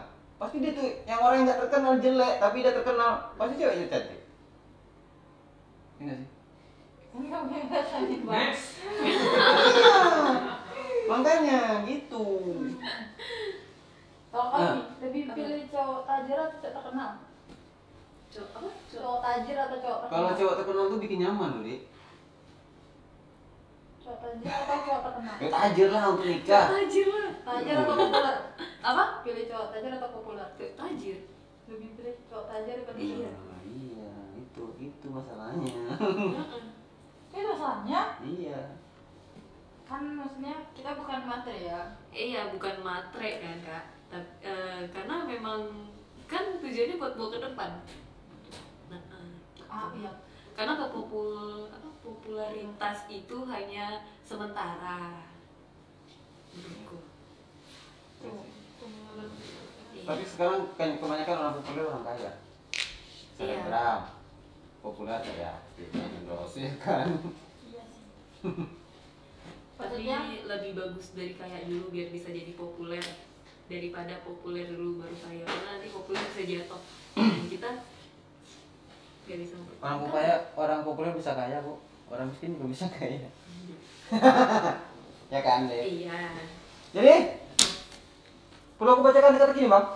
Pasti 0.40 0.56
dia 0.58 0.72
tuh 0.72 0.88
yang 1.04 1.20
orang 1.20 1.36
yang 1.36 1.46
nggak 1.46 1.60
terkenal 1.62 1.92
jelek, 1.98 2.34
tapi 2.40 2.56
dia 2.58 2.72
terkenal, 2.72 3.10
pasti 3.36 3.54
ceweknya 3.54 3.86
cantik. 3.86 4.20
Ini 6.00 6.12
sih. 6.16 6.28
ini 7.10 7.26
kamu 7.26 7.50
yang 7.50 7.66
ngerasain 7.66 8.22
banget 8.22 8.48
Next. 8.48 8.66
Makanya 11.10 11.60
gitu. 11.84 12.24
kalau 14.30 14.46
kamu 14.48 14.62
Nah. 14.62 14.76
lebih 15.02 15.22
pilih 15.28 15.62
cowok 15.68 16.00
tajir 16.06 16.38
atau 16.38 16.54
cowok 16.54 16.72
terkenal 16.72 17.10
Cowok 18.30 18.48
apa? 18.48 18.58
Cowok 18.62 18.74
cowok 18.94 19.18
tajir 19.20 19.56
atau 19.58 19.76
cowok 19.76 19.98
terkenal 20.00 20.14
Kalau 20.14 20.30
cewek 20.32 20.54
terkenal 20.56 20.84
tuh 20.86 21.00
bikin 21.02 21.18
nyaman 21.20 21.50
loh, 21.50 21.60
Dik. 21.60 21.80
cowok 24.00 24.18
tajir 24.22 24.48
atau 24.48 24.78
cowok 24.80 25.02
terkenal 25.04 25.34
Ya 25.36 25.48
tajir 25.50 25.88
lah 25.90 26.02
untuk 26.08 26.24
nikah. 26.24 26.64
tajir 26.70 27.06
lah 27.10 27.28
tajir 27.42 27.74
atau 27.76 27.96
apa? 28.80 29.04
pilih 29.20 29.44
cowok 29.44 29.68
tajir 29.70 29.92
atau 29.92 30.10
populer 30.10 30.48
tajir 30.56 31.18
lebih 31.68 31.88
pilih 31.94 32.14
cowok 32.26 32.46
tajir 32.48 32.74
daripada 32.80 32.98
Iya. 32.98 33.30
iya, 33.62 34.12
itu 34.34 34.64
itu 34.80 35.06
masalahnya. 35.06 35.74
Heeh. 36.00 36.64
itu 37.30 37.46
masalahnya 37.46 38.00
iya. 38.24 38.60
kan 39.84 40.02
maksudnya 40.06 40.54
kita 40.72 40.94
bukan 40.94 41.20
materi 41.24 41.66
ya 41.66 41.82
Iya, 42.10 42.50
bukan 42.50 42.82
matre 42.82 43.38
kan 43.38 43.58
kak. 43.60 43.84
Tapi, 44.10 44.30
eh, 44.42 44.82
karena 44.90 45.22
memang 45.22 45.62
kan 46.26 46.58
tujuannya 46.58 46.98
buat 46.98 47.14
bawa 47.14 47.28
ke 47.30 47.38
depan. 47.42 47.70
Nah, 48.90 48.98
gitu. 49.54 49.62
ah 49.66 49.90
iya 49.94 50.10
Karena 50.50 50.74
kepopul 50.74 51.30
apa, 51.70 51.88
popularitas 52.02 53.06
itu 53.06 53.46
hanya 53.46 54.02
sementara. 54.22 55.22
Menurutku. 56.50 56.98
tuh 58.18 58.26
tuh 58.26 58.34
Iya. 58.34 58.59
Tapi 60.10 60.22
sekarang 60.26 60.74
kan 60.74 60.98
kebanyakan 60.98 61.36
orang 61.38 61.54
populer 61.60 61.84
orang 61.86 62.04
kaya. 62.04 62.18
Iya. 62.18 62.32
Selebgram. 63.36 64.00
Populer 64.80 65.20
ya. 65.22 65.52
Kita 65.76 66.00
endorse 66.00 66.58
ya 66.64 66.72
kan. 66.80 67.08
iya 67.68 67.82
sih 67.86 68.04
Tapi 69.80 70.04
lebih 70.44 70.72
bagus 70.76 71.16
dari 71.16 71.32
kaya 71.38 71.64
dulu 71.64 71.88
biar 71.88 72.12
bisa 72.12 72.28
jadi 72.28 72.52
populer 72.52 73.00
daripada 73.70 74.18
populer 74.26 74.66
dulu 74.66 75.04
baru 75.04 75.16
kaya. 75.16 75.44
Karena 75.46 75.68
nanti 75.78 75.88
populer 75.94 76.20
bisa 76.32 76.42
jatuh. 76.42 76.82
Kita 77.48 77.70
gak 79.30 79.38
bisa 79.38 79.54
Orang 79.78 80.10
kaya, 80.10 80.36
orang 80.58 80.82
populer 80.82 81.14
bisa 81.14 81.38
kaya, 81.38 81.62
Bu. 81.62 81.78
Orang 82.10 82.26
miskin 82.34 82.58
juga 82.58 82.66
bisa 82.66 82.86
kaya. 82.90 83.30
ya 85.32 85.40
kan, 85.46 85.70
Dek? 85.70 85.86
Iya. 85.86 86.34
Jadi, 86.90 87.14
perlu 88.80 88.96
aku 88.96 89.04
bacakan 89.04 89.36
dekat 89.36 89.52
gini, 89.52 89.68
Bang? 89.68 89.86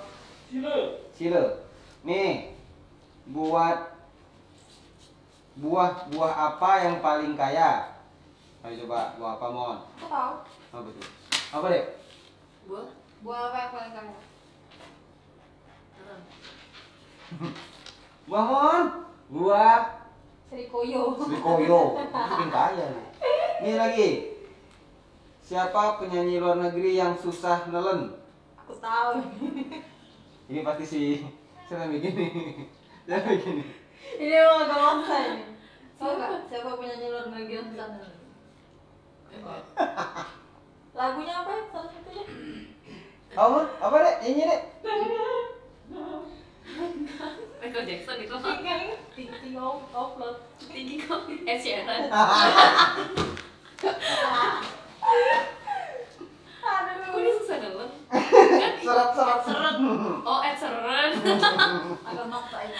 Sila. 0.52 0.76
Sila. 1.16 1.42
Nih, 2.04 2.52
buat 3.32 3.96
buah-buah 5.56 6.32
apa 6.52 6.70
yang 6.84 7.00
paling 7.00 7.32
kaya? 7.32 7.96
Ayo 8.60 8.84
coba, 8.84 9.16
buah 9.16 9.40
apa, 9.40 9.46
Mon? 9.48 9.78
aku 9.96 10.06
tahu 10.12 10.34
Apa 10.76 10.88
tuh? 10.92 11.08
Apa 11.56 11.66
deh? 11.72 11.84
buah 12.68 12.86
Buah 13.24 13.40
apa 13.48 13.56
yang 13.56 13.72
paling 13.72 13.92
kamu? 13.96 14.14
terang 15.96 16.22
Buah 18.28 18.44
mon. 18.44 18.84
Buah 19.32 19.80
Serikoyo. 20.52 21.16
Srikoyo. 21.16 21.82
Bikin 22.04 22.48
kaya 22.52 22.84
nih. 22.92 23.06
Ini 23.64 23.72
lagi. 23.80 24.10
Siapa 25.44 26.00
penyanyi 26.00 26.36
luar 26.40 26.60
negeri 26.60 27.00
yang 27.00 27.16
susah 27.16 27.68
nelen? 27.72 28.23
Aku 28.64 28.72
tahu. 28.80 29.20
Ini 30.48 30.60
pasti 30.64 30.84
si 30.84 31.00
siapa 31.68 31.84
yang 31.84 31.92
bikin 32.00 32.12
nih? 32.16 32.30
Siapa 33.04 33.28
yang 33.28 33.36
bikin 33.36 33.54
nih? 33.60 33.68
ini 34.16 34.32
emang 34.32 34.64
agak 34.64 34.78
maksa 34.80 35.16
ini. 35.20 35.44
Siapa 36.48 36.70
luar 37.12 37.26
negeri 37.28 37.54
yang 37.60 37.68
susah 37.68 37.88
nelen? 37.92 38.16
Lagunya 40.96 41.34
apa 41.36 41.50
ya? 41.52 41.62
Salah 41.68 41.90
satunya. 41.92 42.24
Apa? 43.36 43.60
Apa 43.84 43.96
deh? 44.00 44.14
Nyanyi 44.24 44.44
deh. 44.48 44.60
Michael 47.60 47.84
Jackson 47.84 48.16
itu 48.20 48.36
tinggi 49.16 49.48
of 49.56 49.80
of 49.92 50.10
love. 50.16 50.40
tinggi 50.68 51.00
kok 51.00 51.28
Ed 51.44 51.58
Sheeran 51.60 52.08
Aduh. 52.12 53.32
dia 57.14 57.32
susah 57.40 57.56
kan 57.60 57.72
Seret, 58.14 59.10
seret. 59.16 59.40
seret 59.42 59.76
oh 60.22 60.38
Ed 60.38 60.54
Sheeran 60.54 61.10
Agak 62.06 62.62
ini. 62.62 62.76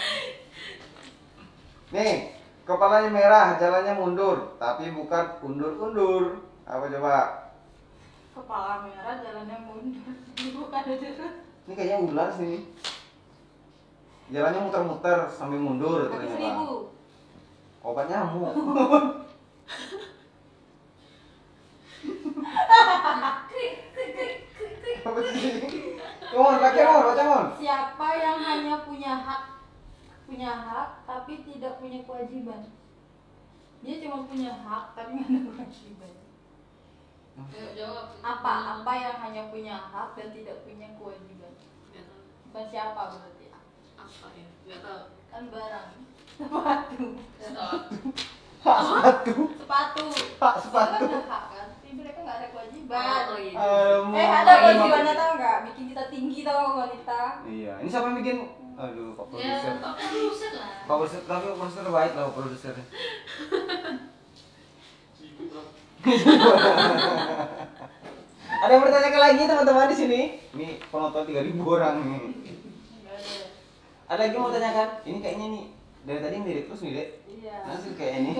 Nih, 1.91 2.15
kepalanya 2.63 3.09
merah, 3.11 3.47
jalannya 3.59 3.93
mundur, 3.99 4.55
tapi 4.55 4.95
bukan 4.95 5.25
undur-undur. 5.43 6.39
Apa 6.65 6.87
coba? 6.87 7.17
Kepala 8.31 8.87
merah, 8.87 9.15
jalannya 9.19 9.57
mundur. 9.63 10.15
Bukan 10.59 10.83
itu. 10.91 11.27
Ini 11.65 11.73
kayaknya 11.73 11.97
ular 12.03 12.29
sini. 12.35 12.67
Jalannya 14.27 14.59
muter-muter 14.67 15.29
sambil 15.31 15.61
mundur 15.61 16.11
ternyata. 16.11 16.35
seribu. 16.35 16.91
Obat 17.85 18.11
nyamuk. 18.11 18.51
Apa 25.05 25.19
sih? 25.21 25.61
Mon, 26.33 26.57
pakai 26.57 26.83
mon, 26.89 27.01
baca 27.13 27.23
mon. 27.29 27.45
Siapa 27.61 28.07
yang 28.17 28.37
hanya 28.41 28.81
punya 28.81 29.13
hak 29.21 29.43
punya 30.25 30.49
hak 30.49 31.05
tapi 31.05 31.45
tidak 31.45 31.77
punya 31.77 32.01
kewajiban? 32.01 32.73
Dia 33.85 34.01
cuma 34.01 34.25
punya 34.25 34.49
hak 34.65 34.97
tapi 34.97 35.21
nggak 35.21 35.29
ada 35.29 35.39
kewajiban. 35.45 36.13
Ayo 37.53 37.67
jawab. 37.77 38.17
Apa? 38.25 38.81
Apa 38.81 38.91
yang 38.97 39.15
hanya 39.21 39.43
punya 39.53 39.77
hak 39.77 40.17
dan 40.17 40.33
tidak 40.33 40.65
punya 40.65 40.89
kewajiban? 40.97 41.53
Bukan 42.49 42.65
siapa 42.73 43.01
berarti? 43.13 43.45
apa 43.95 44.27
ya 44.65 44.77
tahu 44.81 45.01
Kan 45.29 45.43
barang. 45.51 45.89
Sepatu. 46.35 46.99
Sepatu. 48.57 49.35
Sepatu. 49.59 50.03
Mereka 50.09 50.57
sepatu. 50.65 51.05
ada 51.05 51.19
hak 51.29 51.43
kan? 51.53 51.69
Nggak 52.25 52.41
ada 52.41 52.47
kewajiban. 52.49 53.21
oh 53.29 53.37
iya 53.37 53.53
Aduh, 53.53 54.17
Eh 54.17 54.25
ada 54.25 54.53
kewajibannya 54.57 55.13
tau 55.13 55.31
nggak? 55.37 55.57
Bikin 55.69 55.85
kita 55.93 56.03
tinggi 56.09 56.41
tau 56.41 56.73
wanita. 56.73 57.21
Iya, 57.45 57.73
ini 57.85 57.85
siapa 57.85 58.09
yang 58.09 58.17
bikin? 58.17 58.37
Aduh, 58.75 59.13
Pak 59.13 59.25
Ya, 59.37 59.61
produser. 59.61 59.73
Pak 59.77 59.93
produser 59.95 60.51
lah. 60.57 60.69
Pak 60.83 60.95
produser, 60.97 61.21
tapi 61.23 61.45
Pak 61.45 61.57
produser 61.61 61.85
baik 61.85 62.11
lah 62.17 62.23
Pak 62.25 62.33
produser. 62.33 62.75
Ada 68.55 68.71
yang 68.71 68.81
bertanya 68.81 69.19
lagi 69.19 69.43
teman-teman 69.45 69.89
di 69.89 69.97
sini? 69.97 70.21
Ini 70.57 70.67
penonton 70.89 71.29
3000 71.29 71.61
orang 71.61 71.95
nih. 72.01 72.23
Ada. 74.09 74.17
Lagi 74.25 74.35
mau 74.37 74.49
tanyakan? 74.49 74.89
Ini 75.05 75.17
kayaknya 75.21 75.47
nih 75.53 75.65
dari 76.05 76.19
tadi 76.21 76.37
mirip 76.41 76.65
terus 76.69 76.81
nih, 76.81 76.93
Dek. 76.93 77.09
Iya. 77.29 77.55
Langsung 77.69 77.93
kayak 77.97 78.13
ini. 78.21 78.31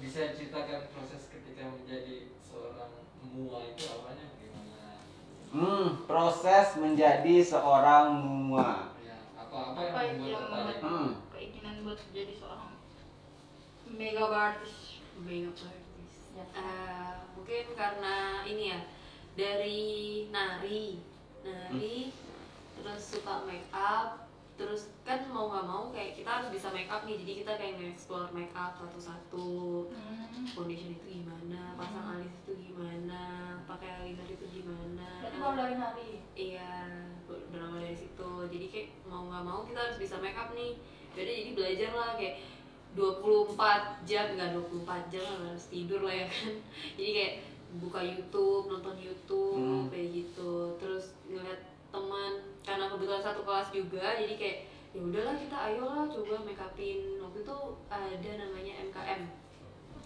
Bisa 0.00 0.20
ceritakan 0.36 0.80
proses 0.92 1.32
ketika 1.54 1.70
menjadi 1.70 2.34
seorang 2.42 2.90
mua 3.30 3.62
itu 3.62 3.86
awalnya 3.86 4.26
gimana? 4.42 4.98
Hmm, 5.54 5.86
proses 6.02 6.66
menjadi 6.82 7.46
seorang 7.46 8.18
mua. 8.50 8.90
Ya, 8.98 9.22
apa-apa 9.38 9.78
Apa 9.86 10.00
yang 10.02 10.18
yang 10.18 10.34
membuat 10.50 10.50
tertarik? 10.50 10.78
Hmm. 10.82 11.10
keinginan 11.30 11.86
buat 11.86 12.02
jadi 12.10 12.34
seorang 12.34 12.74
mega 13.86 14.26
artist 14.26 14.98
Being 15.22 15.46
a 15.46 15.54
artist. 15.54 16.18
Ya. 16.34 16.42
Eh, 16.58 17.14
mungkin 17.38 17.64
karena 17.78 18.42
ini 18.50 18.74
ya 18.74 18.80
dari 19.38 19.82
nari, 20.34 20.98
nari, 21.46 22.10
terus 22.74 23.02
suka 23.14 23.46
make 23.46 23.70
up, 23.70 24.23
terus 24.54 24.94
kan 25.02 25.26
mau 25.28 25.48
nggak 25.48 25.66
mau 25.66 25.90
kayak 25.90 26.14
kita 26.14 26.30
harus 26.30 26.48
bisa 26.48 26.70
make 26.70 26.86
up 26.86 27.02
nih, 27.02 27.18
jadi 27.18 27.32
kita 27.42 27.52
kayak 27.54 27.74
nge-explore 27.76 28.30
make 28.30 28.54
up 28.54 28.74
satu-satu, 28.74 29.90
foundation 30.50 30.94
itu 30.94 31.20
gimana, 31.20 31.74
pasang 31.74 32.06
alis 32.14 32.30
itu 32.42 32.70
gimana, 32.70 33.22
pakai 33.64 33.88
eyeliner 34.00 34.28
itu 34.28 34.46
gimana. 34.52 35.08
berarti 35.20 35.36
kalau 35.36 35.54
dari 35.54 35.74
hari 35.74 36.08
Iya, 36.34 36.70
ber- 37.26 37.46
berawal 37.48 37.78
dari 37.78 37.94
situ. 37.94 38.30
Jadi 38.48 38.66
kayak 38.68 38.88
mau 39.06 39.22
nggak 39.24 39.42
mau 39.42 39.62
kita 39.62 39.78
harus 39.80 39.98
bisa 39.98 40.18
make 40.18 40.34
up 40.34 40.50
nih. 40.50 40.74
Jadi 41.14 41.30
jadi 41.30 41.50
belajar 41.54 41.90
lah 41.94 42.10
kayak 42.14 42.42
24 42.94 44.02
jam, 44.02 44.34
nggak 44.34 44.50
24 44.52 45.10
jam 45.10 45.22
lah, 45.24 45.50
harus 45.50 45.66
tidur 45.66 46.02
lah 46.02 46.14
ya 46.14 46.26
kan. 46.26 46.54
Jadi 46.98 47.10
kayak 47.10 47.34
buka 47.74 48.00
YouTube, 48.00 48.66
nonton 48.68 48.94
YouTube 48.96 49.58
Hmm. 49.58 49.90
kayak 49.90 50.08
gitu. 50.12 50.78
Terus 50.78 51.14
ngeliat 51.26 51.73
teman 51.94 52.32
karena 52.66 52.90
kebetulan 52.90 53.22
satu 53.22 53.46
kelas 53.46 53.70
juga, 53.70 54.18
jadi 54.18 54.34
kayak 54.34 54.58
ya 54.90 55.00
udahlah 55.02 55.34
kita 55.38 55.56
ayolah 55.70 56.10
coba 56.10 56.34
make 56.42 56.58
upin. 56.58 57.22
Waktu 57.22 57.38
itu 57.46 57.56
ada 57.86 58.30
namanya 58.42 58.72
MKM 58.90 59.22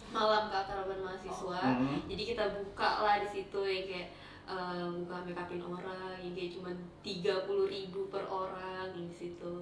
malam 0.09 0.49
keakraban 0.49 1.05
mahasiswa 1.05 1.61
Hmm. 1.61 2.01
jadi 2.09 2.23
kita 2.33 2.45
buka 2.57 3.05
lah 3.05 3.21
di 3.21 3.29
situ 3.29 3.61
ya 3.61 3.85
kayak 3.85 4.09
eh, 4.49 4.89
buka 5.05 5.17
make 5.21 5.37
upin 5.37 5.61
orang 5.61 6.17
yang 6.17 6.33
kayak 6.33 6.57
cuma 6.57 6.73
tiga 7.05 7.45
puluh 7.45 7.69
ribu 7.69 8.09
per 8.09 8.25
orang 8.25 8.89
di 8.97 9.13
situ 9.13 9.53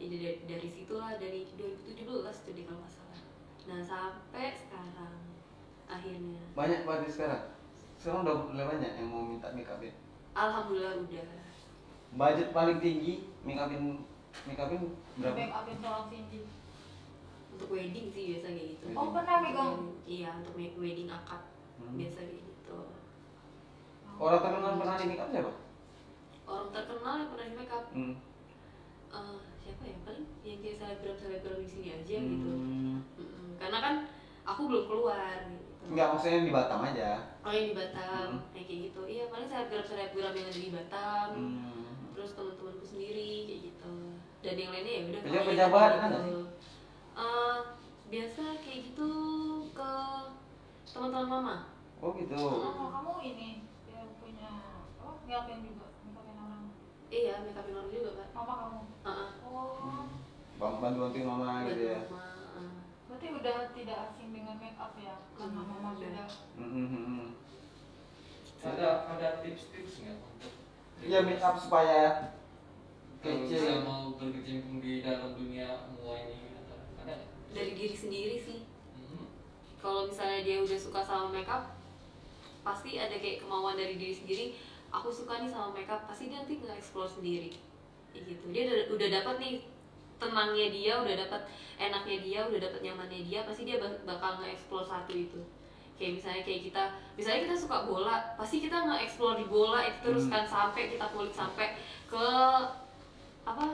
jadi 0.00 0.16
dari, 0.16 0.38
dari 0.48 0.68
situlah 0.72 1.20
dari 1.20 1.44
2017 1.60 2.08
tuh 2.24 2.52
deh 2.56 2.64
kalau 2.64 2.80
nggak 2.80 2.92
salah 2.96 3.20
nah 3.68 3.80
sampai 3.84 4.56
sekarang 4.56 5.20
akhirnya 5.84 6.40
Banyak 6.56 6.88
banget 6.88 7.12
sekarang. 7.12 7.44
Sekarang 8.00 8.24
udah 8.24 8.36
mulai 8.48 8.64
banyak 8.64 8.92
yang 8.96 9.08
mau 9.12 9.28
minta 9.28 9.52
make 9.52 9.68
upin. 9.68 9.92
Alhamdulillah 10.34 10.94
udah 11.00 11.26
Budget 12.14 12.48
paling 12.50 12.78
tinggi 12.78 13.26
make 13.42 13.58
upin 13.58 13.98
make 14.44 14.54
upin 14.56 14.80
berapa? 15.16 15.34
make 15.34 15.50
upin 15.52 15.76
seorang 15.78 16.06
Cindy 16.06 16.40
untuk 17.50 17.68
wedding 17.70 18.06
sih 18.08 18.22
biasa 18.34 18.46
kayak 18.48 18.66
gitu 18.74 18.84
Oh, 18.92 19.10
pernah 19.10 19.36
megang? 19.40 19.74
iya 20.04 20.30
untuk 20.34 20.54
make 20.54 20.74
wedding 20.74 21.06
akad 21.08 21.42
Hmm. 21.74 21.98
biasa 21.98 22.22
kayak 22.22 22.38
gitu 22.40 22.76
Orang 24.14 24.38
terkenal 24.40 24.78
pernah 24.78 24.94
di 24.94 25.06
make 25.08 25.18
up 25.18 25.28
siapa? 25.28 25.52
orang 26.44 26.68
terkenal 26.70 27.14
yang 27.16 27.30
pernah 27.30 27.46
di 27.46 27.54
make 27.56 27.72
up 27.72 27.84
Hmm. 27.90 28.14
eh, 29.10 29.38
siapa 29.56 29.82
ya 29.82 29.96
paling 30.04 30.26
yang 30.42 30.58
kayak 30.60 30.76
selebgram 30.76 31.16
selebgram 31.16 31.58
di 31.58 31.66
sini 31.66 31.88
aja 31.92 32.16
gitu 32.16 32.50
Hmm. 32.50 33.02
Karena 33.54 33.78
kan 33.80 33.94
aku 34.44 34.60
belum 34.66 34.84
keluar 34.86 35.34
gitu. 35.44 35.73
Enggak 35.84 36.06
maksudnya 36.10 36.40
di 36.42 36.52
Batam 36.52 36.80
aja. 36.82 37.10
Oh 37.40 37.50
yang 37.50 37.66
di 37.68 37.76
Batam 37.76 38.28
Hmm. 38.34 38.50
kayak 38.50 38.66
gitu. 38.68 39.00
Iya 39.04 39.24
paling 39.28 39.46
selebgram 39.46 39.84
selebgram 39.84 40.32
yang 40.32 40.48
ada 40.48 40.58
di 40.58 40.70
Batam. 40.70 41.28
Hmm. 41.30 41.84
Terus 42.12 42.30
teman-temanku 42.32 42.84
sendiri 42.84 43.30
kayak 43.44 43.60
gitu. 43.64 43.94
Dan 44.40 44.54
yang 44.54 44.70
lainnya 44.70 44.92
ya 44.92 45.02
udah. 45.04 45.20
Pejabat- 45.22 45.48
pejabat 45.48 45.90
ada 46.00 46.18
gitu. 46.22 46.40
Eh, 47.14 47.58
biasa 48.06 48.42
kayak 48.58 48.80
gitu 48.84 49.08
ke 49.70 49.90
teman-teman 50.86 51.28
mama. 51.28 51.56
Oh 51.98 52.12
gitu. 52.12 52.36
oh 52.36 52.88
kamu 52.90 53.12
ini 53.24 53.48
yang 53.86 54.08
punya 54.18 54.50
oh 54.98 55.16
ngapain 55.24 55.64
juga 55.64 55.88
ngapain 56.04 56.36
orang 56.36 56.68
Iya, 57.08 57.34
upin 57.40 57.72
orang 57.72 57.88
juga 57.88 58.10
kan. 58.14 58.28
mama 58.34 58.54
kamu 58.58 58.80
Heeh. 59.00 59.28
oh 59.42 60.04
Bang 60.54 60.74
bantu 60.78 60.98
bantuin 61.02 61.24
mama 61.24 61.64
gitu 61.66 61.82
ya. 61.88 62.00
Mama. 62.04 62.33
Berarti 63.14 63.30
udah 63.30 63.70
tidak 63.70 63.98
asing 64.10 64.34
dengan 64.34 64.58
make 64.58 64.74
up 64.74 64.90
ya 64.98 65.14
karena 65.32 65.54
Hmm, 65.54 65.70
mama 65.70 65.94
udah. 65.94 66.02
sudah 66.02 66.26
Hmm, 66.58 66.66
hmm, 66.66 66.88
hmm. 66.90 67.28
Ada 68.58 68.88
ada 69.06 69.28
tips-tips 69.38 70.02
nggak 70.02 70.18
untuk 70.18 70.52
Ya 70.98 71.22
make 71.22 71.38
up 71.38 71.54
supaya 71.54 72.34
kalau 73.22 73.46
kece. 73.46 73.54
bisa 73.54 73.74
mau 73.80 74.18
berkecimpung 74.18 74.82
di 74.82 74.98
dalam 74.98 75.30
dunia 75.32 75.68
mua 75.92 76.16
ini 76.18 76.58
ada? 76.98 77.14
Dari 77.52 77.72
diri 77.72 77.94
sendiri 77.94 78.36
sih. 78.36 78.66
Hmm. 78.98 79.30
Kalau 79.78 80.10
misalnya 80.10 80.42
dia 80.42 80.58
udah 80.58 80.74
suka 80.76 80.98
sama 80.98 81.30
make 81.30 81.46
up, 81.46 81.78
pasti 82.62 82.98
ada 82.98 83.14
kayak 83.14 83.46
kemauan 83.46 83.78
dari 83.78 83.94
diri 83.94 84.10
sendiri. 84.12 84.46
Aku 84.90 85.06
suka 85.06 85.38
nih 85.38 85.48
sama 85.48 85.70
make 85.70 85.86
up, 85.86 86.02
pasti 86.04 86.26
dia 86.26 86.42
nanti 86.42 86.58
nge-explore 86.58 87.06
sendiri. 87.08 87.54
Kayak 88.10 88.24
gitu. 88.28 88.44
Dia 88.50 88.62
udah, 88.64 88.78
udah 88.90 89.08
dapat 89.12 89.36
nih 89.38 89.54
tenangnya 90.24 90.66
dia, 90.72 90.92
udah 90.96 91.14
dapat 91.28 91.42
enaknya 91.76 92.16
dia, 92.24 92.40
udah 92.48 92.60
dapat 92.64 92.80
nyamannya 92.80 93.20
dia, 93.28 93.40
pasti 93.44 93.68
dia 93.68 93.76
bak- 93.76 94.00
bakal 94.08 94.40
nge-explore 94.40 94.86
satu 94.88 95.12
itu. 95.12 95.40
kayak 95.94 96.18
misalnya 96.18 96.42
kayak 96.42 96.62
kita 96.66 96.82
misalnya 97.14 97.40
kita 97.46 97.54
suka 97.54 97.86
bola 97.86 98.34
pasti 98.34 98.58
kita 98.58 98.82
nge-explore 98.82 99.38
di 99.38 99.46
bola 99.46 99.78
itu 99.86 100.02
terus 100.02 100.26
Hmm. 100.26 100.34
kan 100.34 100.42
sampai 100.42 100.90
kita 100.90 101.06
kulik 101.14 101.30
sampai 101.30 101.78
ke 102.10 102.26
apa 103.46 103.66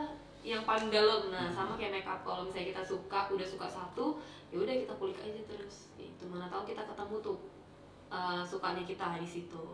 yang 0.45 0.61
paling 0.69 0.93
dalam. 0.93 1.33
Nah 1.33 1.49
sama 1.49 1.81
kayak 1.81 1.97
makeup. 1.97 2.21
Kalau 2.21 2.45
misalnya 2.45 2.77
kita 2.77 2.83
suka 2.85 3.33
udah 3.33 3.47
suka 3.49 3.65
satu 3.65 4.21
ya 4.53 4.61
udah 4.61 4.75
kita 4.85 4.93
kulik 5.01 5.17
aja 5.17 5.41
terus. 5.49 5.97
Itu 5.97 6.29
mana 6.29 6.53
tahu 6.53 6.69
kita 6.69 6.85
ketemu 6.85 7.17
tuh 7.25 7.39
uh, 8.13 8.45
sukanya 8.45 8.85
kita 8.85 9.17
di 9.17 9.25
situ. 9.25 9.65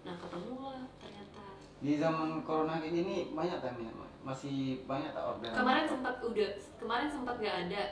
Nah 0.00 0.16
ketemu 0.16 0.56
lah 0.56 0.84
ternyata. 0.96 1.44
Di 1.84 2.00
zaman 2.00 2.40
corona 2.48 2.80
kayak 2.80 2.96
gini 2.96 3.36
banyak 3.36 3.60
kan 3.60 3.76
ya? 3.76 3.92
Masih 4.20 4.56
banyak 4.84 5.10
tak 5.10 5.24
orderan? 5.26 5.54
kemarin 5.54 5.84
sempat 5.86 6.14
udah 6.20 6.48
kemarin 6.76 7.08
sempat 7.08 7.34
nggak 7.36 7.56
ada 7.66 7.82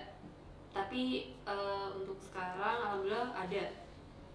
tapi 0.68 1.02
uh, 1.42 1.88
untuk 1.94 2.20
sekarang 2.20 2.60
alhamdulillah 2.78 3.32
ada 3.32 3.62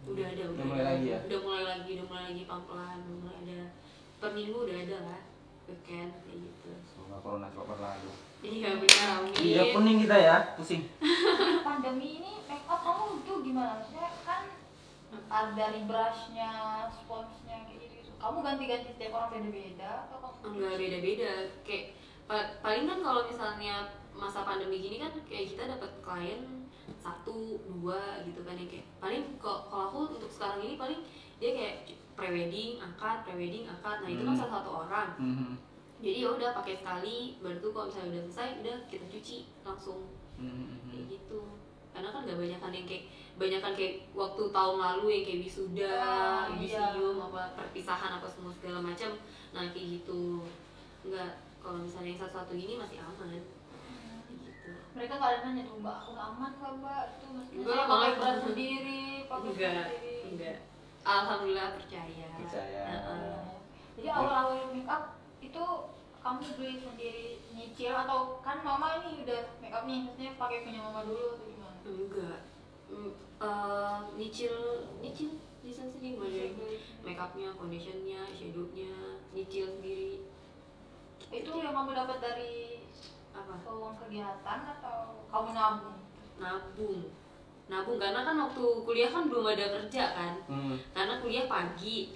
udah 0.03 0.25
ada 0.27 0.43
Udah 0.49 0.65
mulai 0.65 0.83
lagi 0.83 1.07
ya? 1.07 1.19
udah 1.23 1.39
mulai 1.39 1.63
lagi 1.63 1.89
udah 1.93 2.05
mulai 2.05 2.23
lagi 2.27 2.41
pelan 2.43 2.63
pelan 2.65 2.97
udah 2.99 3.17
mulai 3.21 3.37
ada 3.39 3.59
per 4.17 4.29
minggu 4.31 4.57
udah 4.59 4.77
ada 4.79 4.97
lah 5.05 5.21
weekend 5.63 6.11
kayak 6.19 6.37
gitu 6.41 6.69
Semoga 6.83 7.17
corona 7.19 7.47
cepat 7.47 7.65
berlalu. 7.69 8.11
iya 8.41 8.69
benar 8.75 9.07
amin 9.15 9.33
Iya 9.39 9.61
kuning 9.71 9.97
kita 10.03 10.17
ya, 10.17 10.35
pusing. 10.53 10.83
pandemi 11.65 12.19
ini 12.19 12.31
make 12.43 12.67
up 12.67 12.81
kamu 12.81 13.23
tuh 13.23 13.37
gimana 13.39 13.79
maksudnya 13.79 14.11
kan 14.25 14.43
ada 15.29 15.51
dari 15.53 15.85
brushnya 15.85 16.51
sponsnya 16.89 17.63
kayak 17.63 17.79
-gitu. 17.79 17.92
Kamu 18.23 18.37
ganti-ganti 18.39 18.89
setiap 18.89 19.13
orang 19.13 19.31
beda-beda 19.33 20.07
atau 20.07 20.17
kamu 20.17 20.35
enggak 20.49 20.75
beda 20.77 20.97
beda 20.99 21.31
kayak 21.61 21.85
pa- 22.23 22.51
paling 22.59 22.85
kan 22.85 22.99
kalau 22.99 23.21
misalnya 23.23 23.75
masa 24.13 24.39
pandemi 24.41 24.79
gini 24.79 24.97
kan 24.97 25.11
kayak 25.23 25.49
kita 25.49 25.63
dapat 25.67 25.91
klien 25.99 26.41
satu 26.97 27.35
dua 27.65 28.23
gitu 28.23 28.41
kan 28.41 28.55
ya 28.55 28.65
kayak 28.65 28.87
paling 28.97 29.23
kok 29.37 29.67
kalau 29.67 29.83
aku 29.89 29.99
untuk 30.13 30.29
sekarang 30.29 30.59
ini 30.61 30.75
paling 30.75 30.99
dia 31.35 31.51
kayak 31.51 31.75
prewedding 32.13 32.79
angkat 32.79 33.23
prewedding 33.23 33.65
angkat 33.65 33.97
nah 33.99 34.09
itu 34.09 34.21
kan 34.21 34.31
Hmm. 34.31 34.39
salah 34.39 34.53
satu 34.57 34.69
orang 34.81 35.09
Mhm. 35.17 35.51
jadi 35.99 36.17
ya 36.21 36.29
udah 36.31 36.49
pakai 36.53 36.75
sekali 36.77 37.17
baru 37.37 37.57
tuh 37.59 37.71
kalau 37.71 37.85
misalnya 37.87 38.09
udah 38.09 38.23
selesai 38.25 38.49
udah 38.59 38.77
kita 38.87 39.05
cuci 39.09 39.37
langsung 39.61 39.99
Mhm. 40.35 40.87
kayak 40.87 41.05
gitu 41.09 41.41
karena 41.93 42.09
kan 42.09 42.25
gak 42.25 42.35
banyak 42.35 42.59
yang 42.59 42.85
kayak 42.89 43.03
banyak 43.33 43.61
kayak 43.73 43.93
waktu 44.13 44.43
tahun 44.49 44.77
lalu 44.77 45.05
yang 45.09 45.23
kayak 45.23 45.39
wisuda, 45.41 45.93
Ah, 45.95 46.43
yudisium, 46.49 47.17
apa 47.19 47.53
perpisahan 47.53 48.17
apa 48.17 48.27
semua 48.27 48.49
segala 48.51 48.81
macam. 48.81 49.13
Nah 49.53 49.69
kayak 49.69 50.01
gitu. 50.01 50.41
Nggak 51.05 51.31
kalau 51.57 51.79
misalnya 51.79 52.09
yang 52.13 52.21
satu-satu 52.21 52.53
ini 52.53 52.73
masih 52.75 52.97
aman. 52.97 53.29
Gitu. 53.33 54.69
Mereka 54.93 55.13
ada 55.15 55.37
nanya 55.43 55.63
tuh 55.63 55.77
mbak 55.79 55.95
aku 56.01 56.13
aman 56.13 56.51
nggak 56.57 56.73
mbak? 56.77 57.03
Itu 57.13 57.25
maksudnya 57.31 57.59
Enggak, 57.61 57.73
saya 57.73 57.85
pakai 57.85 57.97
malah- 58.09 58.17
berat 58.17 58.37
sendiri 58.41 59.01
pakai 59.25 59.47
enggak 59.49 59.73
sendiri. 59.73 60.15
enggak. 60.27 60.57
Alhamdulillah 61.03 61.69
percaya. 61.73 62.27
Percaya. 62.33 62.81
Heeh. 62.85 63.37
jadi 63.93 64.09
awal-awal 64.09 64.73
make 64.73 64.89
up 64.89 65.03
itu 65.37 65.63
kamu 66.17 66.41
beli 66.57 66.75
sendiri 66.75 67.27
nyicil 67.51 67.93
atau 67.93 68.41
kan 68.41 68.57
mama 68.59 68.97
ini 68.99 69.21
udah 69.21 69.41
make 69.59 69.69
up 69.69 69.85
nih 69.85 70.01
maksudnya 70.01 70.33
pakai 70.33 70.63
punya 70.63 70.81
mama 70.81 71.05
dulu 71.05 71.37
enggak. 71.83 72.39
Eh, 73.43 73.99
nyicil 74.15 74.55
nyicil 75.03 75.35
nyicil 75.63 75.87
sendiri 75.91 76.15
mulai 76.15 76.55
dari 76.55 76.79
make 77.03 77.19
upnya, 77.19 77.51
foundationnya, 77.51 78.23
shadownya, 78.31 79.19
nyicil 79.35 79.67
sendiri. 79.67 80.23
Itu 81.27 81.51
yang 81.59 81.75
kamu 81.75 81.91
dapat 81.91 82.19
dari 82.23 82.85
apa? 83.33 83.59
uang 83.67 83.95
kegiatan 83.99 84.59
atau 84.79 85.27
kamu 85.27 85.49
nabung? 85.51 85.99
Nabung. 86.39 86.99
Nabung 87.67 87.97
karena 87.99 88.21
kan 88.23 88.35
waktu 88.37 88.63
kuliah 88.87 89.09
kan 89.11 89.27
belum 89.27 89.45
ada 89.51 89.65
kerja 89.81 90.03
kan. 90.15 90.33
Mhm. 90.47 90.75
karena 90.95 91.19
kuliah 91.19 91.45
pagi. 91.49 92.15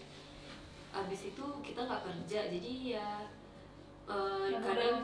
Habis 0.95 1.35
itu 1.35 1.45
kita 1.59 1.83
nggak 1.83 2.03
kerja 2.07 2.39
jadi 2.47 2.71
ya 2.95 3.09
eh, 4.07 4.47
Nabung 4.55 4.63
kadang 4.63 4.95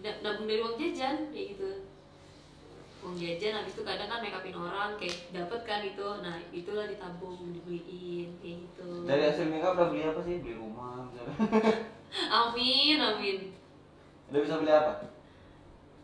dari 0.00 0.18
nabung 0.24 0.46
dari 0.48 0.60
uang 0.64 0.76
jajan 0.80 1.28
kayak 1.28 1.46
gitu 1.52 1.70
uang 3.06 3.14
jajan 3.16 3.54
habis 3.54 3.70
itu 3.70 3.82
kadang 3.82 4.08
kan 4.08 4.18
make 4.18 4.34
upin 4.34 4.50
orang 4.52 4.98
kayak 4.98 5.30
dapet 5.30 5.60
kan 5.62 5.78
itu 5.80 6.02
nah 6.18 6.34
itulah 6.50 6.84
ditabung 6.84 7.38
dibeliin 7.52 8.34
kayak 8.36 8.56
gitu 8.60 8.88
Dari 9.04 9.22
hasil 9.24 9.46
makeup 9.46 9.72
udah 9.72 9.86
beli 9.88 10.02
apa 10.04 10.20
sih? 10.20 10.34
Beli 10.40 10.54
rumah 10.56 11.06
misalnya. 11.06 11.34
amin 12.42 12.98
amin 12.98 13.38
Udah 14.26 14.40
bisa 14.42 14.54
beli 14.58 14.72
apa? 14.72 14.92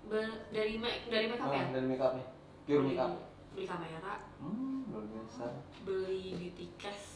Be- 0.05 0.38
dari 0.48 0.74
make 0.76 1.09
dari 1.09 1.26
make 1.26 1.38
up 1.38 1.48
Oh, 1.48 1.53
ya 1.53 1.64
dari 1.68 1.86
makeupnya. 1.86 2.26
Pure 2.62 2.78
beli, 2.78 2.94
makeup. 2.94 3.12
beli 3.50 3.64
kamera 3.66 4.14
Hmm, 4.38 4.86
luar 4.88 5.05
biasa. 5.05 5.44
beli 5.82 6.24
beauty 6.36 6.66
cash 6.76 7.07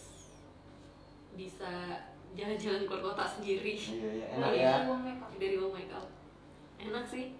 bisa 1.32 1.70
jalan-jalan 2.32 2.82
keluar 2.84 3.03
kota 3.07 3.24
sendiri 3.28 3.74
Iya, 3.76 4.09
iya, 4.12 4.26
enak 4.34 4.49
Dari 4.49 4.59
ya. 4.61 4.72
uang 4.84 5.01
make 5.01 5.20
up 5.20 5.30
dari 5.32 5.57
uang 5.57 5.72
make 5.72 5.93
up 5.93 6.07
enak 6.76 7.05
sih 7.05 7.39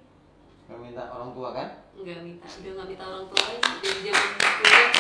Gak 0.65 0.79
minta 0.79 1.03
orang 1.05 1.31
tua 1.31 1.51
kan? 1.53 1.69
Nggak 1.97 2.21
minta 2.23 2.47
udah 2.47 2.73
nggak 2.77 2.89
minta 2.93 3.05
orang 3.09 3.25
tua 3.33 3.43
lagi 3.49 3.61
dari 3.81 4.01
zaman 4.05 4.31
kuliah 4.37 4.91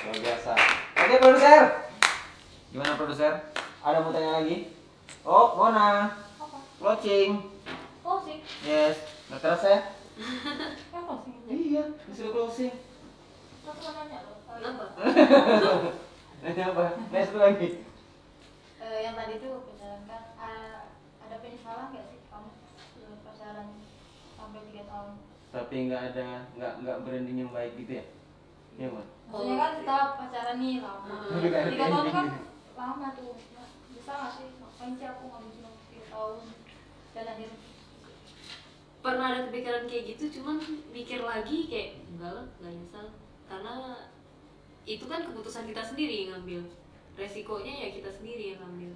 Luar 0.00 0.16
biasa. 0.16 0.52
Oke, 0.96 1.14
produser. 1.20 1.62
Gimana 2.72 2.96
produser? 2.96 3.32
Ada 3.84 4.00
mau 4.00 4.08
tanya 4.16 4.40
lagi? 4.40 4.72
Oh, 5.28 5.60
Mona. 5.60 6.16
apa 6.40 6.56
Closing. 6.80 7.52
closing 8.00 8.40
Yes. 8.64 8.96
Nggak 9.28 9.40
terasa 9.44 9.66
ya? 9.68 9.80
ya 10.96 11.00
closing 11.04 11.36
Iya, 11.44 11.84
disuruh 12.08 12.32
closing. 12.32 12.72
Kenapa 13.60 13.92
Nanya 16.40 16.64
apa? 16.72 16.84
Nanya 17.12 17.24
satu 17.28 17.38
lagi. 17.44 17.84
Eh, 18.80 18.98
yang 19.04 19.12
tadi 19.20 19.36
tuh 19.36 19.60
pacaran 19.68 20.00
kan 20.08 20.22
ah, 20.40 20.88
ada 21.28 21.36
penyesalan 21.44 21.92
nggak 21.92 22.04
sih 22.08 22.24
kamu 22.32 22.48
pacaran 23.20 23.68
sampai 24.40 24.64
tiga 24.72 24.88
tahun 24.88 25.29
Tapi 25.50 25.90
nggak 25.90 26.02
ada, 26.14 26.46
nggak 26.54 26.72
nggak 26.86 26.96
branding 27.02 27.38
yang 27.42 27.50
baik 27.50 27.74
gitu 27.74 27.98
ya? 27.98 28.04
Iya, 28.78 28.88
Mon. 28.94 29.06
maksudnya 29.30 29.56
kan 29.58 29.72
kita 29.82 29.96
pacaran 30.14 30.56
nih 30.62 30.74
lama. 30.78 31.16
Tiga 31.74 31.86
tahun 31.90 32.08
kan 32.14 32.26
lama 32.78 33.06
tuh. 33.18 33.34
Bisa 33.90 34.12
nggak 34.14 34.32
sih? 34.38 34.46
Ngapain 34.62 34.92
sih 34.94 35.06
aku 35.10 35.22
ngabisin 35.26 35.62
waktu 35.66 35.82
tiga 35.90 36.06
tahun 36.08 36.38
dan 37.12 37.24
akhirnya? 37.26 37.58
Pernah 39.00 39.26
ada 39.32 39.40
kepikiran 39.50 39.84
kayak 39.90 40.04
gitu 40.14 40.24
cuman 40.40 40.56
mikir 40.94 41.20
lagi 41.24 41.58
kayak 41.66 41.90
enggak 42.08 42.32
lah 42.36 42.46
nggak 42.60 42.72
nyesal 42.76 43.06
karena 43.50 43.74
itu 44.86 45.04
kan 45.04 45.20
keputusan 45.26 45.66
kita 45.66 45.82
sendiri 45.82 46.14
yang 46.24 46.30
ngambil. 46.38 46.62
Resikonya 47.18 47.74
ya 47.74 47.88
kita 47.90 48.10
sendiri 48.14 48.54
yang 48.54 48.60
ngambil. 48.62 48.92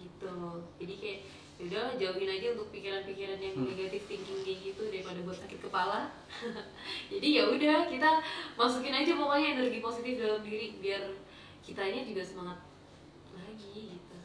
Gitu 0.00 0.26
loh. 0.32 0.64
Jadi 0.80 0.94
kayak 0.98 1.20
yaudahlah 1.64 1.96
jauhin 1.96 2.28
aja 2.28 2.52
untuk 2.52 2.68
pikiran-pikiran 2.68 3.40
yang 3.40 3.56
Hmm. 3.56 3.72
negatif 3.72 4.04
thinking 4.04 4.44
kayak 4.44 4.60
gitu 4.68 4.82
daripada 4.92 5.20
buat 5.24 5.38
sakit 5.40 5.64
kepala. 5.64 6.12
Jadi 7.12 7.28
ya 7.40 7.48
udah 7.48 7.88
kita 7.88 8.10
masukin 8.52 8.92
aja 8.92 9.16
pokoknya 9.16 9.56
energi 9.56 9.80
positif 9.80 10.20
dalam 10.20 10.44
diri 10.44 10.76
biar 10.76 11.16
kitanya 11.64 12.04
juga 12.04 12.20
semangat 12.20 12.60
lagi 13.32 13.96
gitu. 13.96 14.16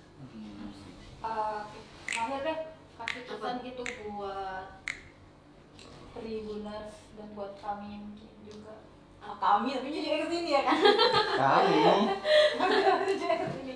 Uh, 1.24 1.64
akhir 2.12 2.40
deh 2.44 2.60
kasih 3.00 3.24
pesan 3.24 3.56
gitu 3.64 3.84
buat 4.12 4.84
tribuners 6.12 6.96
dan 7.16 7.28
buat 7.32 7.56
kami 7.64 8.04
mungkin 8.04 8.32
juga 8.44 8.84
ah, 9.24 9.36
kami 9.38 9.76
tapi 9.76 9.90
juga 9.92 10.26
ke 10.26 10.28
sini 10.32 10.50
ya 10.56 10.62
kan? 10.64 10.78
Kami. 11.38 11.76
Juga 13.08 13.36
ke 13.44 13.48
sini. 13.54 13.74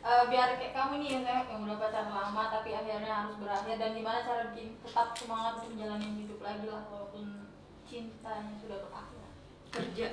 Eh, 0.00 0.22
biar 0.26 0.56
kayak 0.56 0.72
kamu 0.72 1.04
nih 1.04 1.08
yang, 1.20 1.24
yang 1.28 1.60
udah 1.62 1.76
pacaran 1.76 2.10
lama 2.10 2.48
tapi 2.48 2.72
akhirnya 2.72 3.12
harus 3.24 3.36
berakhir. 3.36 3.76
Dan 3.76 3.94
gimana 3.94 4.24
cara 4.24 4.42
bikin 4.50 4.74
tetap 4.80 5.12
semangat 5.12 5.60
untuk 5.60 5.76
menjalani 5.76 6.08
hidup 6.24 6.40
lagi 6.40 6.66
lah 6.66 6.82
walaupun 6.88 7.46
cintanya 7.84 8.54
sudah 8.58 8.78
berakhir. 8.88 9.22
Kerja. 9.70 10.06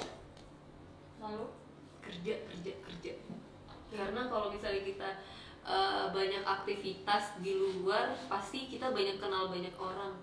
Lalu? 1.23 1.45
Kerja 2.03 2.33
kerja 2.45 2.73
kerja. 2.83 3.13
Karena 3.87 4.21
kalau 4.27 4.51
misalnya 4.51 4.83
kita 4.83 5.09
eh, 5.63 6.05
banyak 6.11 6.43
aktivitas 6.43 7.39
di 7.39 7.57
luar 7.57 8.13
pasti 8.27 8.67
kita 8.67 8.91
banyak 8.91 9.17
kenal 9.17 9.49
banyak 9.49 9.73
orang. 9.79 10.13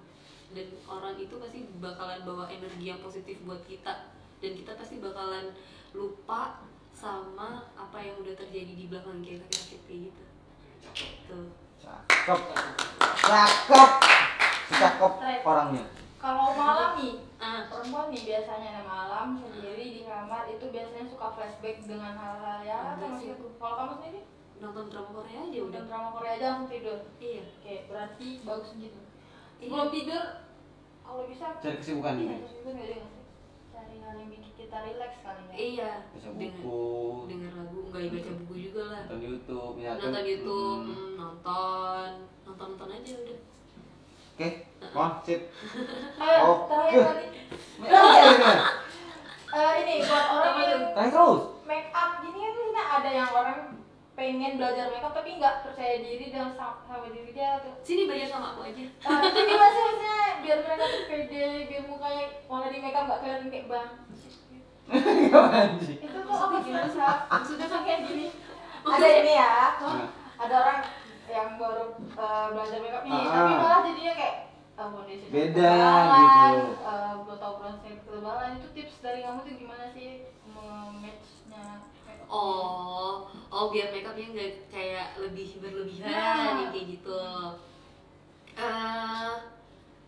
Dan 0.54 0.70
orang 0.86 1.18
itu 1.18 1.34
pasti 1.40 1.66
bakalan 1.82 2.22
bawa 2.22 2.46
energi 2.46 2.92
yang 2.92 3.02
positif 3.02 3.42
buat 3.42 3.64
kita 3.66 4.14
dan 4.44 4.52
kita 4.52 4.72
pasti 4.76 5.00
bakalan 5.00 5.56
lupa 5.90 6.60
sama 6.92 7.48
apa 7.74 7.96
yang 7.98 8.20
udah 8.20 8.36
terjadi 8.36 8.72
di 8.74 8.84
belakang 8.86 9.18
kita 9.18 9.40
kayak 9.48 10.12
gitu 10.12 10.22
tuh 11.24 11.48
Cakep. 11.80 12.40
Cakep. 13.18 13.90
Cakep 14.70 15.12
orangnya. 15.42 15.84
kalau 16.16 16.52
malam 16.52 16.96
nih 16.96 17.14
ah 17.36 17.68
perempuan 17.68 18.08
nih 18.08 18.24
biasanya 18.24 18.68
ada 18.70 18.82
malam 18.82 19.36
sendiri 19.38 19.84
di 19.90 20.02
kamar 20.02 20.44
itu 20.46 20.64
biasanya 20.66 21.04
suka 21.04 21.28
flashback 21.30 21.76
dengan 21.82 22.12
hal-hal 22.14 22.60
ya 22.60 22.96
Enggak 22.96 23.04
apa 23.06 23.16
sih. 23.18 23.28
itu 23.30 23.46
kalau 23.54 23.74
kamu 23.78 23.92
sendiri 23.94 24.20
nonton 24.56 24.84
drama 24.88 25.10
Korea 25.14 25.40
aja 25.42 25.60
udah 25.62 25.82
drama 25.84 26.08
Korea 26.10 26.32
aja 26.34 26.46
langsung 26.50 26.70
tidur 26.70 26.98
iya 27.18 27.42
oke 27.44 27.74
berarti 27.86 28.28
bagus 28.40 28.70
gitu 28.74 29.00
Iya. 29.54 29.68
sebelum 29.68 29.88
tidur 29.90 30.22
kalau 31.00 31.22
bisa 31.26 31.46
Cari 31.54 31.76
kesibukan 31.76 32.14
iya 32.18 32.36
kesibukan 32.40 32.72
nggak 32.72 32.86
ada 32.86 32.96
nggak 32.96 33.12
sih 33.12 33.22
cari 33.74 33.96
hal 33.98 34.14
yang 34.14 34.30
bikin 34.30 34.52
kita 34.54 34.76
relax 34.80 35.12
kali 35.20 35.42
ya? 35.44 35.54
Iya. 35.58 35.92
Baca 36.14 36.30
buku. 36.32 36.82
denger 37.26 37.52
lagu 37.52 37.78
nggak 37.90 38.02
baca 38.08 38.30
buku 38.38 38.54
juga 38.62 38.82
lah. 38.88 39.02
nonton 39.04 39.20
YouTube 39.26 39.74
ya 39.76 39.90
kan? 39.90 39.98
nonton 40.00 40.24
YouTube 40.24 40.80
Hmm. 40.80 40.94
hmm, 40.94 41.12
nonton. 41.18 42.08
Nonton 42.44 42.66
nonton 42.70 42.88
aja 42.90 43.12
udah. 43.18 43.38
Oke 44.34 44.48
mohon 44.90 45.12
sip 45.22 45.40
ayo 46.18 46.42
Oke. 46.44 46.66
terakhir 46.66 47.02
kali. 47.06 47.26
Terakhir 47.78 48.38
Eh, 49.54 49.72
ini 49.86 49.94
buat 50.02 50.26
orang 50.28 50.56
yang 50.66 50.82
terus 50.90 51.42
make 51.62 51.94
up 51.94 52.18
gini 52.18 52.38
kan 52.74 52.86
ada 52.98 53.10
yang 53.14 53.30
orang 53.30 53.58
pengen 54.14 54.54
belajar 54.54 54.86
make 54.88 55.02
up 55.02 55.10
tapi 55.12 55.30
nggak 55.34 55.54
percaya 55.62 55.98
diri 55.98 56.26
dan 56.28 56.54
sama, 56.54 56.78
sama 56.82 57.06
diri 57.08 57.30
dia 57.30 57.58
tuh 57.58 57.74
sini 57.80 58.06
belajar 58.06 58.28
sama 58.30 58.46
aku 58.52 58.60
aja 58.64 58.84
Ah, 59.02 59.18
itu 59.20 59.40
gimana 59.40 59.68
sih 59.68 59.82
maksudnya 59.82 60.14
biar 60.38 60.58
mereka 60.60 60.84
tuh 60.84 61.02
pede 61.04 61.44
biar 61.66 61.82
mukanya 61.84 62.24
kalau 62.44 62.66
di 62.68 62.78
make 62.78 62.94
up 62.94 63.04
nggak 63.04 63.20
kelihatan 63.20 63.48
kayak 63.48 63.66
bang 63.66 63.90
Gimana 64.84 65.80
sih? 65.80 65.96
itu 65.98 66.18
tuh 66.20 66.36
apa 66.36 66.56
sih 66.60 66.72
Sa? 66.90 67.08
maksudnya 67.26 67.66
kayak 67.66 68.00
gini 68.04 68.26
ada 68.84 69.06
ini 69.08 69.32
ya 69.32 69.52
Nah. 69.74 70.06
ada 70.36 70.54
orang 70.56 70.78
yang 71.26 71.56
baru 71.56 71.84
eh, 72.12 72.46
belajar 72.50 72.78
make 72.78 72.94
up 72.94 73.02
nih 73.02 73.16
Ah. 73.16 73.32
tapi 73.32 73.52
malah 73.56 73.80
jadinya 73.82 74.12
kayak 74.14 74.36
uh, 74.74 74.88
foundation 74.88 75.28
Beda, 75.28 75.72
ketebalan, 75.72 76.52
gitu. 76.52 76.70
eh, 76.84 77.12
belum 77.18 77.38
tahu 77.40 77.54
bronzer 77.56 77.92
ketebalan 77.96 78.50
itu 78.54 78.68
tips 78.70 78.94
dari 79.00 79.20
kamu 79.20 79.38
tuh 79.40 79.54
gimana 79.56 79.84
sih 79.90 80.10
matchnya 80.46 81.64
oh 82.34 83.22
oh 83.48 83.66
biar 83.68 83.88
makeupnya 83.88 84.26
nggak 84.28 84.52
kayak 84.68 85.14
lebih 85.16 85.62
berlebihan 85.62 86.10
Nah. 86.10 86.58
yang 86.60 86.70
kayak 86.70 86.86
gitu 86.90 87.18
eh 88.54 89.32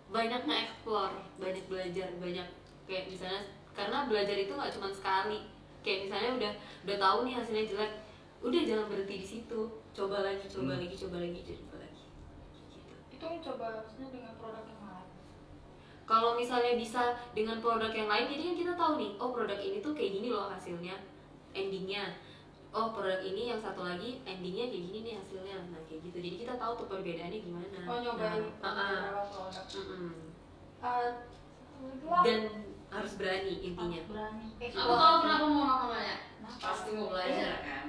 banyak 0.08 0.42
nge-explore 0.42 1.14
banyak 1.36 1.64
belajar 1.66 2.08
banyak 2.16 2.46
kayak 2.84 3.04
misalnya 3.06 3.42
karena 3.72 4.06
belajar 4.06 4.36
itu 4.36 4.50
nggak 4.50 4.72
cuma 4.72 4.88
sekali 4.88 5.38
kayak 5.82 6.06
misalnya 6.06 6.30
udah 6.34 6.52
udah 6.82 6.96
tahu 6.96 7.18
nih 7.22 7.34
hasilnya 7.34 7.64
jelek 7.64 7.92
udah 8.38 8.62
jangan 8.62 8.86
berhenti 8.86 9.16
di 9.16 9.26
situ 9.28 9.60
coba 9.92 10.22
lagi 10.22 10.46
coba 10.46 10.62
Hmm. 10.68 10.82
lagi 10.82 10.96
coba 10.96 11.16
lagi 11.18 11.40
coba 11.42 11.76
lagi 11.76 12.02
gitu. 12.70 12.94
itu 13.10 13.24
mencoba 13.24 13.64
maksudnya 13.76 14.08
dengan 14.10 14.34
produk 14.36 14.64
yang 14.64 14.82
lain 14.84 15.08
kalau 16.06 16.30
misalnya 16.34 16.74
bisa 16.74 17.02
dengan 17.32 17.58
produk 17.58 17.90
yang 17.90 18.06
lain 18.06 18.26
jadi 18.28 18.42
kan 18.44 18.56
kita 18.56 18.72
tahu 18.74 18.92
nih 18.96 19.10
oh 19.16 19.30
produk 19.30 19.58
ini 19.58 19.78
tuh 19.80 19.90
kayak 19.90 20.10
gini 20.12 20.28
loh 20.30 20.46
hasilnya 20.46 20.94
endingnya 21.56 22.04
oh 22.70 22.92
produk 22.92 23.24
ini 23.24 23.48
yang 23.48 23.56
satu 23.56 23.80
lagi 23.80 24.20
endingnya 24.22 24.68
kayak 24.68 24.84
gini 24.84 24.98
nih 25.02 25.14
hasilnya 25.16 25.56
nah 25.72 25.80
kayak 25.88 26.00
gitu 26.04 26.16
jadi 26.20 26.36
kita 26.44 26.54
tahu 26.56 26.72
tuh 26.76 26.86
perbedaannya 26.86 27.40
gimana 27.40 27.78
oh 27.88 27.98
nyobain 27.98 28.44
nah, 28.60 28.62
ah, 28.62 28.68
ah. 28.68 28.88
beberapa 28.92 29.22
produk 29.32 29.64
Mm-mm. 29.72 30.12
Eh, 30.76 31.10
itulah. 31.96 32.22
dan 32.22 32.40
harus 32.86 33.12
berani 33.16 33.54
intinya 33.64 33.98
Harus 33.98 34.08
berani 34.12 34.44
Aku 34.56 34.92
tahu 34.94 35.16
kenapa 35.20 35.46
mau 35.46 35.64
namanya. 35.66 36.16
Pasti 36.56 36.88
mau 36.94 37.10
belajar 37.10 37.58
kan. 37.60 37.84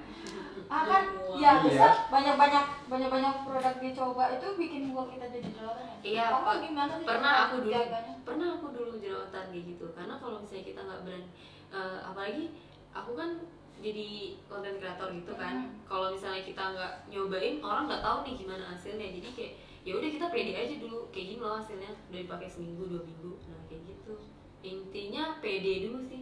ah 0.68 0.84
kan 0.84 1.04
ya 1.38 1.38
Iya. 1.38 1.52
bisa 1.64 1.88
banyak 2.10 2.36
banyak 2.36 2.64
banyak 2.90 3.08
banyak 3.08 3.34
produk 3.46 3.76
dicoba 3.78 4.24
itu 4.34 4.48
bikin 4.58 4.82
muka 4.90 5.14
kita 5.14 5.26
jadi 5.30 5.48
jerawatan 5.54 5.86
ya 5.86 5.96
Iya, 6.04 6.26
kamu 6.34 6.52
gimana 6.66 6.94
sih 6.98 7.06
pernah 7.06 7.34
aku 7.46 7.56
dulu 7.62 7.72
jaganya? 7.72 8.14
pernah 8.26 8.48
aku 8.58 8.68
dulu 8.74 8.92
jerawatan 8.98 9.44
kayak 9.48 9.64
gitu 9.72 9.86
karena 9.94 10.16
kalau 10.18 10.38
misalnya 10.42 10.66
kita 10.66 10.82
nggak 10.84 11.02
berani 11.06 11.28
eh, 11.72 11.98
apalagi 12.04 12.46
aku 12.92 13.12
kan 13.14 13.30
jadi 13.78 14.34
konten 14.50 14.82
kreator 14.82 15.10
gitu 15.14 15.34
kan. 15.38 15.70
Hmm. 15.70 15.74
kalau 15.88 16.12
misalnya 16.12 16.44
kita 16.44 16.64
nggak 16.74 16.94
nyobain 17.14 17.62
orang 17.62 17.86
nggak 17.88 18.04
tahu 18.04 18.18
nih 18.26 18.36
gimana 18.36 18.64
hasilnya. 18.74 19.08
Jadi 19.22 19.30
kayak 19.34 19.54
ya 19.88 19.92
udah 19.96 20.10
kita 20.12 20.26
pede 20.34 20.54
aja 20.58 20.76
dulu 20.82 21.08
kayak 21.14 21.26
gini 21.34 21.42
loh 21.42 21.56
hasilnya. 21.62 21.92
Udah 22.10 22.20
dipakai 22.26 22.50
seminggu 22.50 22.84
dua 22.90 23.02
minggu. 23.06 23.32
Nah 23.48 23.62
kayak 23.70 23.82
gitu. 23.86 24.14
Intinya 24.66 25.24
pede 25.40 25.74
dulu 25.88 26.00
sih. 26.04 26.22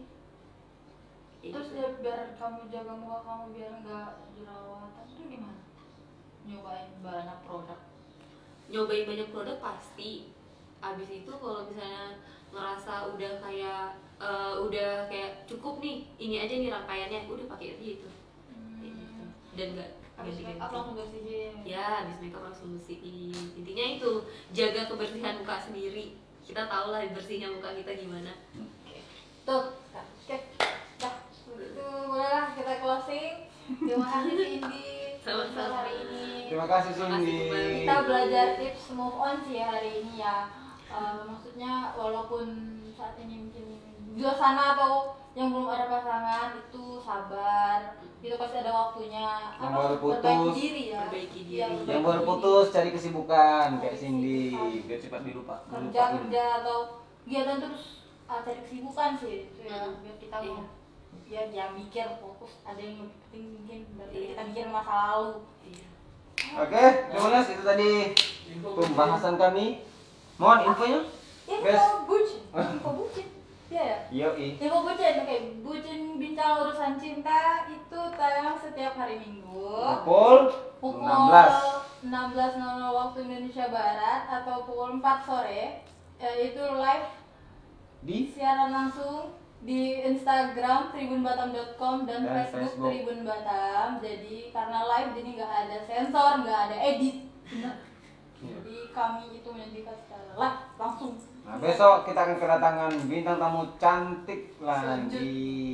Kayak 1.40 1.52
terus 1.56 1.68
gitu. 1.72 1.80
ya 1.80 1.88
biar 2.02 2.20
kamu 2.36 2.60
jaga 2.70 2.92
muka 2.94 3.18
kamu 3.24 3.44
biar 3.56 3.72
nggak 3.82 4.10
jerawatan 4.36 5.04
itu 5.10 5.22
gimana? 5.32 5.60
Nyobain 6.46 6.92
banyak 7.02 7.38
produk. 7.42 7.80
Nyobain 8.70 9.04
banyak 9.08 9.28
produk 9.32 9.56
pasti. 9.58 10.30
Abis 10.84 11.08
itu 11.08 11.32
kalau 11.32 11.66
misalnya 11.66 12.20
ngerasa 12.50 12.92
udah 13.10 13.32
kayak 13.40 13.82
eh, 14.16 14.54
udah 14.58 14.90
kayak 15.06 15.44
cukup 15.44 15.78
nih 15.78 16.06
ini 16.16 16.36
aja 16.38 16.54
nih 16.54 16.70
rangkaiannya 16.70 17.20
udah 17.26 17.46
pakai 17.48 17.76
aja 17.76 17.86
itu 17.94 18.08
Kayak 18.76 18.92
gitu. 18.94 19.22
dan 19.54 19.66
nggak 19.74 19.90
habis 20.16 20.36
make 20.40 20.56
up 20.56 20.72
langsung 20.72 20.96
bersihin. 20.96 21.52
Ya 21.60 21.84
habis 22.00 22.16
makeup 22.18 22.40
langsung 22.40 22.72
bersihin. 22.72 23.36
Intinya 23.52 23.84
itu 23.92 24.10
jaga 24.50 24.88
kebersihan 24.88 25.36
muka 25.36 25.60
sendiri. 25.60 26.16
Kita 26.40 26.64
tahu 26.64 26.88
lah 26.88 27.04
bersihnya 27.12 27.52
muka 27.52 27.76
kita 27.76 27.92
gimana. 27.92 28.32
Tuh 29.44 29.76
oke. 29.92 30.36
Dah 30.96 31.14
itu 31.52 31.84
bolehlah 32.08 32.56
kita 32.56 32.72
closing. 32.80 33.34
Terima 33.66 34.06
kasih 34.08 34.32
Cindy 34.38 34.88
Sama-sama. 35.20 35.84
hari 35.84 35.94
ini. 36.00 36.24
Terima 36.48 36.66
kasih 36.66 36.92
Cindy. 36.94 37.36
kita 37.82 37.96
belajar 38.00 38.46
tips 38.56 38.84
move 38.94 39.16
on 39.16 39.36
sih 39.44 39.58
hari 39.58 39.90
ini 40.00 40.22
ya 40.22 40.48
Eh, 40.96 41.18
maksudnya 41.22 41.72
walaupun 41.92 42.46
saat 42.90 43.14
ini 43.18 43.44
mungkin 43.44 43.64
di 44.08 44.16
luar 44.16 44.32
sana 44.32 44.72
atau 44.72 45.12
yang 45.32 45.52
belum 45.52 45.68
ada 45.68 45.84
pasangan 45.86 46.56
itu 46.56 46.84
sabar 46.98 48.00
itu 48.16 48.32
pasti 48.34 48.56
ada 48.56 48.72
waktunya 48.72 49.28
Yang 49.54 49.68
Apa, 49.68 49.76
baru 49.78 49.94
perbaiki 50.00 50.40
putus. 50.40 50.56
diri 50.56 50.82
ya 50.88 51.00
Perbaiki 51.04 51.40
diri. 51.42 51.52
Iya, 51.54 51.66
Yang 51.86 52.00
baru 52.02 52.20
putus 52.24 52.66
cari 52.70 52.90
kesibukan 52.90 53.68
kayak 53.76 53.92
Cari 53.92 54.00
Cindy 54.00 54.40
kesibukan. 54.50 54.86
biar 54.88 54.98
cepat 54.98 55.20
dilupa. 55.22 55.56
kerja 55.68 56.02
kerja 56.16 56.44
atau 56.58 56.78
kegiatan 57.22 57.56
terus 57.60 57.84
ah, 58.24 58.40
cari 58.40 58.60
kesibukan 58.62 59.10
sih 59.14 59.32
itu 59.44 59.60
ya 59.62 59.76
Hmm. 59.78 60.00
biar 60.00 60.16
kita 60.16 60.36
Iya. 60.38 60.48
mau 60.50 60.64
ya 61.26 61.42
jangan 61.46 61.72
mikir 61.76 62.06
fokus 62.16 62.52
ada 62.62 62.78
yang 62.78 62.96
lebih 63.02 63.18
penting 63.20 63.44
mungkin 63.52 63.80
dari 63.98 64.12
Iya. 64.16 64.28
kita 64.32 64.42
mikir 64.48 64.64
masa 64.70 64.92
lalu 65.12 65.32
Iya. 65.62 65.86
Oke, 66.56 66.84
terima 67.06 67.28
kasih 67.34 67.52
itu 67.52 67.64
tadi 67.66 67.90
pembahasan 68.56 69.36
kami. 69.36 69.66
Mohon 70.36 70.58
infonya. 70.66 71.00
info 71.46 71.64
Bes. 71.64 71.82
bucin 72.04 72.40
info 72.74 72.90
bucin 72.92 73.26
Iya 73.66 73.82
ya 73.82 73.98
Yoi. 74.30 74.48
info 74.58 74.78
bucin 74.82 75.14
oke 75.22 75.36
bucin 75.60 76.00
bincang 76.16 76.52
urusan 76.60 76.92
cinta 76.96 77.38
itu 77.66 78.00
tayang 78.14 78.56
setiap 78.56 78.94
hari 78.94 79.16
minggu 79.18 79.70
Pukul 80.02 80.52
pukul 80.78 81.02
16. 81.02 82.06
16.00 82.06 82.60
waktu 82.92 83.18
Indonesia 83.20 83.66
Barat 83.66 84.22
atau 84.30 84.62
pukul 84.62 84.98
4 84.98 85.26
sore 85.26 85.82
Eh, 86.16 86.48
itu 86.48 86.62
live 86.62 87.08
di 88.00 88.32
siaran 88.32 88.72
langsung 88.72 89.36
di 89.60 90.00
Instagram 90.00 90.88
tribunbatam.com 90.88 92.08
dan, 92.08 92.24
Dan 92.24 92.32
Facebook, 92.32 92.72
Facebook. 92.72 92.88
Tribun 92.88 93.20
Batam. 93.20 93.88
Jadi 94.00 94.48
karena 94.48 94.80
live 94.86 95.10
jadi 95.12 95.28
nggak 95.36 95.52
ada 95.60 95.78
sensor, 95.84 96.32
nggak 96.40 96.60
ada 96.70 96.76
edit. 96.80 97.16
Iya. 98.46 98.58
Jadi 98.62 98.76
kami 98.94 99.22
itu 99.42 99.48
menyajikan 99.50 99.96
secara 99.98 100.24
live 100.38 100.60
langsung. 100.78 101.12
Nah, 101.46 101.56
besok 101.62 102.06
kita 102.06 102.20
akan 102.26 102.36
kedatangan 102.42 102.92
bintang 103.06 103.38
tamu 103.38 103.62
cantik 103.78 104.54
lagi. 104.62 105.66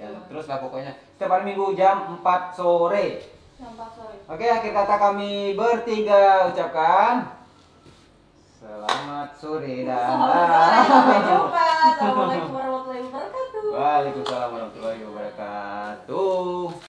Dan 0.00 0.16
terus 0.32 0.48
lah 0.48 0.64
pokoknya 0.64 0.96
setiap 1.16 1.36
hari 1.36 1.52
Minggu 1.52 1.76
jam 1.76 2.20
4 2.20 2.56
sore. 2.56 3.20
Sampai 3.60 3.88
sore. 3.92 4.16
Oke, 4.24 4.46
akhir 4.48 4.72
kata 4.72 4.96
kami 4.96 5.52
bertiga 5.52 6.48
ucapkan 6.48 7.36
selamat 8.60 9.28
sore 9.36 9.84
dan 9.84 10.16
Sampai 10.88 11.18
jumpa. 11.24 11.64
Assalamualaikum 11.80 12.52
warahmatullahi 12.56 13.04
wabarakatuh. 13.08 13.72
Waalaikumsalam 13.72 14.48
warahmatullahi 14.52 15.00
wabarakatuh. 15.04 16.88